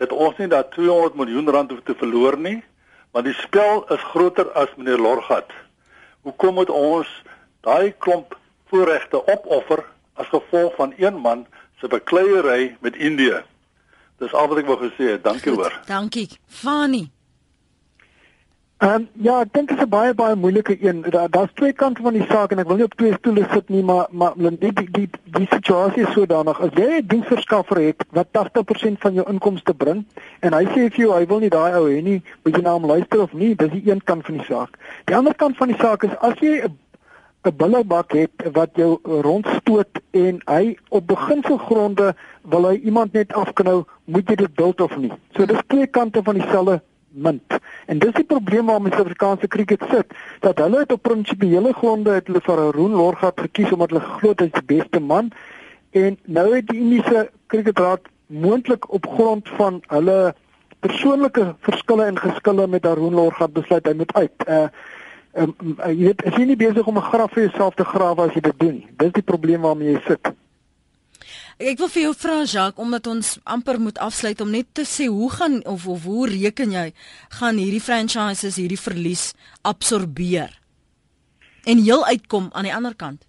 Dit 0.01 0.11
ons 0.11 0.37
nie 0.41 0.49
dat 0.49 0.71
200 0.73 1.17
miljoen 1.19 1.49
rand 1.53 1.69
hoef 1.71 1.83
te 1.85 1.95
verloor 1.97 2.37
nie, 2.37 2.63
want 3.13 3.27
die 3.29 3.37
spel 3.37 3.85
is 3.93 4.09
groter 4.13 4.49
as 4.57 4.73
meneer 4.77 5.01
Lorgat. 5.01 5.53
Hoekom 6.25 6.57
moet 6.57 6.73
ons 6.73 7.09
daai 7.65 7.93
klomp 8.01 8.37
voorregte 8.73 9.21
opoffer 9.21 9.85
as 10.17 10.29
gevolg 10.33 10.75
van 10.79 10.93
een 10.97 11.17
man 11.21 11.45
se 11.81 11.87
bekleierery 11.87 12.75
met 12.81 12.95
Indië? 12.95 13.43
Dis 14.21 14.33
al 14.33 14.49
wat 14.49 14.61
ek 14.61 14.69
wou 14.69 14.77
gesê 14.81 15.15
het. 15.15 15.23
Dankie 15.25 15.53
hoor. 15.53 15.73
Dankie. 15.89 16.29
Fani. 16.45 17.09
Ehm 18.81 18.93
um, 18.93 19.03
ja, 19.21 19.33
ek 19.45 19.49
dink 19.53 19.67
dit 19.69 19.77
is 19.77 19.83
'n 19.85 19.89
baie 19.89 20.13
baie 20.17 20.35
moeilike 20.35 20.75
een. 20.81 21.01
Daar 21.13 21.29
daar's 21.29 21.51
twee 21.53 21.73
kante 21.73 22.01
van 22.01 22.13
die 22.13 22.25
saak 22.29 22.51
en 22.51 22.59
ek 22.59 22.67
wil 22.67 22.75
nie 22.75 22.87
op 22.87 22.95
twee 22.97 23.13
stoele 23.13 23.45
sit 23.51 23.69
nie, 23.69 23.83
maar 23.83 24.07
maar 24.09 24.33
die 24.35 24.73
die 24.73 24.87
die, 24.91 25.09
die 25.37 25.47
situasie 25.49 26.01
is 26.07 26.13
sodanig 26.13 26.61
as 26.61 26.73
jy 26.73 26.87
'n 26.97 27.07
diensverskaffer 27.07 27.77
het 27.77 28.05
wat 28.09 28.27
80% 28.31 28.99
van 28.99 29.13
jou 29.13 29.29
inkomste 29.29 29.73
bring 29.73 30.05
en 30.39 30.53
hy 30.53 30.65
sê 30.65 30.89
vir 30.89 31.01
jou 31.03 31.13
hy 31.13 31.27
wil 31.27 31.39
nie 31.39 31.49
daai 31.49 31.77
ou 31.77 31.85
hê 31.89 32.01
nie, 32.01 32.23
moet 32.43 32.55
jy 32.55 32.61
na 32.61 32.73
hom 32.73 32.85
luister 32.85 33.21
of 33.21 33.33
nie, 33.33 33.55
dis 33.55 33.69
die 33.69 33.91
een 33.91 34.03
kant 34.03 34.25
van 34.25 34.37
die 34.37 34.45
saak. 34.45 34.77
Die 35.05 35.15
ander 35.15 35.35
kant 35.35 35.57
van 35.57 35.67
die 35.67 35.77
saak 35.77 36.03
is 36.03 36.17
as 36.19 36.39
jy 36.39 36.65
'n 36.65 36.77
'n 37.45 37.55
billebak 37.57 38.11
het 38.11 38.49
wat 38.53 38.69
jou 38.73 38.99
rondstoot 39.03 40.01
en 40.11 40.41
hy 40.45 40.77
op 40.89 41.07
beginselgronde 41.07 42.15
wil 42.41 42.67
hy 42.69 42.75
iemand 42.75 43.13
net 43.13 43.33
afknou, 43.33 43.85
moet 44.05 44.29
jy 44.29 44.35
dit 44.35 44.57
duld 44.57 44.81
of 44.81 44.97
nie. 44.97 45.13
So 45.35 45.45
dis 45.45 45.61
twee 45.67 45.87
kante 45.87 46.23
van 46.23 46.35
dieselfde 46.35 46.81
munt. 47.11 47.57
En 47.85 47.99
dis 47.99 48.13
die 48.13 48.23
probleem 48.23 48.65
waarmee 48.65 48.93
Suid-Afrikaanse 48.93 49.47
krieket 49.47 49.83
sit, 49.89 50.13
dat 50.39 50.57
hulle 50.57 50.79
het 50.79 50.91
op 50.91 51.01
prinsipiële 51.01 51.73
gronde 51.73 52.11
het 52.11 52.27
hulle 52.27 52.41
vir 52.43 52.63
Haroon 52.65 52.91
Lorgat 52.91 53.39
gekies 53.39 53.71
omdat 53.71 53.89
hulle 53.89 54.05
glo 54.19 54.33
hy 54.37 54.47
is 54.47 54.55
die 54.59 54.69
beste 54.75 54.99
man 54.99 55.31
en 55.91 56.17
nou 56.25 56.47
het 56.55 56.67
die 56.67 56.79
Indiese 56.79 57.29
Kriketraad 57.51 58.07
moontlik 58.27 58.87
op 58.91 59.07
grond 59.07 59.49
van 59.59 59.81
hulle 59.87 60.33
persoonlike 60.79 61.55
verskille 61.59 62.05
en 62.05 62.19
geskille 62.19 62.67
met 62.67 62.87
Haroon 62.87 63.13
Lorgat 63.13 63.53
besluit 63.53 63.87
hy 63.87 63.93
moet 63.93 64.13
uit. 64.13 64.47
Uh 64.47 64.67
Um, 65.31 65.53
jy 65.87 66.09
weet, 66.09 66.23
as 66.27 66.35
jy 66.35 66.43
nie 66.43 66.57
besig 66.59 66.87
om 66.87 66.97
'n 66.99 67.07
graf 67.07 67.31
vir 67.31 67.43
jouself 67.43 67.75
te 67.79 67.85
grawe 67.87 68.27
as 68.27 68.33
jy 68.35 68.41
dit 68.41 68.59
doen. 68.59 68.83
Dis 68.99 69.11
die 69.15 69.23
probleem 69.23 69.61
waarmee 69.61 69.93
jy 69.93 70.01
sit. 70.07 70.31
Ek 71.61 71.77
wil 71.77 71.91
vir 71.93 72.01
jou 72.07 72.13
vra 72.17 72.35
Jacques 72.49 72.81
omdat 72.81 73.05
ons 73.05 73.35
amper 73.45 73.77
moet 73.77 73.99
afsluit 74.01 74.39
om 74.41 74.49
net 74.49 74.71
te 74.73 74.81
sê 74.87 75.05
hoe 75.13 75.27
gaan 75.29 75.59
of 75.69 75.83
of 75.85 76.07
hoe 76.09 76.23
reken 76.31 76.73
jy 76.73 76.87
gaan 77.37 77.59
hierdie 77.61 77.83
franchises 77.85 78.57
hierdie 78.57 78.79
verlies 78.81 79.27
absorbeer 79.61 80.55
en 81.69 81.83
heel 81.85 82.01
uitkom 82.07 82.49
aan 82.57 82.65
die 82.65 82.73
ander 82.73 82.95
kant? 82.97 83.21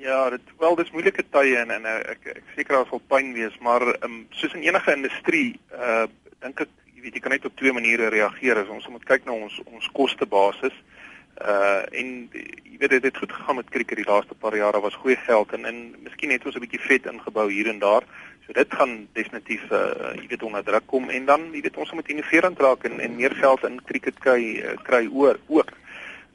Ja, 0.00 0.30
dit 0.32 0.54
wel 0.62 0.78
dis 0.80 0.94
moeilike 0.94 1.26
tye 1.28 1.58
en 1.60 1.74
en 1.74 1.84
ek 1.92 2.30
ek 2.38 2.44
seker 2.54 2.78
daar 2.78 2.88
sal 2.88 3.04
pyn 3.12 3.34
wees, 3.36 3.56
maar 3.60 3.84
um, 4.00 4.22
soos 4.40 4.54
in 4.56 4.64
enige 4.64 4.94
industrie, 4.96 5.50
uh 5.76 6.06
dink 6.40 6.64
ek 6.64 6.72
jy 6.94 7.04
weet 7.04 7.18
jy 7.18 7.20
kan 7.20 7.34
net 7.36 7.44
op 7.44 7.56
twee 7.58 7.74
maniere 7.74 8.08
reageer. 8.14 8.62
As 8.62 8.72
ons 8.72 8.88
moet 8.88 9.04
kyk 9.04 9.28
na 9.28 9.36
ons 9.36 9.60
ons 9.66 9.92
kostebasis 9.92 10.72
uh 10.72 10.97
en 11.38 12.30
jy 12.32 12.78
weet 12.78 12.90
dit 12.90 13.02
het 13.02 13.16
goed 13.16 13.32
gegaan 13.32 13.56
met 13.56 13.70
krieket 13.70 13.96
die 13.96 14.06
laaste 14.06 14.34
paar 14.34 14.56
jare 14.56 14.80
was 14.80 14.94
goeie 14.94 15.16
geld 15.16 15.52
en 15.52 15.64
en 15.64 15.94
miskien 16.02 16.30
het 16.30 16.46
ons 16.46 16.54
'n 16.54 16.64
bietjie 16.66 16.80
vet 16.80 17.06
ingebou 17.06 17.50
hier 17.50 17.68
en 17.68 17.78
daar. 17.78 18.02
So 18.46 18.52
dit 18.52 18.74
gaan 18.74 19.08
definitief 19.12 19.70
uh 19.70 20.14
jy 20.14 20.26
weet 20.28 20.42
onder 20.42 20.64
druk 20.64 20.86
kom 20.86 21.10
en 21.10 21.24
dan 21.24 21.52
jy 21.52 21.60
weet 21.60 21.76
ons 21.76 21.92
moet 21.92 22.08
innoverend 22.08 22.58
raak 22.58 22.84
en 22.84 23.00
en 23.00 23.16
meer 23.16 23.34
geld 23.34 23.64
in 23.64 23.84
krieket 23.84 24.18
kry 24.18 24.62
uh, 24.64 24.76
kry 24.82 25.08
oor 25.12 25.38
ook. 25.46 25.70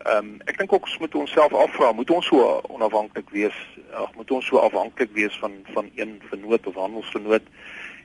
Ehm 0.03 0.17
um, 0.17 0.41
ek 0.45 0.57
dink 0.57 0.73
ook 0.73 0.83
ons 0.83 0.97
moet 0.97 1.15
onsself 1.15 1.53
afvra, 1.53 1.91
moet 1.91 2.09
ons 2.11 2.25
so 2.25 2.61
onafhanklik 2.69 3.29
wees? 3.29 3.55
Ag, 3.93 4.13
moet 4.15 4.31
ons 4.31 4.45
so 4.45 4.57
afhanklik 4.57 5.09
wees 5.13 5.37
van 5.39 5.51
van 5.73 5.89
een 5.95 6.21
vennoot 6.29 6.67
of 6.67 6.75
handelsvennoot? 6.75 7.47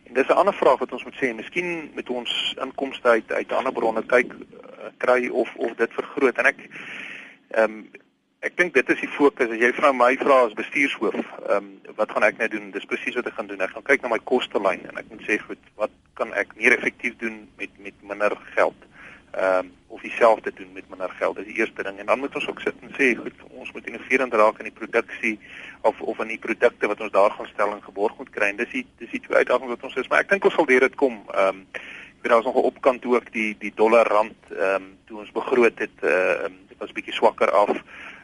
En 0.08 0.14
dis 0.14 0.26
'n 0.26 0.40
ander 0.40 0.54
vraag 0.54 0.78
wat 0.78 0.92
ons 0.92 1.04
moet 1.04 1.18
sê, 1.20 1.34
miskien 1.34 1.90
met 1.94 2.08
ons 2.10 2.54
inkomste 2.60 3.08
uit 3.08 3.32
uit 3.32 3.52
ander 3.52 3.72
bronne 3.72 4.06
kyk 4.06 4.32
kry 4.96 5.28
of 5.28 5.54
of 5.56 5.74
dit 5.74 5.92
vergroot. 5.92 6.36
En 6.36 6.46
ek 6.46 6.60
ehm 7.48 7.64
um, 7.64 7.90
ek 8.40 8.56
dink 8.56 8.74
dit 8.74 8.90
is 8.90 9.00
die 9.00 9.08
fokus. 9.08 9.50
As 9.50 9.58
jy 9.58 9.72
vra 9.74 9.92
my 9.92 10.16
vra 10.16 10.44
as 10.46 10.58
bestuurshoof 10.58 11.14
ehm 11.14 11.56
um, 11.56 11.70
wat 11.96 12.10
gaan 12.10 12.22
ek 12.22 12.38
nou 12.38 12.48
doen? 12.48 12.70
Dis 12.70 12.84
presies 12.84 13.14
wat 13.14 13.26
ek 13.26 13.34
gaan 13.34 13.46
doen. 13.46 13.60
Ek 13.60 13.70
gaan 13.70 13.88
kyk 13.90 14.02
na 14.02 14.08
my 14.08 14.20
kostelyn 14.24 14.84
en 14.88 14.98
ek 14.98 15.10
moet 15.10 15.24
sê 15.26 15.38
goed 15.38 15.72
wat 15.76 15.90
kan 16.14 16.32
ek 16.34 16.56
meer 16.56 16.76
effektief 16.78 17.16
doen 17.16 17.48
met 17.56 17.70
met 17.78 17.94
minder 18.02 18.36
geld 18.54 18.87
ehm 19.30 19.58
um, 19.58 19.76
of 19.88 20.00
dieselfde 20.00 20.52
doen 20.54 20.72
met 20.72 20.88
minder 20.88 21.10
geld. 21.10 21.36
Dis 21.36 21.46
die 21.46 21.56
eerste 21.56 21.82
ding. 21.82 21.98
En 21.98 22.06
dan 22.06 22.18
moet 22.18 22.34
ons 22.34 22.48
ook 22.48 22.60
sit 22.60 22.74
en 22.80 22.90
sê 22.98 23.16
goed 23.16 23.34
ons 23.48 23.72
moet 23.72 23.86
innoverend 23.86 24.34
raak 24.34 24.58
in 24.58 24.68
die 24.68 24.78
produksie 24.80 25.38
of 25.80 26.00
of 26.00 26.18
in 26.18 26.28
die 26.28 26.38
produkte 26.38 26.86
wat 26.86 27.00
ons 27.00 27.12
daar 27.12 27.30
gaan 27.30 27.48
stel 27.52 27.72
en 27.72 27.82
geborg 27.82 28.16
moet 28.18 28.30
kry. 28.30 28.50
En 28.52 28.60
dis 28.60 28.70
die 28.72 28.86
dis 28.98 29.10
die 29.10 29.20
twee 29.20 29.36
uitdagings 29.36 29.74
wat 29.74 29.86
ons 29.88 29.96
is. 29.96 30.08
Maar 30.08 30.26
ek 30.26 30.30
dink 30.34 30.44
ons 30.44 30.54
sal 30.54 30.68
deur 30.68 30.86
dit 30.86 30.94
kom. 30.94 31.22
Ehm 31.34 31.48
um, 31.48 31.64
weet 32.18 32.32
daar 32.32 32.42
was 32.42 32.52
nog 32.52 32.62
'n 32.62 32.70
opkant 32.72 33.04
ook 33.04 33.32
die 33.32 33.56
die 33.58 33.72
dollar 33.74 34.06
rand 34.06 34.36
ehm 34.50 34.74
um, 34.74 34.96
toe 35.06 35.18
ons 35.18 35.32
begroot 35.32 35.78
het 35.78 35.98
ehm 36.02 36.52
uh, 36.52 36.68
dit 36.68 36.78
was 36.78 36.92
bietjie 36.92 37.14
swakker 37.14 37.50
af. 37.50 37.72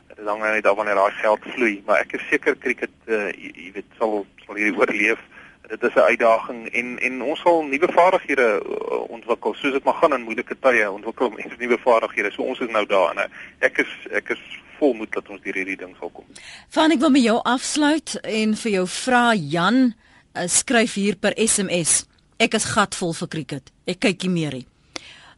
Dit 0.08 0.18
is 0.18 0.24
langer 0.24 0.52
net 0.52 0.66
wanneer 0.66 0.94
daai 0.94 1.12
geld 1.12 1.40
vloei. 1.40 1.82
Maar 1.86 1.98
ek 2.00 2.12
is 2.12 2.28
seker 2.28 2.58
cricket 2.58 2.96
uh, 3.06 3.30
jy, 3.32 3.50
jy 3.54 3.70
weet 3.72 3.90
sal 3.98 4.26
sal 4.46 4.54
hierdie 4.54 4.78
oorleef 4.78 5.20
dit 5.68 5.82
is 5.82 5.94
'n 5.94 5.98
uitdaging 5.98 6.68
en 6.68 6.98
en 6.98 7.22
ons 7.22 7.40
sal 7.40 7.62
nuwe 7.64 7.88
vaardighede 7.92 8.62
uh, 8.66 9.10
ontwikkel 9.10 9.54
soos 9.54 9.72
dit 9.72 9.84
maar 9.84 9.94
gaan 9.94 10.14
in 10.14 10.22
moeilike 10.22 10.56
tye 10.60 10.90
ontwikkel 10.90 11.30
mense 11.30 11.56
nuwe 11.64 11.78
vaardighede 11.78 12.30
so 12.32 12.42
ons 12.42 12.60
is 12.60 12.70
nou 12.70 12.86
daar 12.86 13.10
en 13.10 13.18
uh, 13.18 13.36
ek 13.58 13.78
is 13.78 13.92
ek 14.10 14.28
is 14.28 14.42
volmoed 14.78 15.12
dat 15.12 15.28
ons 15.28 15.40
deur 15.40 15.54
hierdie 15.54 15.76
ding 15.76 15.94
sal 15.98 16.10
kom. 16.10 16.24
Van 16.68 16.90
ek 16.90 17.00
wil 17.00 17.10
met 17.10 17.22
jou 17.22 17.38
afsluit 17.42 18.18
en 18.22 18.56
vir 18.56 18.72
jou 18.72 18.86
vra 18.86 19.34
Jan 19.34 19.80
uh, 19.84 20.46
skryf 20.46 20.94
hier 20.94 21.16
per 21.16 21.32
SMS 21.38 22.04
ek 22.36 22.54
is 22.54 22.64
gatvol 22.64 23.14
vir 23.14 23.28
cricket. 23.28 23.72
Ek 23.86 24.00
kyk 24.04 24.26
nie 24.26 24.34
meer 24.34 24.58
nie. 24.60 24.66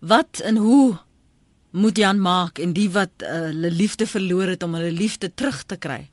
Wat 0.01 0.41
en 0.45 0.57
hoe 0.57 0.99
moet 1.71 1.97
Jan 1.97 2.21
maak 2.21 2.59
en 2.59 2.73
die 2.73 2.89
wat 2.91 3.23
uh, 3.23 3.49
hulle 3.51 3.71
liefde 3.71 4.07
verloor 4.07 4.49
het 4.57 4.63
om 4.63 4.75
hulle 4.75 4.91
liefde 4.91 5.35
terug 5.35 5.63
te 5.67 5.77
kry? 5.77 6.07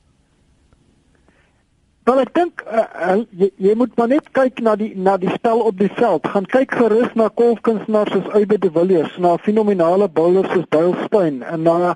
Wel 2.04 2.18
ek 2.20 2.34
dink 2.36 2.62
uh, 2.68 3.14
jy, 3.32 3.46
jy 3.64 3.74
moet 3.80 3.94
maar 3.96 4.10
net 4.12 4.26
kyk 4.36 4.58
na 4.60 4.74
die 4.76 4.90
na 4.92 5.14
die 5.16 5.30
spel 5.32 5.62
op 5.64 5.78
die 5.80 5.88
veld. 5.96 6.26
Gaan 6.28 6.44
kyk 6.52 6.74
gerus 6.76 7.14
na 7.16 7.30
golfkunstenaars 7.40 8.12
soos 8.12 8.26
Ube 8.36 8.58
de 8.60 8.68
Villiers, 8.74 9.14
na 9.16 9.38
fenominale 9.40 10.10
bowlers 10.12 10.50
soos 10.52 10.66
Dale 10.74 11.06
Steyn 11.06 11.40
en 11.48 11.64
na 11.64 11.76
'n 11.80 11.94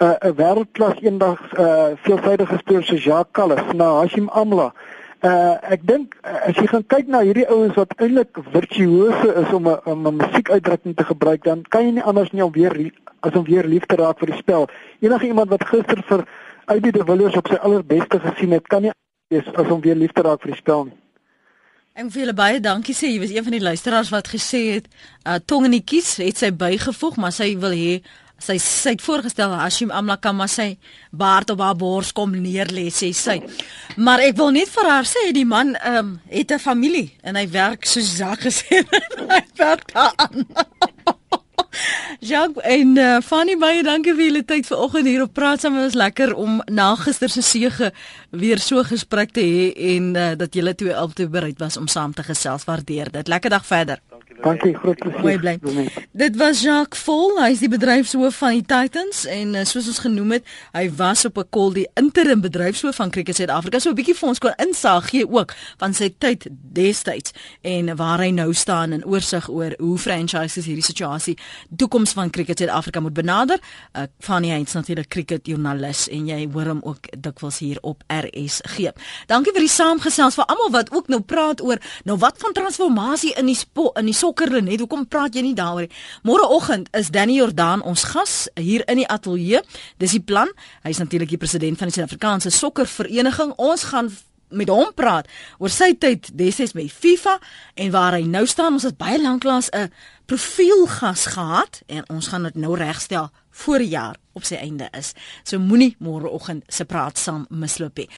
uh, 0.00 0.30
wêreldklas 0.38 1.02
eendag 1.04 1.42
uh, 1.58 1.92
veelvoudige 2.06 2.56
speler 2.62 2.86
soos 2.88 3.04
Jacques 3.04 3.36
Kallis, 3.36 3.60
na 3.76 3.90
Hashim 3.98 4.30
Amla. 4.32 4.70
Uh 5.20 5.58
ek 5.76 5.84
dink 5.84 6.16
as 6.24 6.56
jy 6.56 6.64
gaan 6.72 6.86
kyk 6.88 7.12
na 7.12 7.20
hierdie 7.20 7.44
ouens 7.52 7.76
wat 7.76 7.92
eintlik 8.00 8.40
virtuose 8.54 9.34
is 9.42 9.52
om 9.52 9.68
'n 9.68 9.76
om 9.84 10.06
'n 10.08 10.16
musiekuitdrukking 10.22 10.96
te 10.96 11.04
gebruik, 11.04 11.44
dan 11.44 11.62
kan 11.68 11.84
jy 11.84 11.92
nie 12.00 12.08
anders 12.12 12.32
nie 12.32 12.44
om 12.44 12.52
weer 12.52 12.72
as 13.20 13.36
om 13.36 13.44
weer 13.44 13.68
lief 13.68 13.84
te 13.84 14.00
raak 14.00 14.18
vir 14.18 14.32
die 14.32 14.40
spel. 14.40 14.68
Enige 15.00 15.26
iemand 15.26 15.50
wat 15.50 15.68
gister 15.68 16.00
vir 16.08 16.24
Ivy 16.72 16.90
de 16.90 17.04
Villiers 17.04 17.36
op 17.36 17.48
sy 17.48 17.60
allerbeste 17.60 18.20
gesien 18.20 18.56
het, 18.56 18.66
kan 18.66 18.82
nie 18.82 18.92
wees 19.30 19.46
as 19.54 19.70
om 19.70 19.80
weer 19.80 19.98
lief 19.98 20.12
te 20.12 20.24
raak 20.26 20.42
vir 20.42 20.54
die 20.54 20.58
spel 20.58 20.88
nie. 20.88 20.96
En 21.98 22.08
vir 22.10 22.24
julle 22.24 22.34
baie 22.38 22.62
dankie 22.62 22.94
sê 22.96 23.10
jy 23.10 23.20
was 23.22 23.34
een 23.34 23.46
van 23.46 23.54
die 23.54 23.62
luisteraars 23.62 24.10
wat 24.14 24.30
gesê 24.32 24.62
het 24.76 24.88
uh 25.26 25.38
tong 25.52 25.68
in 25.68 25.76
die 25.76 25.86
kies 25.92 26.16
het 26.22 26.40
sy 26.40 26.50
bygevoeg 26.62 27.18
maar 27.20 27.34
sy 27.34 27.52
wil 27.62 27.74
hê 27.76 28.00
sy 28.40 28.56
sy 28.62 28.94
het 28.96 29.04
voorgestel 29.04 29.52
Hashim 29.60 29.92
Amla 29.94 30.16
kan 30.16 30.34
maar 30.38 30.50
sy 30.50 30.72
baard 31.12 31.52
op 31.54 31.62
haar 31.62 31.76
bors 31.78 32.10
kom 32.16 32.32
neer 32.34 32.72
lê 32.74 32.88
sê 32.94 33.12
sy. 33.14 33.38
Maar 33.96 34.24
ek 34.30 34.38
wil 34.40 34.50
net 34.56 34.72
vir 34.72 34.90
haar 34.90 35.06
sê 35.06 35.28
die 35.36 35.46
man 35.46 35.76
ehm 35.76 35.98
um, 35.98 36.12
het 36.30 36.50
'n 36.50 36.58
familie 36.58 37.12
en 37.22 37.36
hy 37.36 37.46
werk 37.50 37.86
soos 37.86 38.16
Jacques 38.18 38.64
gesê 38.64 38.82
hy 39.34 39.42
werk 39.62 39.94
aan. 39.94 40.46
Jacques 42.30 42.62
en 42.62 42.96
uh, 42.96 43.20
Fanny 43.24 43.56
baie 43.60 43.82
dankie 43.86 44.14
vir 44.16 44.26
julle 44.28 44.44
tyd 44.46 44.68
vanoggend 44.68 45.08
hier 45.10 45.24
op 45.24 45.34
praat 45.36 45.62
saam. 45.62 45.78
Dit 45.78 45.90
was 45.90 45.98
lekker 45.98 46.34
om 46.34 46.60
na 46.70 46.92
gister 47.00 47.30
se 47.32 47.42
sege 47.46 47.92
weer 48.30 48.62
so 48.62 48.82
gesprek 48.86 49.34
te 49.36 49.44
hê 49.44 49.70
en 49.96 50.14
uh, 50.14 50.30
dat 50.38 50.54
julle 50.54 50.74
twee 50.74 50.96
altyd 50.96 51.30
bereid 51.30 51.58
was 51.62 51.78
om 51.80 51.88
saam 51.88 52.14
te 52.14 52.26
gesels. 52.26 52.66
Waardeer 52.68 53.12
dit. 53.14 53.28
Lekker 53.28 53.50
dag 53.50 53.66
verder. 53.66 54.02
Dankie, 54.38 54.74
groot 54.74 54.98
plesier. 54.98 55.20
Mooi 55.20 55.38
bly. 55.38 56.04
Dit 56.12 56.36
was 56.36 56.62
Jacques 56.62 57.00
Vol, 57.02 57.34
hy 57.42 57.50
is 57.52 57.60
die 57.60 57.68
bedryfshoof 57.68 58.38
van 58.40 58.54
die 58.56 58.64
Titans 58.64 59.24
en 59.28 59.54
uh, 59.58 59.64
soos 59.68 59.88
ons 59.90 59.98
genoem 60.04 60.36
het, 60.38 60.46
hy 60.72 60.86
was 60.96 61.24
op 61.28 61.38
'n 61.38 61.48
call 61.50 61.72
die 61.76 61.88
interim 62.00 62.40
bedryfshoof 62.40 62.96
van 62.96 63.10
Cricket 63.10 63.36
Suid-Afrika. 63.36 63.78
So 63.78 63.90
'n 63.90 63.98
bietjie 63.98 64.14
vir 64.14 64.28
ons 64.28 64.38
kon 64.38 64.54
insig 64.56 65.08
gee 65.10 65.28
ook 65.28 65.54
van 65.78 65.94
sy 65.94 66.14
tyd 66.18 66.46
destyds 66.50 67.32
en 67.62 67.96
waar 67.96 68.18
hy 68.18 68.30
nou 68.30 68.54
staan 68.54 68.92
en 68.92 69.04
oorsig 69.04 69.48
oor 69.48 69.74
hoe 69.78 69.98
franchises 69.98 70.64
hierdie 70.64 70.84
situasie 70.84 71.36
toekoms 71.76 72.12
van 72.12 72.30
Cricket 72.30 72.58
Suid-Afrika 72.58 73.00
moet 73.00 73.14
benader. 73.14 73.58
Van 74.20 74.44
hy 74.44 74.60
is 74.62 74.72
natuurlik 74.72 75.08
cricket 75.08 75.46
joernalis 75.46 76.08
en 76.08 76.26
jy 76.26 76.48
hoor 76.52 76.66
hom 76.66 76.80
ook 76.82 77.08
dikwels 77.18 77.58
hier 77.58 77.78
op 77.80 78.02
RSG. 78.06 78.92
Dankie 79.26 79.52
vir 79.52 79.60
die 79.60 79.68
saamgesels 79.68 80.34
vir 80.34 80.44
almal 80.44 80.70
wat 80.70 80.92
ook 80.92 81.08
nou 81.08 81.20
praat 81.20 81.60
oor 81.62 81.78
nou 82.04 82.16
wat 82.18 82.38
van 82.38 82.52
transformasie 82.52 83.34
in 83.36 83.46
die 83.46 83.58
sport 83.58 83.98
in 83.98 84.06
die 84.06 84.16
sokker 84.20 84.52
Lenet, 84.52 84.82
hoekom 84.84 85.06
praat 85.08 85.36
jy 85.36 85.44
nie 85.44 85.56
daaroor 85.56 85.86
nie? 85.86 86.00
Môreoggend 86.28 86.90
is 86.96 87.10
Danny 87.14 87.38
Jordaan 87.38 87.84
ons 87.86 88.04
gas 88.12 88.48
hier 88.60 88.84
in 88.90 89.00
die 89.02 89.08
ateljee. 89.08 89.62
Dis 90.02 90.16
die 90.16 90.24
plan. 90.24 90.50
Hy 90.84 90.92
is 90.94 91.00
natuurlik 91.00 91.32
die 91.32 91.40
president 91.40 91.80
van 91.80 91.90
die 91.90 91.96
Suid-Afrikaanse 91.96 92.52
Sokkervereniging. 92.54 93.54
Ons 93.56 93.88
gaan 93.92 94.10
met 94.50 94.70
hom 94.70 94.90
praat 94.98 95.28
oor 95.62 95.70
sy 95.70 95.92
tyd 96.02 96.28
destyds 96.36 96.74
by 96.74 96.88
FIFA 96.90 97.36
en 97.84 97.92
waar 97.94 98.18
hy 98.18 98.24
nou 98.26 98.44
staan. 98.50 98.76
Ons 98.78 98.88
het 98.88 98.98
baie 98.98 99.20
lanklaas 99.20 99.70
'n 99.70 99.92
profielgas 100.26 101.26
gehad 101.36 101.82
en 101.86 102.04
ons 102.10 102.28
gaan 102.28 102.42
dit 102.42 102.54
nou 102.54 102.76
regstel 102.76 103.30
voor 103.50 103.78
die 103.78 103.88
jaar 103.88 104.16
op 104.32 104.44
sy 104.44 104.54
einde 104.54 104.88
is. 104.98 105.12
So 105.44 105.58
moenie 105.58 105.96
môreoggend 105.98 106.64
se 106.68 106.84
praat 106.84 107.18
saam 107.18 107.46
misloop 107.50 107.96
nie. 107.96 108.10